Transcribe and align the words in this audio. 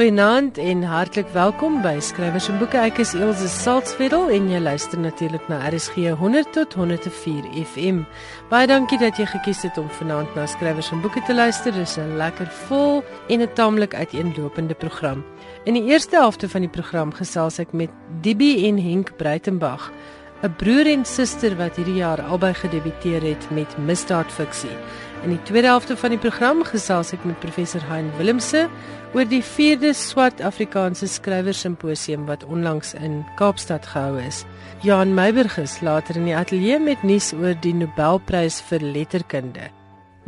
Goeienaand 0.00 0.56
en 0.56 0.82
hartlik 0.88 1.28
welkom 1.34 1.74
by 1.84 1.98
Skrywers 2.00 2.46
en 2.48 2.56
Boeke. 2.56 2.78
Ek 2.80 3.02
is 3.02 3.10
Elsje 3.12 3.50
Salzwetel 3.52 4.30
en 4.32 4.46
jy 4.48 4.56
luister 4.64 4.96
natuurlik 4.96 5.44
na 5.52 5.58
RSG 5.68 6.14
100 6.16 6.54
tot 6.54 6.72
104 6.72 7.50
FM. 7.66 7.98
Baie 8.48 8.64
dankie 8.70 8.96
dat 8.96 9.20
jy 9.20 9.26
gekies 9.28 9.60
het 9.68 9.76
om 9.76 9.90
vanaand 9.98 10.32
na 10.38 10.46
Skrywers 10.48 10.88
en 10.96 11.02
Boeke 11.04 11.20
te 11.28 11.36
luister. 11.36 11.76
Dis 11.76 11.98
'n 11.98 12.16
lekker 12.16 12.48
vol 12.70 13.04
en 13.28 13.42
'n 13.42 13.52
taamlik 13.52 13.94
uiteenlopende 13.94 14.74
program. 14.74 15.22
In 15.66 15.74
die 15.74 15.84
eerste 15.92 16.16
helfte 16.16 16.48
van 16.48 16.60
die 16.60 16.72
program 16.72 17.12
gesels 17.12 17.58
ek 17.58 17.72
met 17.72 17.90
Dibie 18.22 18.68
en 18.68 18.78
Henk 18.78 19.16
Breitenberg, 19.18 19.92
'n 20.42 20.54
broer 20.56 20.86
en 20.86 21.04
suster 21.04 21.56
wat 21.56 21.76
hierdie 21.76 22.00
jaar 22.00 22.22
albei 22.22 22.54
gedebuteer 22.54 23.22
het 23.22 23.50
met 23.50 23.76
misdaadfiksie. 23.76 24.72
In 25.22 25.28
die 25.28 25.42
tweede 25.42 25.68
helfte 25.68 25.96
van 25.96 26.14
die 26.14 26.18
program 26.18 26.62
gesels 26.64 27.12
ek 27.12 27.24
met 27.28 27.40
professor 27.40 27.82
Hein 27.90 28.08
Willemse 28.16 28.70
oor 29.10 29.26
die 29.26 29.42
4de 29.42 29.90
Swart 29.96 30.38
Afrikaanse 30.40 31.08
Skrywer 31.10 31.54
Simposium 31.54 32.28
wat 32.28 32.44
onlangs 32.46 32.92
in 32.94 33.24
Kaapstad 33.40 33.88
gehou 33.90 34.20
is. 34.22 34.44
Jan 34.86 35.14
Meiberg 35.14 35.56
is 35.58 35.80
later 35.82 36.14
in 36.20 36.28
die 36.28 36.36
ateljee 36.36 36.78
met 36.78 37.02
nuus 37.02 37.32
oor 37.34 37.56
die 37.58 37.74
Nobelprys 37.74 38.60
vir 38.68 38.84
letterkunde. 38.84 39.66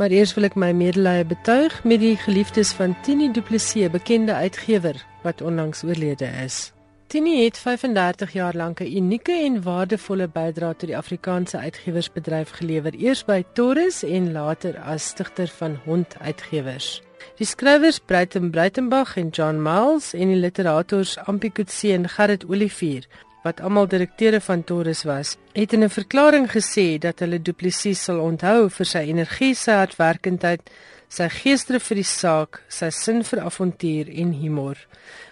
Maar 0.00 0.10
eers 0.10 0.32
wil 0.34 0.48
ek 0.48 0.58
my 0.58 0.72
medelee 0.74 1.22
betuig 1.28 1.76
met 1.86 2.02
die 2.02 2.16
geliefdes 2.18 2.72
van 2.74 2.96
Tini 3.06 3.30
Du 3.30 3.42
Plessis, 3.44 3.92
bekende 3.92 4.34
uitgewer 4.34 4.98
wat 5.22 5.44
onlangs 5.46 5.84
oorlede 5.86 6.26
is. 6.42 6.72
Tini 7.12 7.44
het 7.44 7.58
35 7.60 8.32
jaar 8.32 8.56
lank 8.56 8.80
'n 8.80 8.96
unieke 8.96 9.32
en 9.32 9.62
waardevolle 9.62 10.26
bydrae 10.28 10.74
tot 10.74 10.88
die 10.88 10.96
Afrikaanse 10.96 11.58
uitgewersbedryf 11.58 12.50
gelewer, 12.50 12.94
eers 12.94 13.24
by 13.24 13.44
Torres 13.52 14.02
en 14.02 14.32
later 14.32 14.78
as 14.80 15.08
stigter 15.08 15.48
van 15.48 15.78
Hond 15.84 16.16
Uitgewers. 16.18 17.02
Die 17.42 17.46
skrywers 17.48 17.98
Breiten 17.98 18.52
Breitenberg 18.52 19.16
en 19.16 19.30
John 19.34 19.56
Miles 19.58 20.12
en 20.14 20.28
die 20.30 20.38
literators 20.38 21.16
Ampikutse 21.26 21.90
en 21.90 22.04
Gerrit 22.06 22.44
Olivier 22.46 23.08
wat 23.42 23.58
almal 23.66 23.88
direkteure 23.90 24.38
van 24.46 24.62
Torres 24.62 25.00
was, 25.08 25.32
het 25.52 25.72
in 25.72 25.82
'n 25.82 25.90
verklaring 25.90 26.46
gesê 26.52 26.98
dat 26.98 27.18
hulle 27.18 27.42
Du 27.42 27.52
Plessis 27.52 28.04
sal 28.04 28.20
onthou 28.20 28.70
vir 28.70 28.86
sy 28.86 28.98
energie, 28.98 29.54
sy 29.54 29.72
hardwerkendheid, 29.72 30.70
sy 31.08 31.28
geesdrift 31.28 31.86
vir 31.86 31.96
die 31.96 32.10
saak, 32.20 32.62
sy 32.68 32.90
sin 32.90 33.24
vir 33.24 33.40
avontuur 33.40 34.06
en 34.08 34.32
humor 34.32 34.78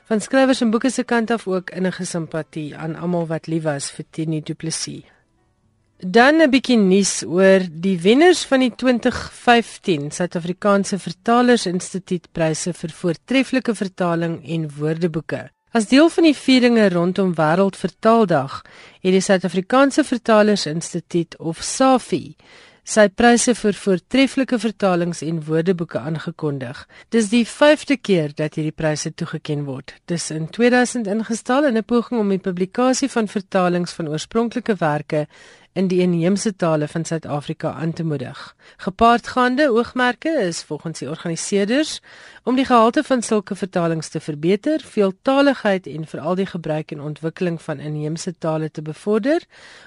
van 0.08 0.20
skrywers 0.20 0.62
en 0.62 0.70
boeke 0.70 0.90
se 0.90 1.04
kant 1.04 1.30
af 1.30 1.46
ook 1.46 1.70
innige 1.70 2.04
simpatie 2.04 2.76
aan 2.76 2.96
almal 2.96 3.26
wat 3.26 3.46
lief 3.46 3.62
was 3.62 3.90
vir 3.90 4.04
Tini 4.10 4.40
Du 4.40 4.54
Plessis. 4.54 5.04
Dan 6.00 6.40
'n 6.40 6.48
bietjie 6.48 6.78
nuus 6.78 7.22
oor 7.28 7.60
die 7.68 7.98
wenners 8.00 8.44
van 8.48 8.60
die 8.60 8.72
2015 8.74 10.10
Suid-Afrikaanse 10.10 10.98
Vertalers 10.98 11.66
Instituut 11.66 12.28
pryse 12.32 12.72
vir 12.72 12.90
voortreffelike 12.90 13.74
vertaling 13.74 14.40
en 14.48 14.70
woordeboeke. 14.78 15.50
As 15.72 15.88
deel 15.88 16.08
van 16.08 16.24
die 16.24 16.36
vieringe 16.36 16.88
rondom 16.88 17.34
Wêreldvertaaldag, 17.34 18.62
het 19.00 19.12
die 19.12 19.20
Suid-Afrikaanse 19.20 20.04
Vertalers 20.04 20.66
Instituut 20.66 21.36
of 21.38 21.62
SAFI 21.62 22.36
sy 22.90 23.06
pryse 23.12 23.52
vir 23.54 23.76
voortreffelike 23.76 24.58
vertalings 24.58 25.20
en 25.22 25.42
woordeboeke 25.46 26.00
aangekondig. 26.00 26.86
Dis 27.14 27.28
die 27.30 27.44
5de 27.46 27.96
keer 28.00 28.32
dat 28.34 28.56
hierdie 28.58 28.74
pryse 28.74 29.12
toegekend 29.14 29.66
word. 29.68 29.94
Dis 30.10 30.30
in 30.34 30.48
2000 30.48 31.06
ingestel 31.06 31.68
in 31.68 31.76
'n 31.76 31.84
poging 31.84 32.20
om 32.20 32.28
die 32.28 32.38
publikasie 32.38 33.08
van 33.08 33.28
vertalings 33.28 33.92
van 33.92 34.08
oorspronklike 34.08 34.74
werke 34.80 35.28
in 35.72 35.86
die 35.86 36.00
inheemse 36.02 36.56
tale 36.56 36.88
van 36.88 37.04
Suid-Afrika 37.04 37.72
aan 37.72 37.92
te 37.92 38.04
moedig. 38.04 38.56
Gepaardgaande 38.76 39.70
oogmerke 39.70 40.28
is 40.28 40.62
volgens 40.62 40.98
die 40.98 41.08
organiseerders 41.08 42.00
om 42.42 42.56
die 42.56 42.64
gehalte 42.64 43.02
van 43.02 43.22
sulke 43.22 43.54
vertalings 43.54 44.08
te 44.08 44.20
verbeter, 44.20 44.80
veeltaligheid 44.80 45.86
en 45.86 46.06
veral 46.06 46.34
die 46.34 46.46
gebruik 46.46 46.90
en 46.90 47.00
ontwikkeling 47.00 47.62
van 47.62 47.78
inheemse 47.78 48.34
tale 48.38 48.70
te 48.70 48.82
bevorder, 48.82 49.44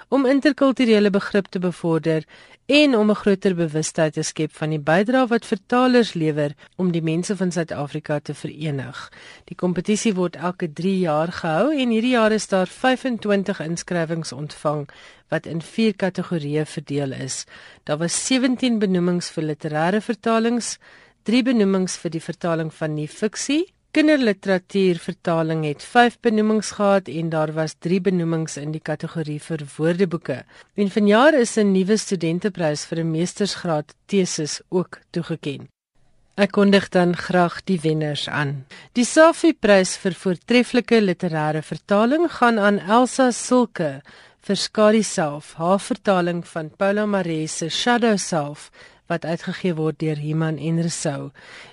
om 0.08 0.26
interkulturele 0.26 1.10
begrip 1.10 1.46
te 1.50 1.60
bevorder 1.60 2.24
en 2.66 2.96
om 2.96 3.10
'n 3.10 3.16
groter 3.16 3.56
bewustheid 3.56 4.14
te 4.14 4.22
skep 4.22 4.52
van 4.54 4.70
die 4.70 4.80
bydrae 4.80 5.28
wat 5.28 5.46
vertalers 5.46 6.14
lewer 6.14 6.54
om 6.76 6.92
die 6.92 7.02
mense 7.02 7.36
van 7.38 7.52
Suid-Afrika 7.52 8.20
te 8.20 8.34
verenig. 8.34 9.12
Die 9.44 9.56
kompetisie 9.56 10.14
word 10.14 10.36
elke 10.36 10.74
3 10.74 11.00
jaar 11.00 11.32
gehou 11.32 11.76
en 11.78 11.90
hierdie 11.90 12.12
jaar 12.14 12.32
is 12.32 12.48
daar 12.48 12.68
25 12.68 13.60
inskrywings 13.60 14.32
ontvang 14.32 14.88
wat 15.34 15.50
in 15.50 15.62
4 15.66 15.98
kategorieë 16.06 16.66
verdeel 16.70 17.18
is. 17.26 17.44
Daar 17.84 18.00
was 18.06 18.18
17 18.28 18.80
benoemings 18.80 19.32
vir 19.36 19.50
literêre 19.52 20.02
vertalings, 20.02 20.78
3 21.30 21.44
benoemings 21.50 21.98
vir 22.02 22.14
die 22.14 22.24
vertaling 22.24 22.70
van 22.74 22.96
nuwe 22.98 23.12
fiksie, 23.12 23.64
kinderliteratuur 23.94 24.98
vertaling 24.98 25.68
het 25.68 25.84
5 25.86 26.18
benoemings 26.26 26.72
gehad 26.80 27.10
en 27.14 27.30
daar 27.30 27.54
was 27.54 27.76
3 27.86 28.00
benoemings 28.02 28.58
in 28.58 28.72
die 28.74 28.82
kategorie 28.82 29.38
vir 29.40 29.62
woordeboeke. 29.76 30.40
En 30.76 30.90
vanjaar 30.90 31.38
is 31.38 31.58
'n 31.58 31.72
nuwe 31.72 31.98
studenteprys 31.98 32.86
vir 32.86 33.00
'n 33.04 33.12
meestersgraad 33.12 33.94
teses 34.06 34.62
ook 34.70 35.00
toegekend. 35.12 35.70
Ek 36.36 36.52
kondig 36.52 36.90
dan 36.90 37.16
graag 37.16 37.64
die 37.64 37.80
wenners 37.84 38.30
aan. 38.30 38.66
Die 38.98 39.06
Safi 39.06 39.54
prys 39.54 39.98
vir 39.98 40.14
voortreffelike 40.14 40.98
literêre 41.02 41.62
vertaling 41.62 42.26
gaan 42.32 42.58
aan 42.60 42.80
Elsa 42.80 43.32
Sulke 43.32 44.02
vir 44.44 44.60
Skadi 44.60 45.04
self, 45.08 45.54
haar 45.56 45.80
vertaling 45.80 46.42
van 46.44 46.70
Paula 46.76 47.06
Maree 47.08 47.48
se 47.48 47.70
Shadow 47.70 48.18
Self 48.20 48.72
wat 49.08 49.24
uitgegee 49.24 49.76
word 49.78 50.02
deur 50.02 50.20
Iman 50.20 50.58
en 50.60 50.82
Resou. 50.84 51.30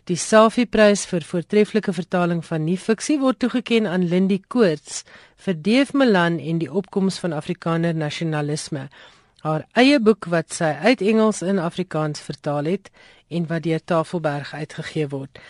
Die 0.07 0.19
Safi 0.19 0.67
prys 0.71 1.03
vir 1.11 1.27
voortreffelike 1.27 1.95
vertaling 1.97 2.45
van 2.47 2.63
nuwe 2.67 2.79
fiksie 2.79 3.19
word 3.19 3.41
toegekend 3.43 3.91
aan 3.91 4.07
Lindy 4.13 4.39
Koorts 4.55 5.03
vir 5.43 5.59
Deef 5.59 5.91
Milan 5.95 6.39
en 6.39 6.61
die 6.63 6.71
opkoms 6.71 7.19
van 7.19 7.35
Afrikaner 7.35 7.95
nasionalisme. 7.95 8.87
Haar 9.43 9.67
eie 9.75 9.99
boek 9.99 10.31
wat 10.31 10.55
sy 10.55 10.71
uit 10.85 11.03
Engels 11.03 11.43
in 11.43 11.59
Afrikaans 11.59 12.23
vertaal 12.23 12.71
het 12.71 12.91
en 13.31 13.51
wat 13.51 13.67
deur 13.67 13.83
Tafelberg 13.83 14.55
uitgegee 14.55 15.11
word. 15.11 15.43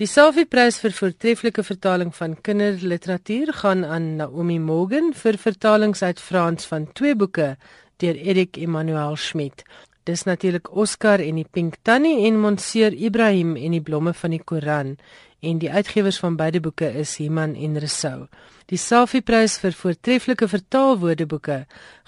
Die 0.00 0.06
Safi 0.08 0.46
prys 0.48 0.78
vir 0.80 0.94
voortreffelike 0.96 1.60
vertaling 1.68 2.14
van 2.16 2.32
kinderliteratuur 2.40 3.50
gaan 3.58 3.82
aan 3.84 4.06
Naomi 4.16 4.56
Morgan 4.58 5.10
vir 5.12 5.36
vertalings 5.36 6.00
uit 6.00 6.20
Frans 6.20 6.64
van 6.70 6.86
twee 6.96 7.12
boeke 7.12 7.58
deur 8.00 8.16
Erik 8.16 8.56
Emmanuel 8.56 9.18
Schmidt. 9.20 9.66
Dis 10.08 10.24
natuurlik 10.24 10.70
Oscar 10.72 11.20
en 11.20 11.36
die 11.36 11.44
Pink 11.44 11.76
Tannie 11.84 12.24
en 12.24 12.40
Monsieur 12.40 12.96
Ibrahim 12.96 13.52
en 13.60 13.76
die 13.76 13.82
blomme 13.84 14.16
van 14.16 14.32
die 14.32 14.40
Koran 14.40 14.96
en 15.44 15.60
die 15.60 15.70
uitgewers 15.70 16.22
van 16.24 16.40
beide 16.40 16.64
boeke 16.64 16.88
is 16.88 17.18
Iman 17.20 17.52
en 17.52 17.76
Resou. 17.76 18.30
Die 18.72 18.80
Safi 18.80 19.20
prys 19.20 19.58
vir 19.60 19.76
voortreffelike 19.76 20.48
vertaalwoordeboeke 20.48 21.66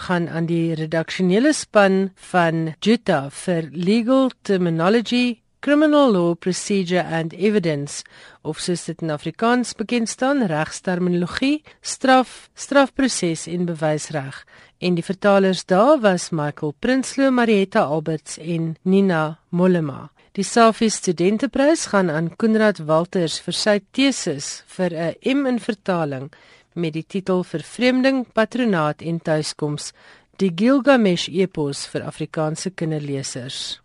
gaan 0.08 0.32
aan 0.32 0.48
die 0.48 0.72
redaksionele 0.72 1.52
span 1.52 2.14
van 2.32 2.70
Jutta 2.80 3.26
vir 3.44 3.68
Legal 3.76 4.30
Terminology 4.40 5.43
Criminal 5.64 6.12
Law 6.12 6.34
Procedure 6.34 7.02
and 7.10 7.32
Evidence 7.32 8.02
of 8.42 8.58
soos 8.60 8.82
dit 8.84 9.00
in 9.00 9.08
Afrikaans 9.14 9.70
bekend 9.72 10.10
staan 10.12 10.42
regsterminologie, 10.44 11.62
straf, 11.80 12.50
strafproses 12.52 13.46
en 13.48 13.64
bewysreg. 13.64 14.42
En 14.84 14.98
die 14.98 15.04
vertalers 15.06 15.62
daar 15.64 16.02
was 16.02 16.28
Michael 16.36 16.74
Prinsloo, 16.84 17.30
Marietta 17.32 17.80
Alberts 17.80 18.36
en 18.36 18.74
Nina 18.82 19.38
Mollema. 19.48 20.10
Die 20.36 20.44
Safi 20.44 20.90
Studenteprys 20.90 21.86
gaan 21.94 22.10
aan 22.12 22.28
Konrad 22.36 22.82
Walters 22.84 23.38
vir 23.40 23.56
sy 23.56 23.78
teses 23.96 24.64
vir 24.76 24.92
'n 24.92 25.14
M 25.38 25.46
in 25.46 25.58
vertaling 25.58 26.28
met 26.74 26.92
die 26.92 27.06
titel 27.08 27.42
Vervreemding, 27.42 28.26
Patronaat 28.34 29.00
en 29.00 29.18
Tuiskoms: 29.22 29.92
Die 30.36 30.52
Gilgamesh 30.54 31.28
Epos 31.28 31.86
vir 31.86 32.02
Afrikaanse 32.04 32.70
kinderlesers. 32.70 33.80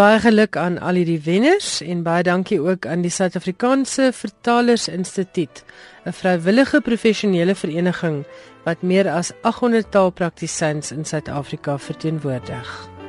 Baie 0.00 0.16
geluk 0.24 0.56
aan 0.56 0.78
al 0.80 0.96
hierdie 0.96 1.20
wenners 1.20 1.82
en 1.84 1.98
baie 2.06 2.22
dankie 2.24 2.56
ook 2.56 2.86
aan 2.88 3.02
die 3.04 3.10
Suid-Afrikaanse 3.12 4.06
Vertalers 4.16 4.86
Instituut, 4.88 5.60
'n 6.08 6.12
vrywillige 6.20 6.80
professionele 6.80 7.54
vereniging 7.54 8.24
wat 8.64 8.82
meer 8.82 9.10
as 9.10 9.32
800 9.42 9.90
taalpraktisyns 9.90 10.92
in 10.92 11.04
Suid-Afrika 11.04 11.78
verteenwoordig. 11.78 12.99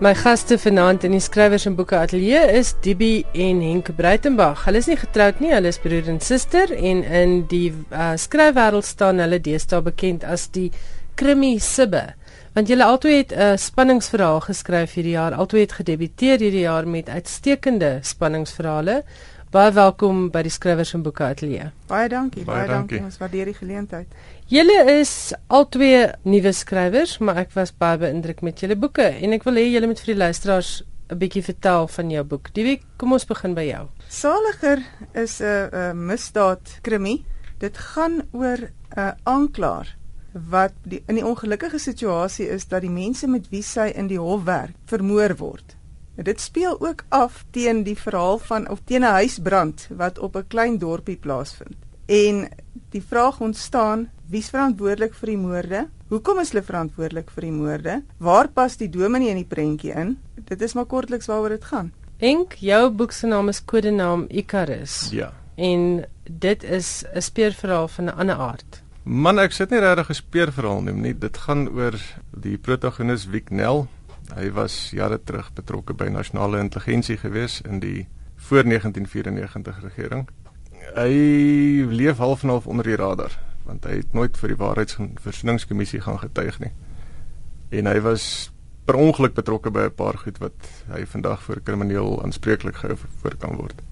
My 0.00 0.14
gaste 0.16 0.56
vanaand 0.56 1.02
in 1.04 1.12
die 1.12 1.20
skrywers 1.20 1.66
en 1.68 1.74
boeke 1.76 1.98
ateljee 1.98 2.40
is 2.56 2.70
Dibie 2.80 3.26
en 3.36 3.58
Henk 3.60 3.90
Breitenberg. 3.98 4.62
Hulle 4.64 4.80
is 4.80 4.86
nie 4.88 4.96
getroud 4.96 5.42
nie, 5.44 5.50
hulle 5.52 5.68
is 5.68 5.78
broer 5.82 6.06
en 6.08 6.22
suster 6.24 6.72
en 6.72 7.02
in 7.04 7.34
die 7.50 7.66
uh, 7.68 8.14
skryfwêreld 8.16 8.88
staan 8.88 9.20
hulle 9.20 9.36
deesdae 9.44 9.82
bekend 9.84 10.24
as 10.24 10.46
die 10.54 10.70
krimi 11.20 11.58
sibbe. 11.60 12.06
Want 12.56 12.72
julle 12.72 12.86
albei 12.88 13.18
het 13.18 13.34
'n 13.36 13.50
uh, 13.50 13.58
spanningsverhaal 13.60 14.40
geskryf 14.48 14.96
hierdie 14.96 15.18
jaar, 15.18 15.36
albei 15.36 15.66
het 15.66 15.76
gedebuteer 15.82 16.40
hierdie 16.40 16.64
jaar 16.64 16.88
met 16.88 17.12
uitstekende 17.12 17.98
spanningsverhale 18.00 19.02
Baie 19.50 19.72
welkom 19.74 20.28
by 20.30 20.44
die 20.46 20.50
Skrywers 20.54 20.92
en 20.94 21.02
Boeke 21.02 21.24
Ateljee. 21.26 21.72
Baie 21.90 22.06
dankie, 22.06 22.44
baie, 22.44 22.60
baie 22.60 22.68
dankie. 22.68 23.00
dankie. 23.00 23.06
Ons 23.08 23.16
waardeer 23.18 23.48
die 23.50 23.54
geleentheid. 23.56 24.12
Julle 24.50 24.80
is 24.98 25.30
albei 25.46 26.08
nuwe 26.26 26.50
skrywers, 26.50 27.12
maar 27.22 27.36
ek 27.44 27.52
was 27.54 27.70
baie 27.70 28.00
beïndruk 28.02 28.40
met 28.42 28.58
julle 28.58 28.74
boeke 28.82 29.04
en 29.22 29.36
ek 29.36 29.44
wil 29.46 29.60
hê 29.60 29.68
julle 29.68 29.86
moet 29.86 30.02
vir 30.02 30.10
die 30.10 30.16
luisteraars 30.24 30.70
'n 30.82 31.18
bietjie 31.20 31.42
vertel 31.46 31.86
van 31.86 32.10
jou 32.10 32.24
boek. 32.32 32.50
Die 32.58 32.64
week, 32.64 32.82
kom 32.98 33.12
ons 33.12 33.28
begin 33.30 33.54
by 33.54 33.68
jou. 33.68 33.84
Saliger 34.08 34.82
is 35.14 35.40
'n 35.40 35.70
'n 35.70 36.06
misdaad 36.06 36.82
krimie. 36.82 37.24
Dit 37.60 37.78
gaan 37.78 38.26
oor 38.32 38.58
'n 38.96 39.14
aanklaer 39.22 39.96
wat 40.32 40.74
die, 40.82 41.02
in 41.06 41.14
die 41.14 41.26
ongelukkige 41.26 41.78
situasie 41.78 42.48
is 42.48 42.66
dat 42.66 42.80
die 42.82 42.90
mense 42.90 43.28
met 43.28 43.48
wie 43.50 43.62
sy 43.62 43.92
in 43.94 44.08
die 44.08 44.18
hof 44.18 44.44
werk 44.44 44.74
vermoor 44.86 45.36
word. 45.36 45.76
Dit 46.16 46.40
speel 46.40 46.80
ook 46.80 47.04
af 47.08 47.44
teen 47.52 47.84
die 47.84 47.96
verhaal 47.96 48.38
van 48.38 48.68
of 48.68 48.80
teen 48.84 49.04
'n 49.04 49.14
huisbrand 49.14 49.86
wat 49.90 50.18
op 50.18 50.34
'n 50.36 50.48
klein 50.48 50.78
dorpie 50.78 51.16
plaasvind. 51.16 51.76
En 52.06 52.48
die 52.90 53.02
vraag 53.02 53.40
ontstaan, 53.40 54.10
wie's 54.30 54.50
verantwoordelik 54.52 55.14
vir 55.18 55.32
die 55.32 55.38
moorde? 55.40 55.86
Hoekom 56.10 56.40
is 56.42 56.52
hulle 56.52 56.62
verantwoordelik 56.66 57.30
vir 57.34 57.46
die 57.46 57.54
moorde? 57.54 57.96
Waar 58.18 58.48
pas 58.54 58.76
die 58.78 58.88
dominee 58.90 59.30
in 59.34 59.42
die 59.42 59.48
prentjie 59.48 59.92
in? 59.92 60.16
Dit 60.48 60.62
is 60.62 60.74
maar 60.78 60.88
kortliks 60.90 61.28
waaroor 61.30 61.56
dit 61.56 61.64
gaan. 61.64 61.92
Enk, 62.18 62.58
jou 62.60 62.82
boek 62.90 63.12
se 63.16 63.26
naam 63.26 63.48
is 63.48 63.62
Kodenaam 63.64 64.26
Icarus. 64.28 65.08
Ja. 65.14 65.32
En 65.56 66.04
dit 66.24 66.62
is 66.64 67.04
'n 67.14 67.20
speurverhaal 67.20 67.88
van 67.88 68.04
'n 68.04 68.16
ander 68.16 68.36
aard. 68.36 68.82
Man, 69.02 69.38
ek 69.38 69.52
sit 69.52 69.70
nie 69.70 69.80
regtig 69.80 70.10
'n 70.10 70.14
speurverhaal 70.14 70.82
nie, 70.82 70.92
nie. 70.92 71.18
Dit 71.18 71.36
gaan 71.36 71.68
oor 71.68 71.94
die 72.30 72.58
protagonis 72.58 73.26
Wiknel 73.26 73.88
Hy 74.30 74.50
was 74.54 74.92
jare 74.94 75.18
terug 75.18 75.50
betrokke 75.56 75.94
by 75.94 76.06
nasionale 76.08 76.60
intelligensie 76.60 77.16
gewees 77.16 77.60
in 77.66 77.80
die 77.80 78.06
voor 78.36 78.62
1994 78.64 79.82
regering. 79.82 80.28
Hy 80.94 81.86
leef 81.90 82.16
half 82.18 82.42
en 82.42 82.48
half 82.48 82.66
onder 82.66 82.84
die 82.84 82.96
radar 82.96 83.49
want 83.64 83.84
hy 83.84 84.00
het 84.00 84.14
nooit 84.16 84.36
vir 84.36 84.48
die 84.48 84.60
waarheidsversoeningskommissie 84.60 86.00
gaan 86.00 86.18
getuig 86.18 86.58
nie. 86.60 86.72
En 87.70 87.86
hy 87.86 88.00
was 88.00 88.50
per 88.84 88.98
ongeluk 88.98 89.34
betrokke 89.34 89.70
by 89.70 89.86
'n 89.86 89.94
paar 89.94 90.18
goed 90.18 90.38
wat 90.38 90.58
hy 90.88 91.04
vandag 91.06 91.42
vir 91.42 91.60
krimineel 91.60 92.22
aanspreeklik 92.22 92.76
gehou 92.76 92.96
voor 93.22 93.36
kan 93.36 93.56
word. 93.56 93.82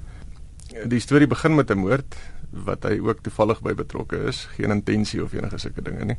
Die 0.86 1.00
storie 1.00 1.26
begin 1.26 1.54
met 1.54 1.70
'n 1.70 1.78
moord 1.78 2.16
wat 2.50 2.82
hy 2.82 2.98
ook 2.98 3.22
toevallig 3.22 3.60
by 3.62 3.74
betrokke 3.74 4.16
is, 4.28 4.44
geen 4.56 4.70
intensie 4.70 5.22
of 5.22 5.32
enige 5.32 5.58
sulke 5.58 5.82
dinge 5.82 6.04
nie. 6.04 6.18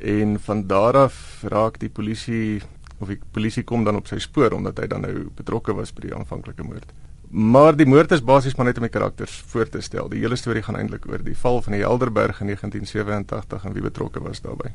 En 0.00 0.38
van 0.40 0.66
daar 0.66 0.96
af 0.96 1.42
raak 1.42 1.78
die 1.78 1.88
polisie 1.88 2.62
of 2.98 3.08
die 3.08 3.18
polisie 3.32 3.64
kom 3.64 3.84
dan 3.84 3.96
op 3.96 4.06
sy 4.06 4.18
spoor 4.18 4.52
omdat 4.52 4.78
hy 4.78 4.86
dan 4.86 5.00
nou 5.00 5.30
betrokke 5.34 5.74
was 5.74 5.92
by 5.92 6.00
die 6.00 6.14
aanvanklike 6.14 6.62
moord. 6.62 6.92
Maar 7.30 7.76
die 7.78 7.86
moord 7.86 8.10
is 8.10 8.24
basies 8.26 8.56
maar 8.58 8.66
net 8.66 8.78
om 8.80 8.82
die 8.82 8.90
karakters 8.90 9.42
voor 9.46 9.68
te 9.68 9.80
stel. 9.80 10.08
Die 10.10 10.18
hele 10.18 10.36
storie 10.36 10.62
gaan 10.66 10.76
eintlik 10.76 11.04
oor 11.06 11.22
die 11.22 11.36
val 11.38 11.60
van 11.62 11.76
die 11.76 11.82
Helderberg 11.84 12.40
in 12.42 12.50
1987 12.50 13.64
en 13.64 13.76
wie 13.76 13.84
betrokke 13.84 14.22
was 14.22 14.42
daarbey. 14.42 14.72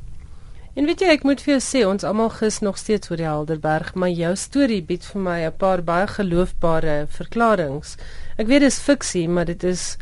En 0.75 0.87
weet 0.87 1.03
jy, 1.03 1.09
ek 1.15 1.25
moet 1.27 1.43
vir 1.43 1.53
jou 1.53 1.63
sê, 1.63 1.81
ons 1.87 2.03
almal 2.07 2.31
gis 2.35 2.61
nog 2.63 2.79
steeds 2.79 3.11
oor 3.11 3.19
die 3.19 3.27
Helderberg, 3.27 3.93
maar 3.99 4.11
jou 4.11 4.31
storie 4.39 4.81
bied 4.83 5.03
vir 5.07 5.21
my 5.21 5.37
'n 5.47 5.57
paar 5.57 5.83
baie 5.83 6.07
geloofbare 6.07 7.07
verklaringe. 7.07 7.95
Ek 8.37 8.47
weet 8.47 8.63
dit 8.63 8.71
is 8.71 8.79
fiksie, 8.79 9.27
maar 9.27 9.45
dit 9.45 9.63
is 9.63 9.97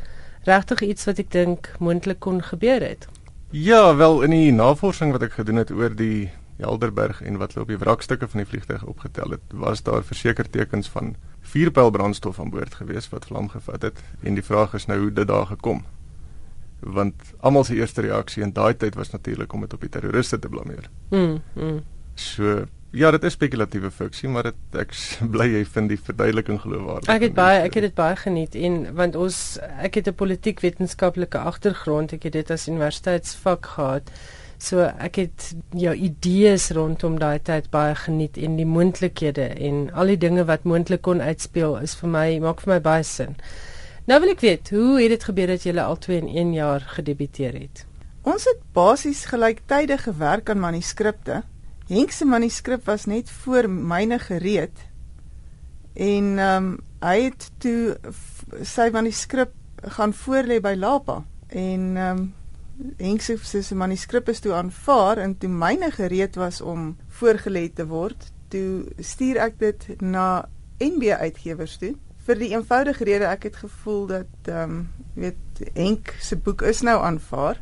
regtig 0.45 0.81
iets 0.81 1.05
wat 1.05 1.19
ek 1.19 1.31
dink 1.31 1.73
moontlik 1.79 2.19
kon 2.19 2.41
gebeur 2.41 2.81
het. 2.81 3.07
Ja, 3.49 3.95
wel 3.95 4.21
in 4.23 4.31
die 4.31 4.51
navorsing 4.51 5.11
wat 5.11 5.23
ek 5.23 5.33
gedoen 5.33 5.55
het 5.55 5.71
oor 5.71 5.95
die 5.95 6.31
Helderberg 6.57 7.21
en 7.21 7.37
wat 7.37 7.53
hulle 7.53 7.63
op 7.63 7.69
die 7.69 7.77
wrakstukke 7.77 8.27
van 8.27 8.39
die 8.41 8.49
vliegtuig 8.49 8.85
opgetel 8.85 9.29
het, 9.29 9.45
was 9.53 9.83
daar 9.83 10.03
verseker 10.03 10.49
tekens 10.49 10.89
van 10.89 11.15
vuurpyl 11.53 11.91
brandstof 11.93 12.39
aan 12.39 12.51
boord 12.53 12.73
gewees 12.81 13.09
wat 13.13 13.25
vlam 13.29 13.49
gevat 13.53 13.89
het 13.89 14.03
en 14.23 14.37
die 14.39 14.45
vraag 14.45 14.73
is 14.73 14.87
nou 14.89 14.99
hoe 15.05 15.11
dit 15.13 15.27
daar 15.29 15.45
gekom. 15.45 15.83
Want 16.79 17.33
almal 17.39 17.63
se 17.63 17.75
eerste 17.75 18.01
reaksie 18.01 18.43
in 18.43 18.53
daai 18.53 18.73
tyd 18.75 18.95
was 18.99 19.13
natuurlik 19.13 19.53
om 19.53 19.61
dit 19.65 19.73
op 19.73 19.83
die 19.85 19.89
terroriste 19.89 20.39
te 20.39 20.49
blameer. 20.49 20.89
Mm. 21.09 21.41
mm. 21.53 21.83
So 22.15 22.65
ja, 22.93 23.09
dit 23.11 23.23
is 23.23 23.33
spekulatiewe 23.33 23.89
fiksie, 23.91 24.29
maar 24.29 24.49
dit 24.49 24.77
ek 24.83 24.93
bly 25.33 25.47
jy 25.55 25.63
vind 25.75 25.93
die 25.93 25.97
verduideliking 25.97 26.59
geloofwaardig. 26.61 27.09
Ek 27.09 27.27
het 27.29 27.35
baie 27.37 27.63
ek 27.63 27.79
het 27.79 27.87
dit 27.89 27.97
baie 27.97 28.17
geniet 28.19 28.57
en 28.69 28.79
want 28.97 29.17
ons 29.17 29.39
ek 29.79 30.01
het 30.01 30.09
'n 30.11 30.19
politiek 30.19 30.61
wetenskaplike 30.61 31.39
agtergrond, 31.39 32.13
ek 32.13 32.29
het 32.29 32.33
dit 32.33 32.51
as 32.51 32.67
universiteitsvak 32.67 33.65
gehad. 33.77 34.11
So 34.63 34.85
ek 34.87 35.17
het 35.19 35.49
jou 35.75 35.91
idees 35.91 36.69
rondom 36.75 37.17
daai 37.19 37.41
tyd 37.43 37.67
baie 37.73 37.95
geniet 37.99 38.37
en 38.39 38.55
die 38.55 38.67
moontlikhede 38.67 39.49
en 39.67 39.89
al 39.91 40.13
die 40.13 40.19
dinge 40.21 40.45
wat 40.47 40.63
moontlik 40.63 41.01
kon 41.03 41.19
uitspeel 41.19 41.81
is 41.81 41.95
vir 41.99 42.11
my 42.13 42.27
maak 42.43 42.63
vir 42.63 42.77
my 42.77 42.81
baie 42.85 43.03
sin. 43.03 43.35
Nou 44.07 44.21
wil 44.23 44.31
ek 44.33 44.43
weet, 44.43 44.69
hoe 44.71 45.01
het 45.01 45.11
dit 45.11 45.25
gebeur 45.27 45.51
dat 45.51 45.65
julle 45.67 45.83
al 45.83 45.99
2 46.05 46.21
in 46.21 46.29
1 46.31 46.53
jaar 46.55 46.85
gedebuteer 46.95 47.57
het? 47.59 47.83
Ons 48.23 48.45
het 48.47 48.61
basies 48.75 49.25
gelyktydig 49.27 50.05
gewerk 50.07 50.49
aan 50.51 50.63
manuskripte. 50.63 51.41
Henk 51.89 52.15
se 52.15 52.25
manuskrip 52.25 52.85
was 52.87 53.03
net 53.11 53.31
voor 53.43 53.67
myne 53.67 54.19
gereed. 54.19 54.85
En 55.93 56.37
ehm 56.39 56.69
um, 56.71 56.77
hy 57.03 57.17
het 57.25 57.49
toe 57.59 57.97
sy 58.63 58.87
manuskrip 58.95 59.51
gaan 59.97 60.13
voorlê 60.15 60.61
by 60.63 60.71
Lapa 60.79 61.25
en 61.51 61.83
ehm 61.97 62.23
um, 62.23 62.23
Henk 62.97 63.21
se 63.21 63.37
se 63.61 63.75
manuskrip 63.75 64.29
is 64.29 64.39
toe 64.39 64.53
aanvaar 64.53 65.17
en 65.17 65.37
toe 65.37 65.49
myne 65.49 65.91
gereed 65.91 66.35
was 66.35 66.61
om 66.61 66.97
voorgelê 67.07 67.73
te 67.73 67.85
word, 67.87 68.31
toe 68.49 68.85
stuur 68.99 69.37
ek 69.37 69.59
dit 69.59 70.01
na 70.01 70.49
NB 70.79 71.13
uitgewers 71.21 71.77
toe 71.77 71.95
vir 72.23 72.39
die 72.39 72.51
eenvoudige 72.53 73.03
rede 73.07 73.27
ek 73.27 73.49
het 73.49 73.57
gevoel 73.65 74.05
dat 74.11 74.51
ehm 74.51 74.77
um, 74.77 74.83
weet 75.13 75.61
Henk 75.77 76.15
se 76.19 76.35
boek 76.35 76.63
is 76.65 76.81
nou 76.81 76.95
aanvaar. 77.03 77.59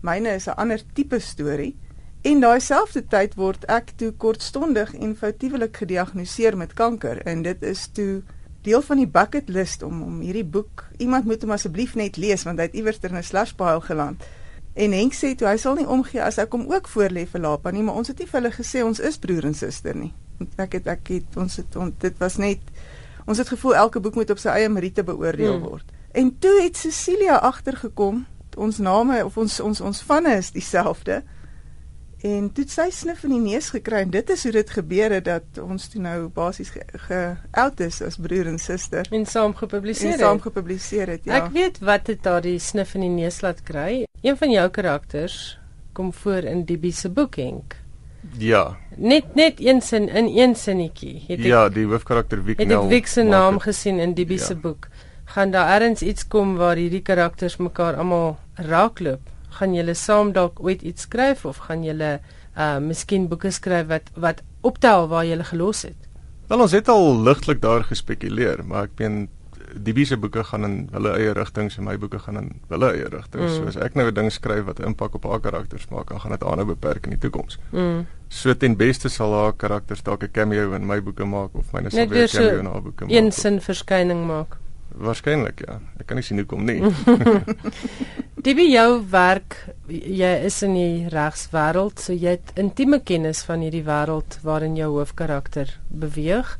Myne 0.00 0.34
is 0.34 0.46
'n 0.48 0.56
ander 0.56 0.80
tipe 0.94 1.18
storie. 1.18 1.76
En 2.22 2.40
daai 2.40 2.60
selfde 2.60 3.02
tyd 3.06 3.34
word 3.34 3.64
ek 3.64 3.92
toe 3.96 4.12
kortstondig 4.12 4.94
en 4.94 5.16
foutiewelik 5.16 5.76
gediagnoseer 5.76 6.56
met 6.56 6.72
kanker 6.72 7.22
en 7.26 7.42
dit 7.42 7.62
is 7.62 7.88
toe 7.92 8.22
deel 8.62 8.82
van 8.82 8.96
die 8.96 9.06
bucket 9.06 9.48
list 9.48 9.82
om 9.82 10.02
om 10.02 10.20
hierdie 10.20 10.44
boek 10.44 10.84
iemand 10.98 11.24
moet 11.24 11.42
hom 11.42 11.50
asseblief 11.50 11.94
net 11.94 12.16
lees 12.16 12.42
want 12.44 12.58
hy 12.58 12.64
het 12.64 12.74
iewers 12.74 12.98
in 13.02 13.16
'n 13.16 13.22
slush 13.22 13.52
pile 13.52 13.80
geland. 13.80 14.24
En 14.74 14.92
Henk 14.92 15.14
sê 15.14 15.34
toe 15.38 15.46
hy 15.46 15.56
sal 15.62 15.78
nie 15.78 15.86
omgee 15.86 16.22
as 16.22 16.40
ek 16.42 16.54
hom 16.56 16.66
ook 16.70 16.88
voor 16.90 17.14
lê 17.14 17.22
vir 17.30 17.42
Lapa 17.44 17.70
nie, 17.70 17.84
maar 17.86 17.98
ons 18.00 18.10
het 18.10 18.18
nie 18.18 18.26
vir 18.26 18.40
hulle 18.40 18.54
gesê 18.54 18.82
ons 18.82 18.98
is 18.98 19.18
broer 19.22 19.46
en 19.46 19.54
suster 19.54 19.94
nie. 19.94 20.10
Ek 20.58 20.74
het 20.80 20.88
ek 20.90 21.12
het 21.14 21.36
ons 21.38 21.60
het 21.60 21.76
on, 21.78 21.92
dit 22.02 22.16
was 22.18 22.40
net 22.42 22.62
ons 23.24 23.38
het 23.38 23.48
gevoel 23.48 23.76
elke 23.84 24.02
boek 24.02 24.18
moet 24.18 24.32
op 24.34 24.42
sy 24.42 24.50
eie 24.50 24.68
meriete 24.68 25.04
beoordeel 25.06 25.54
hmm. 25.54 25.68
word. 25.68 25.94
En 26.14 26.32
toe 26.42 26.56
het 26.62 26.76
Cecilia 26.76 27.38
agtergekom, 27.38 28.24
ons 28.56 28.78
name 28.82 29.22
of 29.24 29.38
ons 29.38 29.60
ons 29.62 29.80
ons 29.80 30.02
vanne 30.10 30.34
is 30.38 30.50
dieselfde. 30.54 31.22
En 32.24 32.46
toe 32.56 32.64
sy 32.72 32.86
snif 32.94 33.26
in 33.26 33.34
die 33.34 33.42
neus 33.52 33.66
gekry 33.74 33.98
en 34.06 34.12
dit 34.12 34.30
is 34.32 34.46
hoe 34.46 34.52
dit 34.54 34.70
gebeur 34.72 35.12
het 35.12 35.26
dat 35.26 35.58
ons 35.60 35.90
toe 35.92 36.00
nou 36.00 36.30
basies 36.32 36.70
geout 36.72 37.76
ge 37.76 37.84
is 37.84 37.98
as 38.06 38.16
broer 38.16 38.48
en 38.48 38.56
suster 38.58 39.10
en 39.12 39.26
saam 39.28 39.52
gepubliseer 39.58 40.14
het. 40.14 40.22
En 40.22 40.24
saam 40.24 40.40
gepubliseer 40.40 41.12
het, 41.12 41.28
ja. 41.28 41.42
Ek 41.42 41.52
weet 41.52 41.82
wat 41.84 42.08
het 42.08 42.22
daardie 42.24 42.56
snif 42.58 42.94
in 42.96 43.04
die 43.04 43.12
neus 43.12 43.42
laat 43.44 43.60
kry. 43.68 44.06
Een 44.24 44.38
van 44.40 44.54
jou 44.54 44.64
karakters 44.72 45.58
kom 45.92 46.14
voor 46.16 46.48
in 46.48 46.64
die 46.64 46.78
Bise 46.80 47.10
boek 47.12 47.36
Henk. 47.36 47.76
Ja. 48.40 48.78
Net 48.96 49.34
net 49.36 49.60
een 49.60 49.84
sin 49.84 50.08
in 50.08 50.32
een 50.32 50.56
sinnetjie. 50.56 51.18
Het 51.26 51.44
ek 51.44 51.44
Ja, 51.44 51.68
die 51.68 51.84
hoofkarakter 51.84 52.40
Wiek 52.40 52.64
nou. 52.64 52.70
Het 52.70 52.78
ek 52.78 52.90
Wiek 52.94 53.12
se 53.12 53.22
naam 53.22 53.60
het, 53.60 53.68
gesien 53.68 54.00
in 54.00 54.16
die 54.16 54.24
Bise 54.24 54.54
ja. 54.56 54.60
boek. 54.64 54.88
Gaan 55.36 55.52
daar 55.52 55.76
ergens 55.76 56.00
iets 56.02 56.24
kom 56.28 56.56
waar 56.56 56.80
hierdie 56.80 57.04
karakters 57.04 57.60
mekaar 57.60 58.00
almal 58.00 58.38
raakloop? 58.54 59.33
Gaan 59.58 59.74
julle 59.74 59.94
saam 59.94 60.32
dalk 60.32 60.60
ooit 60.60 60.82
iets 60.82 61.02
skryf 61.08 61.44
of 61.44 61.56
gaan 61.68 61.84
julle 61.84 62.20
uh 62.56 62.78
miskien 62.78 63.28
boeke 63.28 63.50
skryf 63.50 63.86
wat 63.86 64.10
wat 64.14 64.42
optel 64.60 65.08
waar 65.08 65.26
julle 65.26 65.44
gelos 65.44 65.82
het? 65.82 66.10
Wel 66.48 66.60
ons 66.60 66.72
het 66.72 66.88
al 66.88 67.22
ligtelik 67.24 67.60
daar 67.60 67.84
gespekuleer, 67.84 68.64
maar 68.64 68.90
ek 68.90 68.98
meen 68.98 69.28
die 69.74 69.94
bise 69.96 70.16
boeke 70.20 70.44
gaan 70.44 70.64
in 70.66 70.74
hulle 70.92 71.14
eie 71.18 71.32
rigtings 71.34 71.78
en 71.78 71.86
my 71.88 71.96
boeke 71.98 72.18
gaan 72.22 72.38
in 72.38 72.50
hulle 72.70 72.90
eie 72.94 73.08
rigtings. 73.10 73.56
Mm. 73.56 73.56
So 73.56 73.70
as 73.72 73.78
ek 73.86 73.96
nou 73.98 74.06
'n 74.08 74.14
ding 74.14 74.30
skryf 74.30 74.64
wat 74.64 74.78
'n 74.80 74.92
impak 74.92 75.14
op 75.14 75.24
haar 75.24 75.40
karakters 75.40 75.88
maak, 75.90 76.08
dan 76.08 76.20
gaan 76.20 76.30
dit 76.30 76.44
aanhou 76.44 76.66
beperk 76.66 77.04
in 77.06 77.10
die 77.10 77.18
toekoms. 77.18 77.58
Mm. 77.72 78.06
So 78.28 78.54
ten 78.54 78.76
beste 78.76 79.08
sal 79.08 79.32
haar 79.32 79.52
karakters 79.52 80.02
dalk 80.02 80.22
'n 80.22 80.30
cameo 80.32 80.72
in 80.72 80.86
my 80.86 81.02
boeke 81.02 81.24
maak 81.24 81.54
of 81.54 81.72
myne 81.72 81.90
sal 81.90 82.08
weer 82.08 82.24
'n 82.24 82.28
cameo 82.28 82.58
in 82.58 82.66
haar 82.66 82.82
boeke 82.82 83.04
maak. 83.04 83.12
Een 83.12 83.32
sin 83.32 83.60
verskyning 83.60 84.26
maak. 84.26 84.56
Waarskynlik 84.94 85.64
ja. 85.66 85.80
Ek 85.98 86.06
kan 86.06 86.18
nie 86.18 86.26
sien 86.26 86.38
hoekom 86.38 86.64
nie. 86.68 86.78
Dit 88.44 88.54
by 88.58 88.66
jou 88.68 88.88
werk, 89.10 89.56
jy 89.88 90.30
is 90.46 90.60
in 90.66 90.74
die 90.76 91.10
regswêreld, 91.12 91.98
so 91.98 92.14
jy 92.14 92.36
het 92.36 92.52
intieme 92.60 93.00
kennis 93.00 93.42
van 93.48 93.64
hierdie 93.64 93.84
wêreld 93.86 94.38
waarin 94.44 94.76
jou 94.78 94.90
hoofkarakter 94.98 95.72
beweeg. 95.88 96.58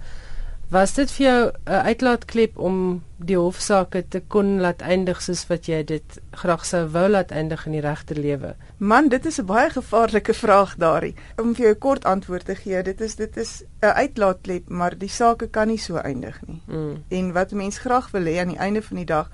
Was 0.68 0.94
dit 0.94 1.10
vir 1.10 1.26
jou 1.26 1.52
'n 1.64 1.70
uitlaatklep 1.70 2.58
om 2.58 3.02
die 3.16 3.36
hofsaake 3.36 4.08
te 4.08 4.20
kon 4.20 4.60
laat 4.60 4.80
eindig 4.80 5.22
soos 5.22 5.46
wat 5.46 5.66
jy 5.66 5.84
dit 5.84 6.20
graag 6.30 6.64
sou 6.64 6.88
wou 6.88 7.08
laat 7.08 7.30
eindig 7.30 7.66
in 7.66 7.72
die 7.72 7.80
regte 7.80 8.14
lewe? 8.14 8.56
Man, 8.78 9.08
dit 9.08 9.26
is 9.26 9.38
'n 9.40 9.44
baie 9.44 9.70
gevaarlike 9.70 10.34
vraag 10.34 10.76
daarin. 10.76 11.16
Om 11.36 11.54
vir 11.54 11.64
jou 11.64 11.74
'n 11.74 11.78
kort 11.78 12.04
antwoord 12.04 12.44
te 12.44 12.54
gee, 12.54 12.82
dit 12.82 13.00
is 13.00 13.14
dit 13.14 13.36
is 13.36 13.62
'n 13.80 13.86
uitlaatklep, 13.86 14.68
maar 14.68 14.98
die 14.98 15.08
saake 15.08 15.46
kan 15.48 15.66
nie 15.68 15.78
so 15.78 15.96
eindig 15.96 16.40
nie. 16.46 16.62
Mm. 16.66 17.04
En 17.08 17.32
wat 17.32 17.52
'n 17.52 17.56
mens 17.56 17.78
graag 17.78 18.10
wil 18.10 18.24
hê 18.24 18.38
aan 18.38 18.48
die 18.48 18.58
einde 18.58 18.82
van 18.82 18.96
die 18.96 19.06
dag 19.06 19.30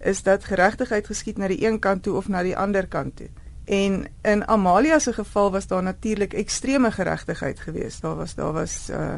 is 0.00 0.22
dat 0.22 0.44
geregtigheid 0.44 1.06
geskied 1.06 1.38
na 1.38 1.48
die 1.48 1.66
een 1.66 1.78
kant 1.78 2.02
toe 2.02 2.16
of 2.16 2.28
na 2.28 2.42
die 2.42 2.56
ander 2.56 2.86
kant 2.86 3.16
toe. 3.16 3.28
En 3.64 4.06
in 4.22 4.48
Amalia 4.48 4.98
se 4.98 5.12
geval 5.12 5.50
was 5.50 5.66
daar 5.66 5.82
natuurlik 5.82 6.32
ekstreme 6.32 6.90
geregtigheid 6.90 7.60
geweest. 7.60 8.02
Daar 8.02 8.16
was 8.16 8.34
daar 8.34 8.52
was 8.52 8.88
uh 8.90 9.16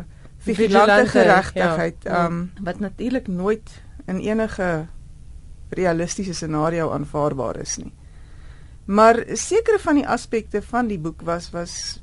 vigilante 0.54 1.06
geregtigheid 1.10 1.96
ja. 2.02 2.26
um 2.26 2.50
wat 2.62 2.78
natuurlik 2.78 3.26
nooit 3.28 3.82
in 4.06 4.18
enige 4.18 4.86
realistiese 5.68 6.34
scenario 6.34 6.90
aanvaarbaar 6.90 7.56
is 7.60 7.76
nie. 7.76 7.92
Maar 8.84 9.24
sekere 9.32 9.78
van 9.78 9.94
die 9.94 10.08
aspekte 10.08 10.62
van 10.62 10.86
die 10.86 10.98
boek 10.98 11.22
was 11.26 11.50
was 11.50 12.02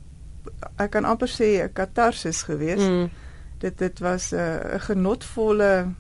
ek 0.75 0.91
kan 0.91 1.05
amper 1.05 1.31
sê 1.31 1.63
'n 1.63 1.73
katarsis 1.73 2.43
geweest. 2.43 2.89
Mm. 2.89 3.09
Dit 3.57 3.77
dit 3.77 4.00
was 4.00 4.31
'n 4.31 4.35
uh, 4.35 4.79
genotvolle 4.79 5.93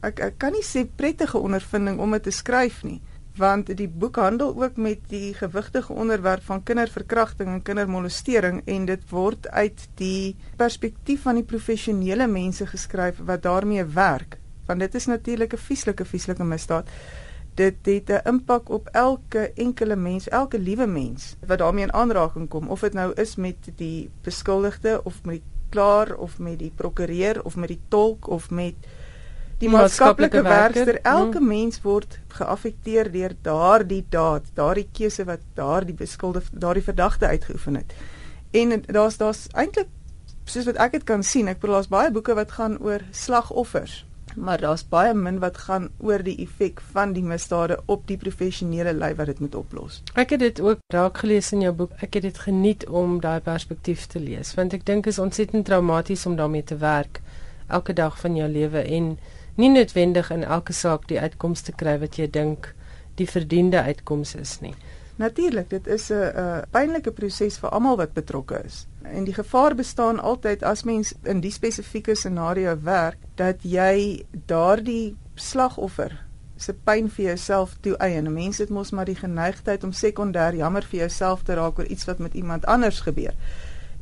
ek 0.00 0.20
ek 0.20 0.38
kan 0.38 0.52
nie 0.52 0.64
sê 0.64 0.86
prettige 0.96 1.38
ondervinding 1.38 1.98
om 1.98 2.10
dit 2.10 2.22
te 2.22 2.30
skryf 2.30 2.82
nie 2.82 3.00
want 3.36 3.76
die 3.76 3.88
boek 3.88 4.16
handel 4.16 4.62
ook 4.62 4.76
met 4.76 4.98
die 5.08 5.34
gewigtige 5.34 5.92
onderwerp 5.92 6.42
van 6.42 6.62
kinderverkrachting 6.62 7.48
en 7.48 7.62
kindermolestering 7.62 8.62
en 8.64 8.84
dit 8.84 9.10
word 9.10 9.48
uit 9.48 9.88
die 9.94 10.36
perspektief 10.56 11.22
van 11.22 11.34
die 11.34 11.44
professionele 11.44 12.26
mense 12.26 12.66
geskryf 12.66 13.18
wat 13.26 13.42
daarmee 13.42 13.84
werk 13.84 14.38
want 14.66 14.80
dit 14.80 14.94
is 14.94 15.06
natuurlik 15.06 15.52
'n 15.52 15.56
vieslike 15.56 16.04
vieslike 16.04 16.44
misdaad. 16.44 16.88
Dit 17.54 17.74
het 17.82 18.08
'n 18.08 18.28
impak 18.28 18.68
op 18.68 18.88
elke 18.92 19.52
enkele 19.54 19.96
mens 19.96 20.28
elke 20.28 20.58
liewe 20.58 20.86
mens 20.86 21.36
wat 21.46 21.58
daarmee 21.58 21.84
in 21.84 21.92
aanraking 21.92 22.48
kom. 22.48 22.68
Of 22.68 22.80
dit 22.80 22.92
nou 22.92 23.12
is 23.14 23.36
met 23.36 23.56
die 23.76 24.10
beskuldigde 24.22 25.00
of 25.04 25.24
met 25.24 25.34
die 25.34 25.42
klaar 25.68 26.16
of 26.16 26.38
met 26.38 26.58
die 26.58 26.72
prokureur 26.74 27.44
of 27.44 27.56
met 27.56 27.68
die 27.68 27.80
tolk 27.88 28.26
of 28.26 28.50
met 28.50 28.74
die 29.60 29.70
maatskaplike 29.70 30.42
werker, 30.42 30.98
elke 31.02 31.38
hmm. 31.38 31.48
mens 31.48 31.80
word 31.84 32.18
geaffekteer 32.34 33.10
deur 33.12 33.34
daardie 33.46 34.04
daad, 34.10 34.48
daardie 34.54 34.88
keuse 34.92 35.26
wat 35.28 35.44
daardie 35.58 35.94
beskuldigde, 35.98 36.58
daardie 36.58 36.84
verdagte 36.84 37.26
uitgeoefen 37.26 37.76
het. 37.82 37.94
En 38.54 38.82
daar's 38.86 39.18
daar's 39.20 39.46
eintlik 39.52 39.90
soos 40.44 40.66
wat 40.68 40.80
ek 40.82 40.98
dit 40.98 41.06
kan 41.08 41.22
sien, 41.24 41.48
ek 41.48 41.62
bedoel 41.62 41.80
daar's 41.80 41.92
baie 41.92 42.10
boeke 42.12 42.34
wat 42.36 42.52
gaan 42.58 42.76
oor 42.84 43.02
slagoffers, 43.16 44.02
maar 44.34 44.60
daar's 44.60 44.84
baie 44.90 45.14
min 45.14 45.38
wat 45.42 45.58
gaan 45.66 45.88
oor 46.02 46.22
die 46.26 46.36
effek 46.42 46.82
van 46.92 47.14
die 47.14 47.22
misdade 47.24 47.78
op 47.86 48.06
die 48.08 48.18
professionele 48.20 48.92
lei 48.92 49.12
wat 49.14 49.30
dit 49.30 49.40
moet 49.40 49.54
oplos. 49.54 50.00
Ek 50.18 50.34
het 50.34 50.42
dit 50.42 50.60
ook 50.60 50.82
raak 50.92 51.22
gelees 51.22 51.52
in 51.54 51.62
jou 51.64 51.72
boek. 51.76 51.94
Ek 52.02 52.18
het 52.18 52.26
dit 52.26 52.40
geniet 52.46 52.86
om 52.88 53.20
daai 53.22 53.40
perspektief 53.40 54.08
te 54.10 54.20
lees, 54.20 54.54
want 54.58 54.74
ek 54.74 54.84
dink 54.86 55.06
is 55.06 55.22
ontsettend 55.22 55.66
traumaties 55.70 56.26
om 56.26 56.36
daarmee 56.36 56.66
te 56.66 56.76
werk 56.82 57.22
elke 57.66 57.94
dag 57.96 58.18
van 58.20 58.36
jou 58.36 58.48
lewe 58.50 58.82
en 58.82 59.14
nie 59.54 59.70
noodwendig 59.70 60.30
in 60.30 60.44
elke 60.44 60.72
saak 60.72 61.08
die 61.08 61.20
uitkoms 61.20 61.62
te 61.62 61.72
kry 61.72 61.98
wat 62.02 62.18
jy 62.18 62.26
dink 62.30 62.72
die 63.18 63.28
verdiende 63.30 63.82
uitkoms 63.86 64.34
is 64.34 64.58
nie. 64.60 64.74
Natuurlik, 65.16 65.68
dit 65.70 65.86
is 65.86 66.10
'n 66.10 66.14
'n 66.14 66.64
pynlike 66.70 67.12
proses 67.12 67.58
vir 67.58 67.70
almal 67.70 67.96
wat 67.96 68.12
betrokke 68.12 68.62
is. 68.64 68.86
En 69.02 69.24
die 69.24 69.34
gevaar 69.34 69.74
bestaan 69.74 70.20
altyd 70.20 70.62
as 70.62 70.82
mens 70.82 71.14
in 71.22 71.40
die 71.40 71.50
spesifieke 71.50 72.14
scenario 72.14 72.78
werk 72.82 73.18
dat 73.34 73.56
jy 73.62 74.24
daardie 74.46 75.16
slagoffer 75.34 76.24
se 76.56 76.72
pyn 76.72 77.10
vir 77.10 77.24
jouself 77.24 77.76
toeëien. 77.80 78.32
Mense 78.32 78.62
het 78.62 78.70
mos 78.70 78.90
maar 78.90 79.04
die 79.04 79.16
geneigtheid 79.16 79.84
om 79.84 79.92
sekondêr 79.92 80.54
jammer 80.54 80.82
vir 80.82 80.98
jouself 80.98 81.42
te 81.42 81.54
raak 81.54 81.78
oor 81.78 81.86
iets 81.86 82.04
wat 82.04 82.18
met 82.18 82.34
iemand 82.34 82.66
anders 82.66 83.00
gebeur. 83.00 83.34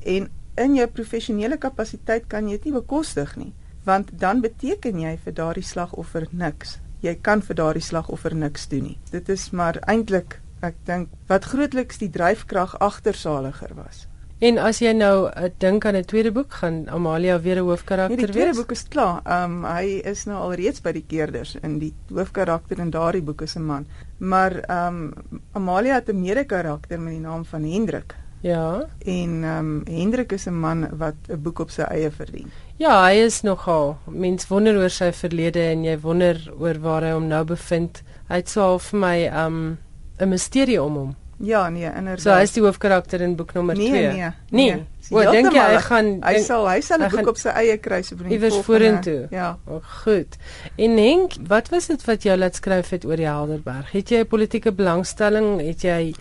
En 0.05 0.31
in 0.55 0.75
jou 0.75 0.87
professionele 0.87 1.59
kapasiteit 1.59 2.27
kan 2.27 2.45
jy 2.45 2.51
dit 2.51 2.65
nie 2.65 2.73
bekostig 2.73 3.37
nie 3.37 3.53
want 3.85 4.11
dan 4.19 4.41
beteken 4.41 5.01
jy 5.01 5.17
vir 5.25 5.33
daardie 5.33 5.67
slagoffer 5.67 6.27
niks. 6.31 6.79
Jy 7.03 7.15
kan 7.21 7.43
vir 7.43 7.59
daardie 7.59 7.83
slagoffer 7.83 8.35
niks 8.35 8.69
doen 8.69 8.83
nie. 8.83 8.99
Dit 9.11 9.29
is 9.29 9.51
maar 9.51 9.81
eintlik 9.87 10.41
ek 10.63 10.79
dink 10.87 11.11
wat 11.27 11.51
grootliks 11.51 11.99
die 11.99 12.11
dryfkrag 12.11 12.77
agter 12.79 13.15
Saliger 13.19 13.75
was. 13.75 14.07
En 14.43 14.57
as 14.59 14.81
jy 14.83 14.91
nou 14.91 15.29
uh, 15.29 15.49
dink 15.63 15.85
aan 15.87 15.95
'n 15.97 16.05
tweede 16.05 16.33
boek 16.35 16.53
gaan 16.61 16.89
Amalia 16.91 17.41
weer 17.41 17.57
'n 17.57 17.67
hoofkarakter 17.67 18.17
wees? 18.17 18.27
Nee, 18.27 18.27
die 18.27 18.41
tweede 18.41 18.57
boek 18.59 18.73
is 18.73 18.89
klaar. 18.89 19.21
Ehm 19.25 19.53
um, 19.53 19.65
hy 19.65 20.01
is 20.13 20.25
nou 20.27 20.39
al 20.39 20.55
reeds 20.55 20.81
by 20.83 20.93
die 20.93 21.05
keerders 21.07 21.55
in 21.63 21.79
die 21.79 21.95
hoofkarakter 22.11 22.79
in 22.79 22.91
daardie 22.91 23.23
boek 23.23 23.43
is 23.43 23.55
'n 23.57 23.63
man. 23.63 23.87
Maar 24.19 24.53
ehm 24.67 25.13
um, 25.31 25.41
Amalia 25.53 25.95
het 25.95 26.09
'n 26.09 26.21
mede-karakter 26.21 27.01
met 27.01 27.13
die 27.13 27.21
naam 27.21 27.45
van 27.45 27.63
Hendrik. 27.63 28.15
Ja. 28.43 28.87
En 28.99 29.45
ehm 29.45 29.59
um, 29.59 29.83
Hendrik 29.87 30.33
is 30.33 30.47
'n 30.47 30.59
man 30.59 30.89
wat 30.99 31.15
'n 31.29 31.43
boek 31.43 31.59
op 31.59 31.71
sy 31.71 31.83
eie 31.83 32.11
verdien. 32.11 32.51
Ja, 32.77 33.05
hy 33.05 33.15
is 33.15 33.43
nogal. 33.43 33.97
Mens 34.07 34.49
wonder 34.49 34.77
oor 34.77 34.91
sy 34.91 35.13
verlede 35.13 35.61
en 35.61 35.85
jy 35.85 35.99
wonder 36.01 36.53
oor 36.59 36.81
waar 36.81 37.03
hy 37.03 37.13
hom 37.13 37.27
nou 37.27 37.45
bevind. 37.45 38.03
Hy 38.29 38.37
het 38.37 38.49
so 38.49 38.79
vir 38.79 38.99
my 38.99 39.27
um 39.45 39.79
'n 40.19 40.29
misterie 40.29 40.83
om 40.83 40.97
hom. 40.97 41.17
Ja, 41.37 41.69
nee, 41.69 41.85
inderdaad. 41.85 42.21
So 42.21 42.31
hy 42.31 42.43
is 42.43 42.53
die 42.53 42.63
hoofkarakter 42.63 43.21
in 43.21 43.37
boek 43.37 43.53
nommer 43.53 43.75
2. 43.75 43.91
Nee, 43.91 44.07
nee. 44.07 44.31
Nee. 44.51 44.75
nee. 44.75 44.85
Wat 45.11 45.33
dink 45.35 45.53
jy 45.53 45.65
hy 45.75 45.81
gaan 45.83 46.11
hy 46.23 46.35
denk, 46.37 46.45
sal 46.47 46.69
hy 46.69 46.81
sal 46.81 47.03
'n 47.03 47.11
boek 47.11 47.33
op 47.33 47.37
sy 47.37 47.49
eie 47.49 47.79
kry 47.79 48.03
so 48.03 48.17
vir 48.17 48.29
die 48.29 48.39
volgende. 48.39 48.47
Iewers 48.47 48.67
vorentoe. 48.67 49.27
Ja. 49.31 49.59
O, 49.67 49.81
goed. 50.05 50.37
En 50.77 50.97
Henk, 50.97 51.33
wat 51.49 51.69
was 51.69 51.87
dit 51.87 52.05
wat 52.05 52.23
jy 52.23 52.37
laat 52.37 52.55
skryf 52.55 52.91
het 52.91 53.05
oor 53.05 53.17
die 53.17 53.27
Helderberg? 53.27 53.91
Het 53.93 54.09
jy 54.09 54.21
'n 54.21 54.27
politieke 54.27 54.73
belangstelling? 54.73 55.61
Het 55.61 55.83
jy 55.83 56.15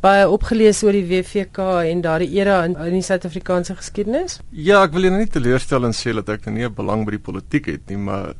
baie 0.00 0.28
opgelees 0.30 0.82
oor 0.86 0.92
die 0.92 1.06
WVK 1.06 1.58
en 1.90 2.02
daardie 2.04 2.30
era 2.38 2.64
in, 2.64 2.76
in 2.76 2.98
die 2.98 3.02
Suid-Afrikaanse 3.02 3.74
geskiedenis? 3.78 4.38
Ja, 4.50 4.82
ek 4.84 4.92
wil 4.92 5.08
jou 5.08 5.14
nie 5.16 5.26
teleurstel 5.26 5.88
en 5.88 5.96
sê 5.96 6.14
dat 6.14 6.28
ek 6.28 6.46
nou 6.46 6.54
nie 6.54 6.68
'n 6.68 6.74
belang 6.74 7.04
by 7.04 7.16
die 7.16 7.26
politiek 7.30 7.66
het 7.66 7.90
nie, 7.90 7.98
maar 7.98 8.34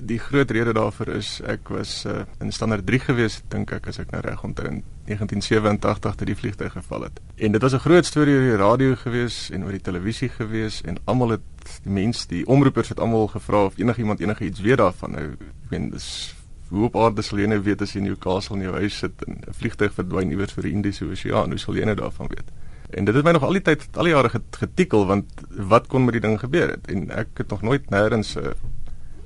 die 0.00 0.18
groot 0.18 0.50
rede 0.50 0.72
daarvoor 0.72 1.08
is 1.18 1.40
ek 1.44 1.68
was 1.68 2.04
uh, 2.06 2.24
in 2.40 2.52
standaard 2.52 2.86
3 2.86 2.98
gewees 2.98 3.42
dink 3.52 3.72
ek 3.72 3.88
as 3.88 3.98
ek 4.00 4.12
nou 4.14 4.22
reg 4.24 4.44
onthou 4.44 4.66
in 4.68 4.82
1987 5.08 6.16
toe 6.16 6.26
die 6.26 6.36
vliegtuig 6.38 6.72
geval 6.72 7.08
het. 7.08 7.20
En 7.36 7.52
dit 7.52 7.62
was 7.62 7.74
'n 7.74 7.84
groot 7.84 8.06
storie 8.06 8.34
oor 8.34 8.48
die 8.48 8.56
radio 8.56 8.94
gewees 8.96 9.50
en 9.50 9.64
oor 9.64 9.72
die 9.72 9.84
televisie 9.84 10.28
gewees 10.28 10.82
en 10.82 10.98
almal 11.04 11.36
het 11.36 11.80
die 11.84 11.92
mense, 11.92 12.28
die 12.28 12.46
omroepers 12.46 12.88
het 12.88 13.00
almal 13.00 13.28
gevra 13.28 13.64
of 13.64 13.78
enigiemand 13.78 14.20
enigiets 14.20 14.60
weet 14.60 14.78
daarvan. 14.78 15.10
Nou 15.10 15.24
ek 15.32 15.70
meen 15.70 15.90
dis 15.90 16.34
hoe 16.72 16.88
op 16.88 16.96
aarde 16.96 17.22
sal 17.22 17.38
jy 17.42 17.46
nou 17.52 17.60
weet 17.60 17.82
as 17.84 17.92
jy 17.92 18.00
in 18.00 18.06
Newcastle 18.08 18.56
in 18.56 18.64
jou 18.64 18.74
huis 18.80 18.98
sit 19.04 19.24
en 19.26 19.40
'n 19.46 19.56
vliegtuig 19.60 19.92
verdwyn 19.92 20.30
iewers 20.32 20.52
vir 20.56 20.64
die 20.64 20.72
Indiese 20.72 21.04
Oseaan, 21.04 21.50
hoe 21.52 21.58
sal 21.58 21.76
jy 21.76 21.84
nou 21.84 21.94
daarvan 21.94 22.28
weet? 22.32 22.48
En 22.90 23.04
dit 23.04 23.14
het 23.14 23.24
my 23.24 23.32
nog 23.32 23.42
al 23.42 23.52
die 23.52 23.62
tyd 23.62 23.88
al 23.96 24.04
die 24.04 24.12
jare 24.12 24.30
getikkel 24.50 25.06
want 25.06 25.44
wat 25.50 25.86
kon 25.86 26.04
met 26.04 26.12
die 26.12 26.20
ding 26.20 26.38
gebeur 26.40 26.70
het? 26.70 26.86
En 26.88 27.10
ek 27.10 27.28
het 27.36 27.48
nog 27.48 27.62
nooit 27.62 27.90
nêrens 27.90 28.36
'n 28.36 28.54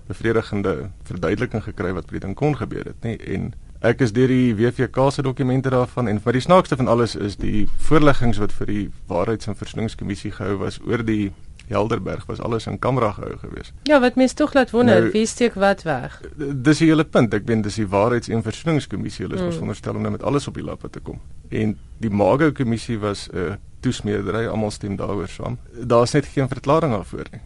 bevredigende 0.07 0.91
verduideliking 1.03 1.63
gekry 1.63 1.93
wat 1.93 2.11
met 2.11 2.21
die 2.21 2.27
ding 2.27 2.35
kon 2.35 2.57
gebeur 2.57 2.85
het 2.85 3.03
nie. 3.03 3.17
En 3.17 3.55
ek 3.81 4.01
is 4.01 4.13
deur 4.13 4.29
die 4.29 4.55
WVK 4.55 5.11
se 5.11 5.23
dokumente 5.23 5.71
daarvan 5.71 6.09
en 6.09 6.21
vir 6.21 6.33
die 6.33 6.41
snaakste 6.41 6.77
van 6.77 6.89
alles 6.89 7.17
is 7.17 7.37
die 7.37 7.67
voorleggings 7.89 8.39
wat 8.39 8.53
vir 8.53 8.67
die 8.67 8.91
waarheids- 9.07 9.47
en 9.47 9.57
versoeningskommissie 9.57 10.31
gehou 10.31 10.57
was 10.57 10.81
oor 10.87 11.05
die 11.05 11.33
Helderberg 11.67 12.27
was 12.27 12.41
alles 12.41 12.67
in 12.67 12.79
kamera 12.79 13.13
gehou 13.13 13.37
gewees. 13.39 13.73
Ja, 13.83 14.01
wat 14.01 14.15
mense 14.15 14.35
tog 14.35 14.55
laat 14.55 14.71
wonder, 14.71 15.01
nou, 15.01 15.11
wie 15.11 15.27
steek 15.27 15.55
wat 15.55 15.83
weg? 15.83 16.21
Dis 16.37 16.79
die 16.79 16.89
hele 16.89 17.05
punt. 17.05 17.35
Ek 17.35 17.47
weet 17.47 17.63
dis 17.67 17.81
die 17.81 17.89
waarheids- 17.91 18.29
en 18.29 18.43
versoeningskommissie. 18.43 19.25
Hulle 19.27 19.35
is 19.35 19.43
mm. 19.43 19.53
veronderstel 19.59 19.99
om 19.99 20.07
nou 20.07 20.13
met 20.15 20.23
alles 20.23 20.47
op 20.47 20.55
die 20.55 20.65
lappe 20.65 20.91
te 20.91 21.01
kom. 21.01 21.21
En 21.49 21.77
die 21.99 22.11
Mago 22.11 22.53
kommissie 22.53 22.99
was 22.99 23.29
'n 23.33 23.37
uh, 23.37 23.55
toesmeerdery, 23.81 24.47
almal 24.47 24.71
stem 24.71 24.97
daaroor 24.97 25.29
saam. 25.29 25.59
Daar's 25.73 26.13
net 26.13 26.27
geen 26.27 26.49
verklaring 26.49 26.93
daarvoor 26.93 27.27
nie. 27.31 27.41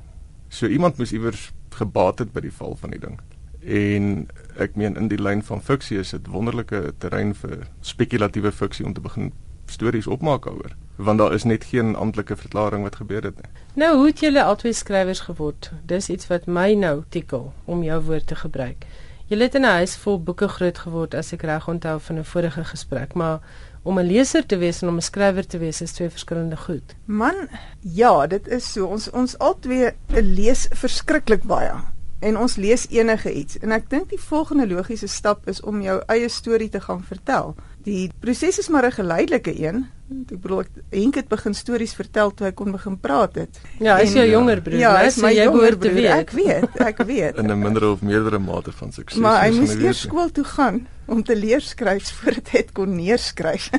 So 0.49 0.67
iemand 0.67 0.97
moes 0.99 1.12
iewers 1.12 1.53
gebaat 1.69 2.19
het 2.19 2.33
by 2.33 2.41
die 2.41 2.53
val 2.53 2.77
van 2.81 2.91
die 2.91 3.00
ding. 3.00 3.21
En 3.61 4.29
ek 4.57 4.77
meen 4.77 4.97
in 4.97 5.09
die 5.09 5.21
lyn 5.21 5.43
van 5.43 5.62
fiksie 5.62 5.99
is 5.99 6.11
dit 6.11 6.27
wonderlike 6.27 6.95
terrein 6.99 7.35
vir 7.35 7.67
spekulatiewe 7.81 8.53
fiksie 8.53 8.87
om 8.87 8.93
te 8.93 9.00
begin 9.00 9.33
stories 9.67 10.07
opmaak 10.07 10.45
daaroor 10.45 10.77
want 11.00 11.19
daar 11.19 11.35
is 11.35 11.45
net 11.45 11.64
geen 11.64 11.97
amptelike 11.97 12.37
verklaring 12.37 12.83
wat 12.83 12.97
gebeur 12.97 13.23
het 13.23 13.37
nie. 13.37 13.50
Nou 13.75 13.97
hoe 13.97 14.07
het 14.07 14.21
julle 14.21 14.42
albei 14.42 14.73
skrywers 14.73 15.21
geword? 15.21 15.71
Dis 15.87 16.09
iets 16.09 16.26
wat 16.26 16.47
my 16.47 16.73
nou 16.75 17.02
tikkel 17.09 17.52
om 17.64 17.83
jou 17.83 18.00
woord 18.02 18.26
te 18.26 18.37
gebruik. 18.37 18.87
Julle 19.30 19.47
het 19.47 19.54
in 19.54 19.62
'n 19.62 19.78
huis 19.78 19.97
vol 19.97 20.23
boeke 20.23 20.49
groot 20.49 20.78
geword 20.78 21.14
as 21.14 21.33
ek 21.33 21.42
reg 21.42 21.69
onthou 21.69 22.00
van 22.00 22.19
'n 22.19 22.25
vorige 22.25 22.64
gesprek, 22.64 23.14
maar 23.14 23.40
om 23.83 23.99
'n 23.99 24.07
leser 24.07 24.47
te 24.47 24.57
wees 24.57 24.83
en 24.83 24.88
om 24.88 24.97
'n 24.97 25.02
skrywer 25.02 25.47
te 25.47 25.59
wees 25.59 25.80
is 25.80 25.92
twee 25.92 26.11
verskillende 26.11 26.57
goed. 26.57 26.95
Man, 27.04 27.49
ja, 27.80 28.26
dit 28.26 28.49
is 28.49 28.73
so. 28.73 28.87
Ons 28.87 29.11
ons 29.11 29.38
albei 29.38 29.92
lees 30.09 30.66
verskriklik 30.71 31.42
baie 31.42 31.73
en 32.19 32.38
ons 32.38 32.57
lees 32.57 32.87
enige 32.88 33.33
iets 33.33 33.59
en 33.59 33.73
ek 33.73 33.90
dink 33.90 34.09
die 34.09 34.21
volgende 34.21 34.69
logiese 34.69 35.07
stap 35.09 35.49
is 35.49 35.61
om 35.61 35.80
jou 35.83 36.02
eie 36.07 36.28
storie 36.28 36.69
te 36.69 36.80
gaan 36.80 37.02
vertel. 37.04 37.54
Die 37.83 38.11
proses 38.19 38.59
is 38.59 38.69
maar 38.69 38.87
'n 38.87 38.92
geleidelike 38.92 39.61
een. 39.62 39.87
Ek 40.11 40.40
bedoel 40.43 40.61
ek 40.64 40.71
Henk 40.90 41.19
het 41.21 41.29
begin 41.31 41.55
stories 41.55 41.95
vertel 41.95 42.33
toe 42.35 42.49
hy 42.49 42.52
kon 42.59 42.73
begin 42.75 42.97
praat 42.99 43.37
het. 43.38 43.61
Ja, 43.79 43.97
hy 43.97 44.09
is 44.09 44.14
jou 44.19 44.26
jonger 44.26 44.62
broer, 44.62 44.79
ja, 44.83 44.93
is 45.07 45.21
my 45.23 45.31
jy 45.31 45.47
behoort 45.47 45.81
te 45.81 45.93
weet. 45.95 46.11
Ek 46.17 46.35
weet, 46.35 46.81
ek 46.83 47.02
weet. 47.07 47.38
In 47.38 47.50
'n 47.50 47.59
minder 47.59 47.87
of 47.93 48.02
meerdere 48.02 48.38
mate 48.38 48.73
van 48.73 48.93
sukses. 48.93 49.21
Maar 49.21 49.45
hy 49.47 49.55
moes 49.55 49.75
eers 49.75 50.00
skool 50.00 50.31
toe 50.31 50.45
gaan 50.45 50.87
om 51.07 51.23
te 51.23 51.37
leer 51.37 51.61
skryf 51.61 52.11
voordat 52.19 52.49
hy 52.57 52.64
kon 52.73 52.97
neerskryf. 52.97 53.71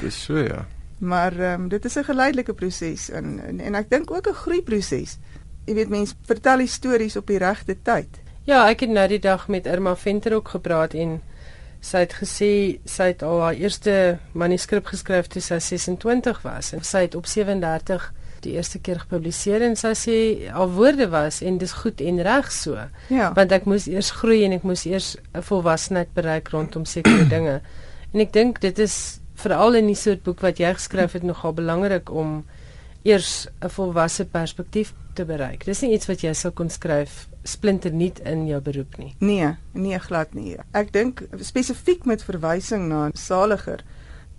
Dis 0.00 0.22
so 0.24 0.38
ja. 0.38 0.66
Maar 0.98 1.32
ehm 1.32 1.62
um, 1.62 1.68
dit 1.68 1.84
is 1.84 1.96
'n 1.96 2.04
geleidelike 2.04 2.54
proses 2.54 3.10
en, 3.10 3.40
en 3.46 3.60
en 3.60 3.74
ek 3.74 3.90
dink 3.90 4.10
ook 4.10 4.28
'n 4.28 4.42
groeiproses 4.44 5.18
jy 5.64 5.76
weet 5.78 5.92
mense 5.92 6.16
vertel 6.28 6.64
die 6.64 6.70
stories 6.70 7.16
op 7.16 7.30
die 7.30 7.40
regte 7.40 7.76
tyd. 7.86 8.20
Ja, 8.44 8.66
ek 8.68 8.84
het 8.84 8.92
nou 8.92 9.06
die 9.08 9.20
dag 9.22 9.46
met 9.48 9.66
Irma 9.66 9.94
Venter 9.96 10.34
ook 10.36 10.52
gepraat 10.52 10.94
en 10.94 11.20
sy 11.84 12.04
het 12.06 12.14
gesê 12.16 12.50
sy 12.88 13.10
het 13.12 13.22
al 13.26 13.42
haar 13.44 13.58
eerste 13.60 13.94
manuskrip 14.32 14.86
geskryf 14.88 15.28
toe 15.32 15.42
sy 15.44 15.58
26 15.60 16.40
was 16.46 16.72
en 16.72 16.84
sy 16.86 17.04
het 17.04 17.16
op 17.18 17.28
37 17.28 18.06
die 18.44 18.54
eerste 18.56 18.80
keer 18.84 19.02
gepubliseer 19.02 19.64
en 19.64 19.76
sy 19.76 19.92
sê 19.98 20.16
al 20.52 20.72
woorde 20.76 21.08
was 21.12 21.40
en 21.44 21.58
dis 21.60 21.72
goed 21.80 22.00
en 22.04 22.20
reg 22.24 22.50
so. 22.52 22.76
Ja. 23.12 23.30
Want 23.36 23.52
ek 23.56 23.68
moes 23.68 23.88
eers 23.88 24.12
groei 24.18 24.42
en 24.46 24.56
ek 24.56 24.66
moes 24.68 24.84
eers 24.88 25.14
'n 25.32 25.44
volwassenheid 25.48 26.12
bereik 26.16 26.48
rondom 26.52 26.84
sekere 26.84 27.24
dinge. 27.34 27.60
En 28.12 28.20
ek 28.20 28.32
dink 28.32 28.60
dit 28.60 28.78
is 28.78 29.20
veral 29.34 29.74
in 29.74 29.86
die 29.86 29.98
soort 29.98 30.22
boek 30.22 30.40
wat 30.40 30.58
jy 30.58 30.74
geskryf 30.74 31.12
het 31.12 31.22
nogal 31.22 31.52
belangrik 31.52 32.10
om 32.10 32.44
eers 33.02 33.48
'n 33.60 33.68
volwasse 33.68 34.24
perspektief 34.24 34.92
te 35.14 35.24
bereik. 35.24 35.64
Dis 35.64 35.80
nie 35.80 35.92
iets 35.92 36.06
wat 36.06 36.20
jy 36.20 36.32
sou 36.32 36.52
kon 36.52 36.70
skryf 36.70 37.28
splinternuut 37.44 38.20
in 38.24 38.46
jou 38.48 38.60
beroep 38.60 38.96
nie. 38.96 39.14
Nee, 39.18 39.54
nee 39.72 39.98
glad 39.98 40.34
nie. 40.34 40.56
Ek 40.72 40.92
dink 40.92 41.22
spesifiek 41.40 42.04
met 42.08 42.24
verwysing 42.24 42.88
na 42.88 43.10
Saliger 43.12 43.84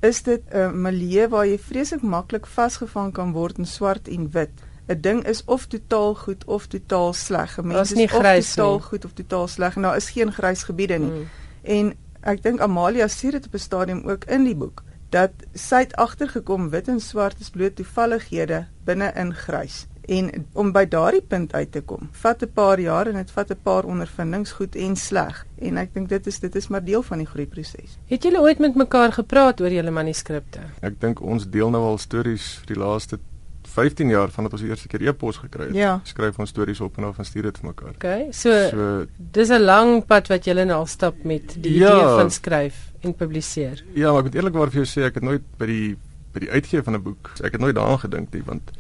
is 0.02 0.24
dit 0.24 0.42
'n 0.54 0.82
milieu 0.82 1.28
waar 1.30 1.48
jy 1.48 1.60
vreeslik 1.60 2.02
maklik 2.02 2.46
vasgevang 2.46 3.14
kan 3.14 3.32
word 3.32 3.58
in 3.58 3.66
swart 3.66 4.08
en 4.08 4.32
wit. 4.32 4.52
'n 4.88 5.02
Ding 5.02 5.24
is 5.28 5.44
of 5.46 5.66
totaal 5.66 6.16
goed 6.16 6.46
of 6.46 6.68
totaal 6.68 7.14
sleg. 7.14 7.62
Mense 7.62 7.96
is 7.96 8.14
of 8.14 8.22
totaal 8.22 8.74
nie. 8.74 8.82
goed 8.82 9.06
of 9.06 9.14
totaal 9.14 9.48
sleg. 9.48 9.76
Nou 9.76 9.96
is 9.96 10.10
geen 10.10 10.32
grys 10.32 10.64
gebiede 10.64 10.98
nie. 10.98 11.12
Mm. 11.12 11.28
En 11.62 11.94
ek 12.22 12.44
dink 12.44 12.60
Amalia 12.60 13.08
sê 13.08 13.32
dit 13.32 13.46
op 13.46 13.54
'n 13.54 13.60
stadium 13.60 14.10
ook 14.10 14.26
in 14.26 14.44
die 14.44 14.56
boek 14.56 14.84
dat 15.10 15.32
sy 15.54 15.86
het 15.86 15.96
agtergekom 15.96 16.70
wit 16.70 16.88
en 16.88 17.00
swart 17.00 17.40
is 17.40 17.50
bloot 17.50 17.76
toevallighede 17.76 18.66
binne 18.84 19.12
in 19.16 19.34
grys. 19.34 19.86
En 20.08 20.46
om 20.54 20.72
by 20.72 20.86
daardie 20.86 21.22
punt 21.22 21.54
uit 21.54 21.72
te 21.72 21.82
kom, 21.82 22.10
vat 22.12 22.42
'n 22.44 22.52
paar 22.54 22.80
jaar 22.80 23.08
en 23.08 23.14
dit 23.16 23.32
vat 23.32 23.50
'n 23.52 23.58
paar 23.64 23.84
ondervindings 23.86 24.52
goed 24.52 24.76
en 24.76 24.96
sleg. 24.96 25.46
En 25.60 25.78
ek 25.78 25.94
dink 25.94 26.10
dit 26.10 26.28
is 26.28 26.40
dit 26.40 26.56
is 26.56 26.68
maar 26.68 26.84
deel 26.84 27.02
van 27.04 27.18
die 27.18 27.28
groeiproses. 27.28 27.98
Het 28.08 28.24
julle 28.24 28.40
ooit 28.42 28.60
met 28.60 28.76
mekaar 28.76 29.12
gepraat 29.12 29.62
oor 29.62 29.72
julle 29.72 29.92
manuskripte? 29.92 30.60
Ek 30.82 31.00
dink 31.00 31.22
ons 31.22 31.50
deel 31.50 31.70
nou 31.70 31.84
al 31.84 31.98
stories 31.98 32.54
vir 32.66 32.76
die 32.76 32.84
laaste 32.84 33.20
15 33.64 34.10
jaar 34.10 34.30
vandat 34.30 34.52
ons 34.54 34.62
die 34.62 34.70
eerste 34.70 34.88
keer 34.88 35.08
e-pos 35.08 35.38
gekry 35.38 35.66
het. 35.66 35.76
Ja. 35.76 36.00
Skryf 36.04 36.40
ons 36.40 36.50
stories 36.50 36.82
op 36.82 36.98
en 36.98 37.04
dan 37.04 37.26
stuur 37.26 37.42
dit 37.44 37.58
vir 37.58 37.68
mekaar. 37.68 37.90
Okay. 37.96 38.28
So, 38.32 38.52
So 38.70 39.06
dis 39.32 39.50
'n 39.50 39.62
lang 39.62 40.06
pad 40.06 40.28
wat 40.28 40.46
julle 40.46 40.66
nou 40.66 40.78
al 40.80 40.86
stap 40.86 41.16
met 41.24 41.56
die 41.64 41.74
Ja. 41.80 41.88
idee 41.92 42.16
van 42.20 42.32
skryf 42.32 42.92
en 43.02 43.14
publiseer. 43.16 43.84
ja, 43.94 44.10
maar 44.12 44.18
ek 44.20 44.24
moet 44.26 44.36
eerlikwaar 44.36 44.70
vir 44.72 44.84
jou 44.84 44.86
sê 44.86 45.06
ek 45.06 45.14
het 45.16 45.24
nooit 45.24 45.42
by 45.58 45.66
die 45.66 45.98
by 46.34 46.40
die 46.40 46.52
uitgee 46.52 46.84
van 46.84 46.94
'n 46.96 47.02
boek, 47.02 47.32
ek 47.44 47.52
het 47.52 47.62
nooit 47.62 47.76
daaraan 47.76 48.00
gedink 48.00 48.34
nie 48.34 48.44
want 48.46 48.72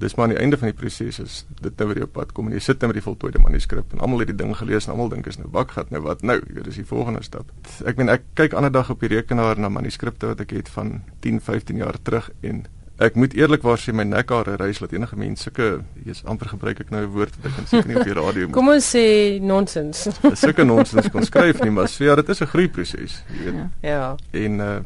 dis 0.00 0.14
maar 0.16 0.26
aan 0.28 0.34
die 0.34 0.40
einde 0.42 0.56
van 0.56 0.70
die 0.70 0.76
proses 0.80 1.18
is 1.20 1.34
dit 1.60 1.76
nou 1.78 1.88
weer 1.92 2.02
op 2.06 2.12
pad 2.16 2.32
kom 2.32 2.46
en 2.48 2.52
jy 2.56 2.60
sit 2.64 2.80
nou 2.80 2.88
met 2.92 2.96
die 2.98 3.04
voltooide 3.04 3.38
manuskrip 3.44 3.92
en 3.92 4.00
almal 4.00 4.18
het 4.24 4.28
die 4.32 4.36
ding 4.40 4.54
gelees 4.56 4.86
en 4.88 4.92
almal 4.96 5.08
dink 5.12 5.26
is 5.28 5.36
nou 5.38 5.48
bakgat 5.52 5.90
nou 5.92 6.00
wat 6.06 6.22
nou 6.22 6.38
jy 6.54 6.62
dis 6.66 6.80
die 6.80 6.88
volgende 6.88 7.22
stap 7.22 7.50
ek 7.84 7.96
meen 8.00 8.08
ek 8.08 8.22
kyk 8.34 8.54
ander 8.56 8.72
dag 8.72 8.90
op 8.90 9.00
die 9.00 9.08
rekenaar 9.12 9.58
na 9.60 9.68
manuskripte 9.68 10.26
wat 10.32 10.40
ek 10.40 10.50
het 10.56 10.68
van 10.68 11.00
10 11.20 11.40
15 11.40 11.76
jaar 11.84 11.98
terug 12.02 12.30
en 12.42 12.64
ek 13.00 13.14
moet 13.16 13.32
eerlikwaar 13.34 13.78
sê 13.80 13.92
my 13.96 14.04
nekhare 14.04 14.56
reis 14.60 14.80
laat 14.80 14.92
enige 14.92 15.16
mens 15.16 15.42
sulke 15.46 15.68
jy's 16.04 16.24
amper 16.24 16.48
gebruik 16.52 16.80
ek 16.80 16.90
nou 16.90 17.00
'n 17.04 17.12
woord 17.14 17.36
wat 17.36 17.46
ek 17.50 17.54
kan 17.56 17.66
seker 17.66 17.88
nie 17.88 17.96
op 17.96 18.04
die 18.04 18.16
radio 18.18 18.46
moet 18.46 18.54
Kom 18.56 18.68
ons 18.68 18.90
sê 18.96 19.04
nonsens. 19.40 20.08
sulke 20.34 20.64
nonsens 20.64 21.08
kon 21.10 21.22
skryf 21.24 21.60
nie 21.64 21.70
maar 21.70 21.88
so 21.88 22.04
ja 22.04 22.14
dit 22.16 22.28
is 22.28 22.40
'n 22.42 22.46
groeiproses 22.46 23.22
jy 23.32 23.44
weet 23.44 23.54
Ja. 23.54 23.68
ja. 23.82 24.16
en 24.32 24.60
uh 24.60 24.80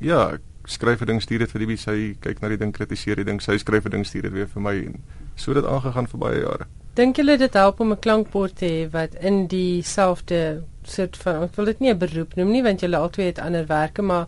ja 0.00 0.30
ek 0.36 0.40
skryf 0.66 1.00
'n 1.00 1.06
ding 1.06 1.22
stuur 1.22 1.38
dit 1.38 1.50
vir 1.50 1.66
die 1.66 1.76
sy 1.76 2.16
kyk 2.20 2.42
na 2.42 2.48
die 2.48 2.58
ding 2.58 2.72
kritiseer 2.72 3.16
die 3.16 3.24
ding 3.24 3.40
sy 3.40 3.58
skryf 3.58 3.86
'n 3.86 3.90
ding 3.90 4.06
stuur 4.06 4.22
dit 4.22 4.32
weer 4.32 4.46
vir 4.46 4.62
my 4.62 4.76
en 4.86 5.02
so 5.36 5.52
het 5.52 5.62
dit 5.62 5.70
aangegaan 5.70 6.06
vir 6.06 6.20
baie 6.20 6.40
jare 6.40 6.66
Dink 6.96 7.16
julle 7.16 7.36
dit 7.36 7.54
help 7.54 7.80
om 7.80 7.92
'n 7.92 7.98
klankbord 7.98 8.56
te 8.56 8.66
hê 8.66 8.90
wat 8.90 9.14
in 9.14 9.46
dieselfde 9.46 10.62
soort 10.82 11.16
van 11.16 11.42
ek 11.42 11.56
wil 11.56 11.64
dit 11.64 11.80
nie 11.80 11.90
'n 11.90 11.98
beroep 11.98 12.36
noem 12.36 12.50
nie 12.50 12.62
want 12.62 12.80
julle 12.80 12.96
albei 12.96 13.26
het 13.26 13.38
ander 13.38 13.66
werke 13.66 14.02
maar 14.02 14.26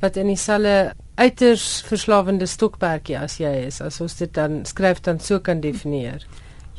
wat 0.00 0.16
in 0.16 0.26
dieselfde 0.26 0.92
uiters 1.14 1.82
verslawende 1.84 2.46
stokperdjie 2.46 3.18
as 3.18 3.36
jy 3.40 3.52
is 3.66 3.80
as 3.84 4.00
ons 4.00 4.16
dit 4.16 4.32
dan 4.34 4.64
skryf 4.64 5.00
dan 5.00 5.20
so 5.20 5.40
kan 5.40 5.60
definieer. 5.60 6.24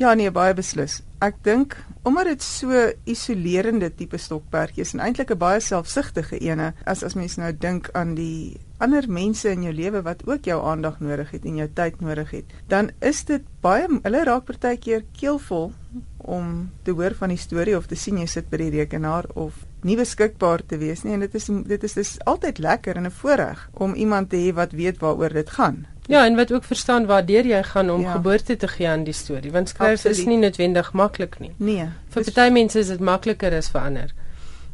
Ja 0.00 0.14
nee, 0.14 0.30
baie 0.34 0.54
beslis. 0.54 1.00
Ek 1.22 1.36
dink 1.46 1.76
omdat 2.02 2.32
dit 2.32 2.42
so 2.42 2.88
isolerende 3.06 3.92
tipe 3.94 4.18
stokperdjie 4.18 4.82
is 4.82 4.94
en 4.94 5.00
eintlik 5.04 5.30
'n 5.30 5.38
baie 5.38 5.60
selfsugtige 5.60 6.38
ene 6.38 6.72
as 6.84 7.02
as 7.02 7.14
mens 7.14 7.36
nou 7.36 7.52
dink 7.52 7.90
aan 7.92 8.14
die 8.14 8.58
ander 8.82 9.06
mense 9.08 9.48
in 9.50 9.62
jou 9.62 9.72
lewe 9.74 10.02
wat 10.02 10.22
ook 10.26 10.44
jou 10.44 10.58
aandag 10.66 11.00
nodig 11.00 11.30
het 11.30 11.44
en 11.48 11.56
jou 11.62 11.68
tyd 11.74 12.00
nodig 12.00 12.30
het, 12.30 12.44
dan 12.68 12.90
is 13.00 13.24
dit 13.28 13.42
baie 13.62 13.86
hulle 14.02 14.24
raak 14.24 14.44
partykeer 14.48 15.04
keelvol 15.20 15.72
om 16.18 16.70
te 16.86 16.90
hoor 16.94 17.14
van 17.18 17.28
die 17.32 17.38
storie 17.38 17.76
of 17.76 17.86
te 17.90 17.96
sien 17.98 18.18
jy 18.18 18.26
sit 18.30 18.50
by 18.50 18.56
die 18.56 18.70
rekenaar 18.70 19.26
of 19.34 19.54
nie 19.82 19.96
beskikbaar 19.98 20.62
te 20.66 20.78
wees 20.78 21.02
nie 21.04 21.14
en 21.16 21.20
dit 21.24 21.34
is 21.34 21.48
dit 21.66 21.84
is 21.88 21.94
dis 21.98 22.12
altyd 22.30 22.58
lekker 22.62 22.96
en 22.96 23.06
'n 23.06 23.10
voorreg 23.10 23.68
om 23.74 23.94
iemand 23.94 24.30
te 24.30 24.36
hê 24.36 24.52
wat 24.54 24.72
weet 24.72 24.98
waaroor 25.00 25.32
dit 25.32 25.50
gaan. 25.50 25.86
Ja, 26.08 26.26
en 26.26 26.36
wat 26.36 26.52
ook 26.52 26.64
verstaan 26.64 27.06
waardeur 27.06 27.46
jy 27.46 27.62
gaan 27.62 27.90
om 27.90 28.00
Ja. 28.00 28.12
geboorte 28.12 28.56
te 28.56 28.68
gee 28.68 28.88
aan 28.88 29.04
die 29.04 29.12
storie 29.14 29.50
want 29.52 29.68
skryf 29.68 29.92
is 30.04 30.06
Absoluut. 30.06 30.26
nie 30.28 30.36
noodwendig 30.38 30.92
maklik 30.92 31.38
nie. 31.40 31.52
Nee, 31.56 31.88
Vir 32.08 32.22
party 32.24 32.50
mense 32.52 32.78
is 32.78 32.88
dit 32.88 33.00
makliker 33.00 33.52
as 33.56 33.68
vir 33.70 33.80
ander. 33.80 34.14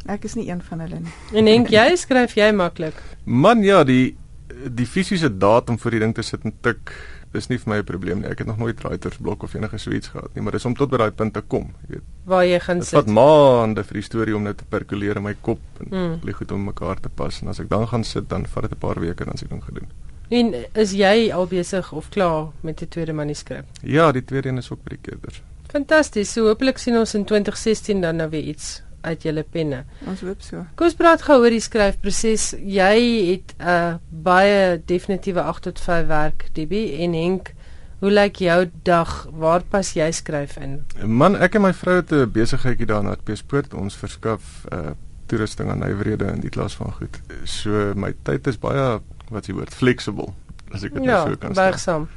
Ek 0.09 0.25
is 0.25 0.35
nie 0.35 0.49
een 0.51 0.63
van 0.63 0.81
hulle 0.81 0.99
nie. 1.01 1.13
En 1.35 1.45
dink 1.45 1.69
jy 1.69 1.97
skryf 1.97 2.35
jy 2.37 2.51
maklik? 2.53 2.95
Man 3.25 3.63
ja, 3.63 3.85
die 3.85 4.17
die 4.75 4.87
fisiese 4.87 5.29
datum 5.39 5.79
vir 5.79 5.91
die 5.91 6.01
ding 6.01 6.15
te 6.17 6.23
sit 6.23 6.45
en 6.45 6.53
tik 6.63 6.91
is 7.37 7.49
nie 7.51 7.59
vir 7.59 7.69
my 7.75 7.79
'n 7.79 7.85
probleem 7.85 8.21
nie. 8.23 8.29
Ek 8.31 8.39
het 8.39 8.47
nog 8.47 8.57
nooit 8.59 8.81
writersblok 8.83 9.43
of 9.43 9.55
enige 9.55 9.79
so 9.79 9.91
iets 9.91 10.09
gehad 10.09 10.35
nie, 10.35 10.43
maar 10.43 10.53
dis 10.53 10.65
om 10.65 10.75
tot 10.75 10.91
by 10.91 10.97
daai 10.97 11.11
punt 11.11 11.35
te 11.35 11.41
kom, 11.43 11.75
jy 11.89 11.95
weet. 11.95 12.03
Waar 12.25 12.45
jy 12.47 12.59
gaan 12.61 12.79
Dit 12.79 12.89
vat 12.89 13.05
sit. 13.05 13.15
maande 13.15 13.85
vir 13.85 13.95
die 13.95 14.03
storie 14.03 14.35
om 14.37 14.43
net 14.43 14.57
te 14.59 14.65
perkuleer 14.65 15.17
in 15.17 15.23
my 15.23 15.35
kop 15.43 15.59
en 15.81 15.89
Mm. 15.91 16.21
bly 16.21 16.33
goed 16.33 16.53
om 16.53 16.65
mekaar 16.65 17.01
te 17.01 17.09
pas 17.09 17.43
en 17.43 17.49
as 17.49 17.61
ek 17.61 17.69
dan 17.69 17.87
gaan 17.87 18.05
sit 18.05 18.29
dan 18.29 18.47
vat 18.47 18.63
dit 18.63 18.73
'n 18.73 18.79
paar 18.79 19.01
weke 19.01 19.25
dan 19.25 19.35
as 19.35 19.43
ek 19.43 19.51
ding 19.51 19.63
gedoen. 19.65 19.87
En 20.31 20.55
is 20.75 20.93
jy 20.93 21.31
al 21.33 21.47
besig 21.47 21.93
of 21.93 22.09
klaar 22.11 22.49
met 22.63 22.79
die 22.79 22.89
tweede 22.89 23.13
manuskrip? 23.13 23.65
Ja, 23.83 24.11
die 24.13 24.25
tweede 24.25 24.49
een 24.49 24.59
is 24.59 24.71
ook 24.73 24.83
by 24.85 24.89
die 24.97 24.99
keerders. 25.03 25.43
Fantasties. 25.69 26.33
So 26.33 26.47
hopelik 26.47 26.79
sien 26.79 26.97
ons 26.97 27.15
in 27.15 27.25
2016 27.25 28.01
dan 28.01 28.17
nou 28.17 28.31
weer 28.31 28.43
iets 28.43 28.83
uit 29.01 29.23
julle 29.23 29.43
penne. 29.43 29.85
Ons 30.07 30.21
hoop 30.21 30.43
so. 30.43 30.65
Kom 30.75 30.87
ons 30.87 30.95
praat 30.95 31.23
gou 31.23 31.41
oor 31.41 31.51
die 31.51 31.61
skryfproses. 31.61 32.55
Jy 32.59 33.31
het 33.31 33.55
'n 33.59 33.69
uh, 33.69 33.95
baie 34.11 34.83
definitiewe 34.87 35.41
8 35.43 35.63
tot 35.63 35.81
5 35.81 36.07
werk, 36.07 36.49
Debbie 36.53 36.97
en 37.03 37.13
Henk. 37.13 37.55
Hoe 38.01 38.11
lyk 38.11 38.37
jou 38.37 38.71
dag? 38.83 39.27
Waar 39.33 39.63
pas 39.63 39.93
jy 39.93 40.11
skryf 40.13 40.57
in? 40.57 40.85
Man, 41.05 41.37
ek 41.37 41.55
en 41.55 41.63
my 41.63 41.73
vrou 41.73 41.97
het 41.97 42.13
'n 42.13 42.31
besigheidjie 42.33 42.87
daar 42.87 43.03
na 43.03 43.17
Peespoort. 43.25 43.75
Ons 43.75 43.95
verskaf 43.97 44.65
uh 44.73 44.91
toerusting 45.29 45.71
aan 45.71 45.79
nywerhede 45.79 46.25
in 46.33 46.41
die 46.41 46.51
klas 46.51 46.75
van 46.77 46.93
goed. 46.93 47.21
So 47.45 47.93
my 47.95 48.15
tyd 48.23 48.47
is 48.47 48.57
baie 48.59 49.01
wat 49.31 49.47
jy 49.47 49.53
woord 49.55 49.75
flexible 49.75 50.33
as 50.73 50.83
ek 50.85 50.95
dit 50.95 51.05
Ja, 51.05 51.25
nou 51.25 51.29
so 51.31 51.37
kan 51.37 51.51
sê. 51.51 51.55
buigsaam. 51.55 52.09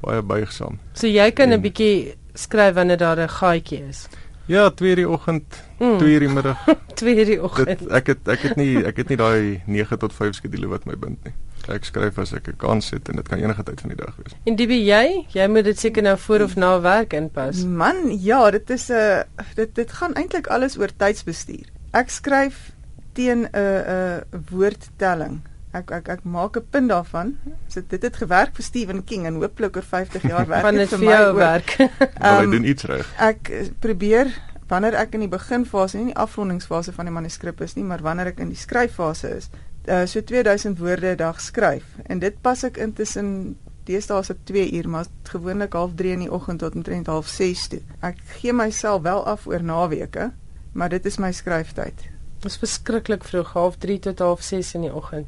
Baie 0.00 0.22
buigsaam. 0.22 0.78
So 0.92 1.06
jy 1.06 1.30
kan 1.30 1.48
'n 1.48 1.52
En- 1.52 1.60
bietjie 1.60 2.14
skryf 2.34 2.74
wanneer 2.74 2.96
daar 2.98 3.18
'n 3.20 3.28
gaatjie 3.28 3.86
is. 3.88 4.08
Ja, 4.46 4.70
2 4.70 4.88
uur 4.90 4.96
die 4.96 5.08
oggend, 5.08 5.62
Mm. 5.78 5.98
2 5.98 6.12
uur 6.14 6.20
die 6.20 6.28
middag. 6.28 6.58
2 7.00 7.16
uur 7.18 7.24
die 7.24 7.42
oggend. 7.42 7.66
Dit 7.66 7.90
ek 7.90 8.06
het 8.06 8.28
ek 8.28 8.40
het 8.46 8.56
nie 8.56 8.84
ek 8.86 8.96
het 8.96 9.08
nie 9.08 9.16
daai 9.20 9.62
9 9.66 9.98
tot 9.98 10.12
5 10.12 10.34
skedule 10.38 10.68
wat 10.70 10.86
my 10.86 10.94
bind 10.96 11.18
nie. 11.24 11.32
Ek 11.68 11.84
skryf 11.84 12.18
as 12.18 12.32
ek 12.32 12.48
'n 12.48 12.56
kans 12.56 12.90
het 12.90 13.08
en 13.08 13.16
dit 13.16 13.28
kan 13.28 13.38
enige 13.42 13.62
tyd 13.62 13.80
van 13.80 13.90
die 13.90 13.98
dag 13.98 14.14
wees. 14.16 14.32
En 14.46 14.56
Debbie, 14.56 14.84
jy, 14.84 15.26
jy 15.34 15.46
moet 15.48 15.64
dit 15.64 15.78
seker 15.78 16.02
nou 16.02 16.16
voor 16.18 16.40
of 16.40 16.56
na 16.56 16.80
werk 16.80 17.12
inpas. 17.12 17.64
Man, 17.64 18.16
ja, 18.22 18.50
dit 18.50 18.70
is 18.70 18.88
'n 18.90 19.24
dit 19.56 19.74
dit 19.74 19.92
gaan 19.92 20.14
eintlik 20.14 20.46
alles 20.46 20.78
oor 20.78 20.90
tydsbestuur. 20.96 21.66
Ek 21.92 22.08
skryf 22.10 22.72
teen 23.12 23.48
'n 23.50 23.50
'n 23.52 24.22
woordtelling. 24.50 25.40
Ek 25.76 25.90
ek 25.90 26.08
ek 26.08 26.24
maak 26.24 26.56
'n 26.56 26.64
punt 26.70 26.88
daarvan. 26.88 27.36
So 27.68 27.80
dit 27.88 28.02
het 28.02 28.16
gewerk 28.16 28.54
vir 28.56 28.64
Stephen 28.64 29.04
King 29.04 29.26
en 29.26 29.34
hooplik 29.42 29.76
oor 29.76 29.82
50 29.82 30.22
jaar 30.22 30.46
werk 30.48 30.62
Van 30.62 30.74
dit 30.74 30.88
vir 30.88 30.98
my 30.98 31.04
jou 31.12 31.28
ook. 31.30 31.36
werk. 31.36 31.76
Maar 32.20 32.38
hy 32.38 32.42
Ehm, 32.42 32.50
doen 32.50 32.64
iets 32.64 32.84
reg. 32.84 33.06
Ek 33.18 33.50
probeer 33.80 34.32
wanneer 34.68 34.94
ek 34.94 35.14
in 35.14 35.20
die 35.20 35.28
beginfase, 35.28 35.96
nie 35.98 36.06
die 36.12 36.16
afrondingsfase 36.16 36.92
van 36.92 37.04
die 37.06 37.12
manuskrip 37.14 37.60
is 37.60 37.74
nie, 37.76 37.84
maar 37.84 38.02
wanneer 38.02 38.26
ek 38.26 38.40
in 38.40 38.48
die 38.48 38.56
skryffase 38.58 39.36
is, 39.36 39.50
uh, 39.88 40.06
so 40.06 40.20
2000 40.20 40.78
woorde 40.78 41.12
'n 41.12 41.16
dag 41.16 41.40
skryf. 41.40 41.84
En 42.06 42.18
dit 42.18 42.40
pas 42.42 42.64
ek 42.64 42.76
intussen 42.76 43.56
deesdae 43.84 44.20
is 44.20 44.26
dit 44.26 44.36
2 44.46 44.72
uur, 44.72 44.88
maar 44.88 45.06
gewoonlik 45.22 45.72
half 45.72 45.90
3 45.94 46.12
in 46.12 46.18
die 46.20 46.32
oggend 46.32 46.58
tot 46.58 46.74
omtrent 46.74 47.06
half 47.06 47.28
6 47.28 47.68
toe. 47.68 47.80
Ek 48.02 48.16
gee 48.40 48.52
myself 48.52 49.02
wel 49.02 49.24
af 49.26 49.46
oor 49.46 49.62
naweke, 49.62 50.32
maar 50.72 50.88
dit 50.88 51.06
is 51.06 51.18
my 51.18 51.30
skryftyd. 51.32 51.94
Dit 52.40 52.50
is 52.50 52.56
verskriklik 52.58 53.24
vroeg, 53.24 53.52
half 53.52 53.76
3 53.78 53.98
tot 53.98 54.18
half 54.18 54.42
6 54.42 54.74
in 54.74 54.80
die 54.80 54.92
oggend. 54.94 55.26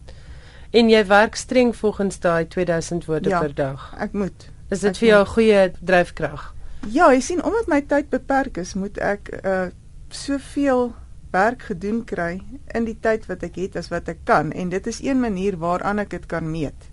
En 0.70 0.88
jy 0.90 1.06
werk 1.06 1.34
streng 1.34 1.76
volgens 1.76 2.18
daai 2.20 2.46
2000 2.48 3.04
woorde 3.04 3.28
Ja. 3.28 3.40
per 3.40 3.54
dag. 3.54 3.94
Ek 3.98 4.12
moet. 4.12 4.50
Is 4.70 4.80
dit 4.80 4.90
Ek 4.90 4.96
vir 4.96 5.08
jou 5.08 5.20
'n 5.22 5.26
goeie 5.26 5.72
dryfkrag? 5.84 6.54
Ja, 6.90 7.12
jy 7.12 7.20
sien 7.20 7.44
omdat 7.44 7.66
my 7.66 7.80
tyd 7.80 8.08
beperk 8.10 8.56
is, 8.56 8.74
moet 8.74 8.98
ek 8.98 9.28
uh 9.44 9.66
soveel 10.10 10.92
werk 11.30 11.62
gedoen 11.62 12.04
kry 12.04 12.40
in 12.74 12.84
die 12.84 12.96
tyd 13.00 13.26
wat 13.26 13.42
ek 13.42 13.56
het 13.60 13.76
as 13.76 13.88
wat 13.92 14.08
ek 14.08 14.22
kan 14.24 14.52
en 14.52 14.68
dit 14.72 14.86
is 14.86 15.02
een 15.02 15.20
manier 15.20 15.56
waaraan 15.60 15.98
ek 15.98 16.10
dit 16.10 16.26
kan 16.26 16.50
meet. 16.50 16.88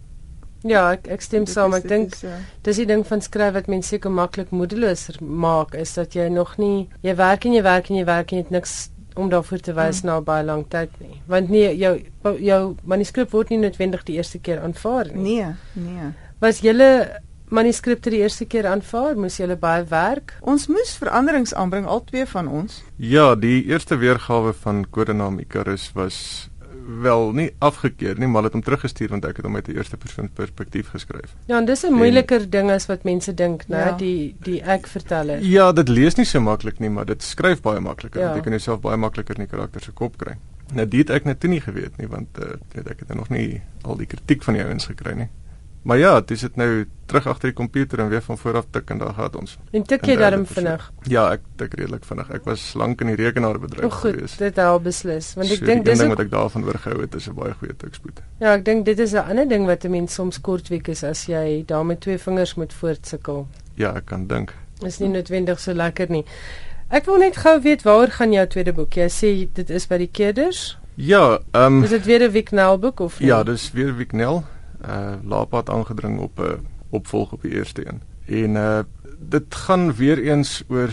Ja, 0.66 0.92
ek 0.92 1.08
ek 1.08 1.22
stem 1.22 1.46
saam. 1.46 1.74
Ek 1.78 1.88
dink 1.88 2.16
uh, 2.24 2.30
dis 2.66 2.76
die 2.82 2.86
ding 2.90 3.06
van 3.08 3.22
skryf 3.22 3.54
wat 3.54 3.68
mense 3.68 3.90
seker 3.90 4.12
maklik 4.12 4.50
moedeloos 4.52 5.20
maak 5.22 5.76
is 5.76 5.94
dat 5.94 6.14
jy 6.18 6.28
nog 6.30 6.58
nie 6.58 6.90
jy 7.06 7.16
werk 7.16 7.46
en 7.46 7.54
jy 7.54 7.62
werk 7.64 7.90
en 7.90 7.96
jy 7.96 8.06
werk 8.06 8.32
en 8.32 8.38
jy 8.38 8.44
het 8.44 8.52
niks 8.52 8.90
om 9.16 9.30
daarvoor 9.30 9.60
te 9.60 9.74
wys 9.74 10.02
Hmm. 10.02 10.10
na 10.10 10.22
baie 10.22 10.44
lank 10.44 10.70
tyd 10.70 10.90
nie. 11.00 11.22
Want 11.28 11.50
nee, 11.50 11.76
jou 11.78 12.00
jou 12.40 12.76
manuskrip 12.84 13.32
word 13.32 13.50
nie 13.50 13.58
noodwendig 13.60 14.04
die 14.04 14.16
eerste 14.18 14.40
keer 14.40 14.60
aanvaar 14.62 15.12
nie. 15.14 15.24
Nee, 15.42 15.54
nee. 15.74 16.12
Was 16.40 16.60
julle 16.60 17.22
manuskripte 17.50 18.10
die 18.10 18.20
eerste 18.24 18.46
keer 18.46 18.66
aanvaar? 18.68 19.16
Moes 19.16 19.38
julle 19.38 19.56
baie 19.56 19.84
werk? 19.90 20.34
Ons 20.42 20.68
moes 20.68 20.96
veranderings 20.98 21.54
aanbring 21.54 21.86
al 21.86 22.04
twee 22.04 22.26
van 22.26 22.48
ons. 22.48 22.82
Ja, 22.98 23.36
die 23.36 23.64
eerste 23.66 23.98
weergawe 23.98 24.54
van 24.54 24.86
Kodenaam 24.90 25.40
Icarus 25.40 25.92
was 25.94 26.50
wel 27.02 27.32
nie 27.32 27.50
afgekeur 27.60 28.20
nie, 28.20 28.28
maar 28.28 28.44
het 28.44 28.54
hom 28.54 28.62
teruggestuur 28.62 29.10
want 29.10 29.26
ek 29.26 29.36
het 29.38 29.46
hom 29.46 29.56
uit 29.56 29.68
'n 29.68 29.76
eerste 29.76 29.98
persoon 29.98 30.30
perspektief 30.34 30.90
geskryf. 30.90 31.36
Ja, 31.46 31.58
en 31.58 31.66
dis 31.66 31.84
'n 31.84 31.94
moeiliker 31.94 32.50
ding 32.50 32.72
as 32.72 32.86
wat 32.86 33.04
mense 33.04 33.34
dink, 33.34 33.64
né, 33.68 33.78
Ja. 33.78 33.92
die 33.92 34.36
die 34.40 34.62
ek 34.62 34.88
verteller. 34.88 35.40
Ja, 35.44 35.72
dit 35.72 35.88
lees 35.90 36.16
nie 36.16 36.26
so 36.26 36.40
maklik 36.42 36.80
nie, 36.80 36.90
maar 36.90 37.06
dit 37.06 37.24
skryf 37.24 37.62
baie 37.62 37.80
makliker. 37.80 38.22
Ja. 38.22 38.36
Jy 38.36 38.42
kan 38.42 38.52
jouself 38.52 38.80
baie 38.82 38.98
makliker 38.98 39.36
in 39.36 39.46
die 39.46 39.52
karakter 39.58 39.82
se 39.82 39.92
kop 39.92 40.18
kry. 40.18 40.36
Nou 40.74 40.88
dit 40.88 41.08
het 41.08 41.10
ek 41.10 41.26
net 41.26 41.40
toe 41.40 41.50
nie 41.50 41.62
geweet 41.62 41.98
nie 41.98 42.08
want 42.08 42.28
uh, 42.40 42.46
weet 42.74 42.90
ek 42.90 43.00
het 43.00 43.16
nog 43.16 43.30
nie 43.30 43.62
al 43.82 43.98
die 43.98 44.06
kritiek 44.08 44.44
van 44.44 44.54
die 44.54 44.64
ouens 44.64 44.86
gekry 44.86 45.14
nie. 45.14 45.28
Maar 45.86 45.98
ja, 45.98 46.22
dis 46.22 46.42
dit 46.42 46.56
nou 46.58 46.86
terug 47.06 47.28
agter 47.30 47.52
die 47.52 47.56
komputer 47.56 48.00
en 48.02 48.08
weer 48.10 48.22
van 48.26 48.38
voor 48.42 48.56
af 48.58 48.66
tik 48.74 48.90
en 48.90 48.98
daar 48.98 49.14
gaan 49.14 49.36
ons. 49.38 49.58
En 49.72 49.84
tik 49.86 50.06
jy 50.10 50.16
persoon. 50.18 50.46
vinnig. 50.46 50.86
Ja, 51.14 51.26
ek 51.36 51.42
tik 51.62 51.74
redelik 51.78 52.06
vinnig. 52.10 52.32
Ek 52.34 52.48
was 52.50 52.64
lank 52.74 53.02
in 53.06 53.12
die 53.12 53.16
rekenaarbedryf 53.20 53.94
goed, 53.94 54.16
gewees. 54.16 54.38
dit 54.42 54.56
help 54.56 54.84
beslis, 54.88 55.34
want 55.38 55.52
ek 55.52 55.60
so, 55.62 55.66
dink 55.66 55.86
dis 55.86 56.00
ding 56.00 56.10
ook 56.10 56.18
wat 56.18 56.26
ek 56.26 56.32
daarvan 56.32 56.66
oorgehou 56.66 57.02
het 57.02 57.16
is 57.16 57.28
'n 57.30 57.36
baie 57.38 57.54
goeie 57.54 57.76
tikspoed. 57.78 58.22
Ja, 58.40 58.56
ek 58.56 58.66
dink 58.66 58.86
dit 58.86 59.00
is 59.00 59.14
'n 59.14 59.30
ander 59.30 59.48
ding 59.48 59.66
wat 59.66 59.86
'n 59.86 59.92
mens 59.92 60.14
soms 60.14 60.42
kortwiek 60.42 60.88
is 60.88 61.04
as 61.04 61.26
jy 61.26 61.64
daar 61.66 61.86
met 61.86 62.02
twee 62.02 62.18
vingers 62.18 62.56
moet 62.56 62.74
voortsukkel. 62.74 63.48
Ja, 63.76 63.94
ek 63.96 64.06
kan 64.06 64.28
dink. 64.28 64.54
Is 64.82 64.98
nie 65.00 65.10
noodwendig 65.10 65.60
so 65.60 65.74
lekker 65.74 66.10
nie. 66.10 66.26
Ek 66.90 67.06
wil 67.06 67.18
net 67.18 67.38
gou 67.38 67.62
weet 67.62 67.84
waaroor 67.84 68.12
gaan 68.12 68.32
jou 68.32 68.48
tweede 68.48 68.74
boek? 68.74 68.94
Jy 68.94 69.10
sê 69.10 69.48
dit 69.54 69.70
is 69.70 69.88
by 69.88 69.98
die 69.98 70.10
Keerders. 70.12 70.78
Ja, 70.96 71.40
ehm 71.52 71.78
um, 71.78 71.84
Is 71.84 71.90
dit 71.90 72.06
weer 72.06 72.24
'n 72.24 72.32
Wieknel 72.32 72.80
boek 72.80 73.00
of 73.00 73.20
nie? 73.20 73.28
Ja, 73.28 73.44
dis 73.44 73.72
weer 73.72 73.96
Wieknel. 73.96 74.44
Uh 74.90 75.14
Laapat 75.24 75.70
aangedring 75.70 76.20
op 76.20 76.40
'n 76.40 76.44
uh, 76.44 76.52
opvolg 76.90 77.32
op 77.32 77.42
die 77.42 77.52
eerste 77.52 77.88
een. 77.88 78.02
En 78.26 78.56
uh 78.56 78.80
dit 79.20 79.56
gaan 79.56 79.94
weer 79.94 80.20
eens 80.20 80.64
oor 80.68 80.90